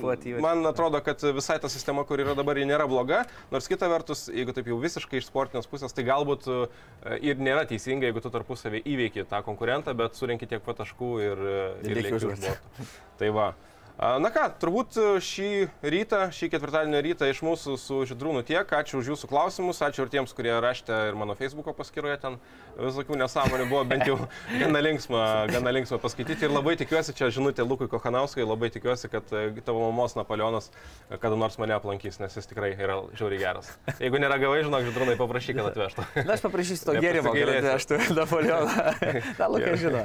man 0.42 0.70
atrodo, 0.70 1.00
kad 1.04 1.22
visai 1.36 1.58
ta 1.62 1.70
sistema, 1.72 2.04
kur 2.08 2.20
yra 2.22 2.34
dabar, 2.36 2.58
ji 2.58 2.66
nėra 2.68 2.86
bloga, 2.90 3.24
nors 3.52 3.68
kita 3.70 3.88
vertus, 3.90 4.26
jeigu 4.32 4.54
taip 4.56 4.68
jau 4.70 4.78
visiškai 4.94 5.20
iš 5.20 5.28
sportinės 5.28 5.68
pusės, 5.70 5.94
tai 5.94 6.06
galbūt 6.06 6.46
e, 6.48 6.58
ir 7.26 7.40
nėra 7.42 7.66
teisinga, 7.68 8.06
jeigu 8.08 8.22
tu 8.22 8.30
tarpusavį 8.34 8.82
įveiki 8.94 9.26
tą 9.30 9.42
konkurentą, 9.46 9.94
bet 9.98 10.14
surinki 10.18 10.46
tiek 10.50 10.62
pat 10.64 10.78
taškų 10.82 11.12
ir, 11.24 11.44
e, 11.44 11.62
Ir 11.84 11.90
ir 11.90 12.02
lieki 12.02 12.18
už 12.20 12.28
borto. 12.30 12.54
Tai 13.18 13.30
va. 13.34 13.52
Na 13.94 14.26
ką, 14.34 14.48
turbūt 14.58 14.96
e, 14.98 15.02
šį 15.22 15.48
rytą, 15.86 16.24
šį 16.34 16.48
ketvirtadienio 16.50 16.98
rytą 17.04 17.28
iš 17.30 17.44
mūsų 17.46 17.76
su 17.78 18.00
Židrūnu 18.10 18.40
tiek. 18.42 18.66
Ačiū 18.66 18.98
už 18.98 19.12
jūsų 19.12 19.28
klausimus, 19.30 19.78
ačiū 19.86 20.02
ir 20.02 20.10
tiems, 20.10 20.32
kurie 20.34 20.50
raštė 20.58 20.96
ir 21.12 21.18
mano 21.18 21.36
Facebook'o 21.38 21.70
paskyroje 21.78 22.16
ten 22.24 22.38
visokių 22.74 23.14
nesąmonių 23.20 23.68
buvo 23.70 23.84
bent 23.86 24.02
jau 24.10 24.16
gana 24.62 24.80
linksma, 24.82 25.20
gana 25.46 25.70
linksma 25.76 26.00
paskaityti. 26.02 26.48
Ir 26.48 26.54
labai 26.56 26.74
tikiuosi, 26.80 27.14
čia 27.14 27.28
žinutė 27.30 27.62
Lukui 27.62 27.86
Kohanauskui, 27.92 28.42
labai 28.42 28.72
tikiuosi, 28.74 29.12
kad 29.12 29.30
e, 29.30 29.44
tavo 29.62 29.86
mamos 29.86 30.18
Napoleonas 30.18 30.72
e, 30.74 31.14
kada 31.14 31.38
nors 31.38 31.54
mane 31.62 31.78
aplankys, 31.78 32.18
nes 32.18 32.34
jis 32.34 32.50
tikrai 32.50 32.72
yra 32.74 32.98
žiauriai 33.14 33.44
geras. 33.44 33.70
Jeigu 34.02 34.18
nėra 34.18 34.40
gavai, 34.42 34.64
žinok, 34.66 34.88
Židrūnai, 34.90 35.14
paprašyk, 35.22 35.60
kad 35.60 35.70
atvežtų. 35.70 36.08
Na, 36.18 36.34
aš 36.34 36.42
paprašysiu 36.48 36.90
to 36.90 36.98
gėrimo, 37.06 37.36
kad 37.38 37.54
atvežtų 37.60 38.02
Napoleoną. 38.18 38.90
Na, 39.38 39.50
Lukai 39.54 39.78
žino. 39.78 40.02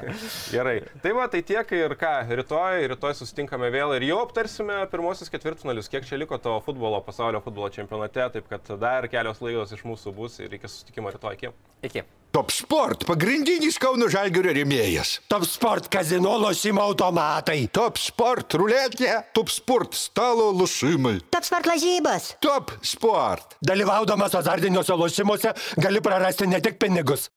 Gerai. 0.54 0.78
Tai 1.02 1.18
va, 1.18 1.26
tai 1.34 1.42
tiek 1.42 1.76
ir 1.82 1.98
ką, 1.98 2.14
rytoj, 2.44 2.86
rytoj 2.94 3.18
susitinkame 3.24 3.74
vėl 3.74 3.79
ir 3.96 4.06
jau 4.10 4.20
aptarsime 4.24 4.78
pirmosius 4.92 5.32
ketvirtfinalius, 5.34 5.90
kiek 5.92 6.08
čia 6.08 6.20
liko 6.20 6.38
to 6.42 6.58
futbolo, 6.66 7.00
pasaulio 7.06 7.42
futbolo 7.46 7.72
čempionate, 7.74 8.28
taip 8.36 8.48
kad 8.52 8.72
dar 8.82 9.08
kelios 9.12 9.42
laidos 9.46 9.76
iš 9.76 9.86
mūsų 9.88 10.16
bus 10.16 10.40
ir 10.44 10.60
iki 10.60 10.68
susitikimo 10.68 11.12
rytoj. 11.16 11.40
Iki. 11.40 11.54
Iki. 11.90 12.04
Top 12.30 12.52
sport- 12.54 13.06
pagrindinis 13.10 13.80
Kauno 13.82 14.06
Žalgirio 14.06 14.52
rėmėjas. 14.54 15.16
Top 15.32 15.48
sport 15.50 15.88
kazino 15.90 16.36
lošimo 16.38 16.84
automatai. 16.84 17.72
Top 17.74 17.98
sport- 17.98 18.54
ruletė, 18.60 19.24
top 19.34 19.50
sport- 19.50 19.98
stalo 20.06 20.52
lošimai. 20.54 21.24
Top 21.32 21.44
sport 21.44 21.66
lažybos. 21.66 22.36
Top 22.40 22.72
sport. 22.84 23.56
Dalyvaudamas 23.66 24.36
azartiniuose 24.38 24.94
lošimuose 24.94 25.56
gali 25.82 26.02
prarasti 26.02 26.46
ne 26.48 26.62
tik 26.62 26.78
pinigus. 26.78 27.30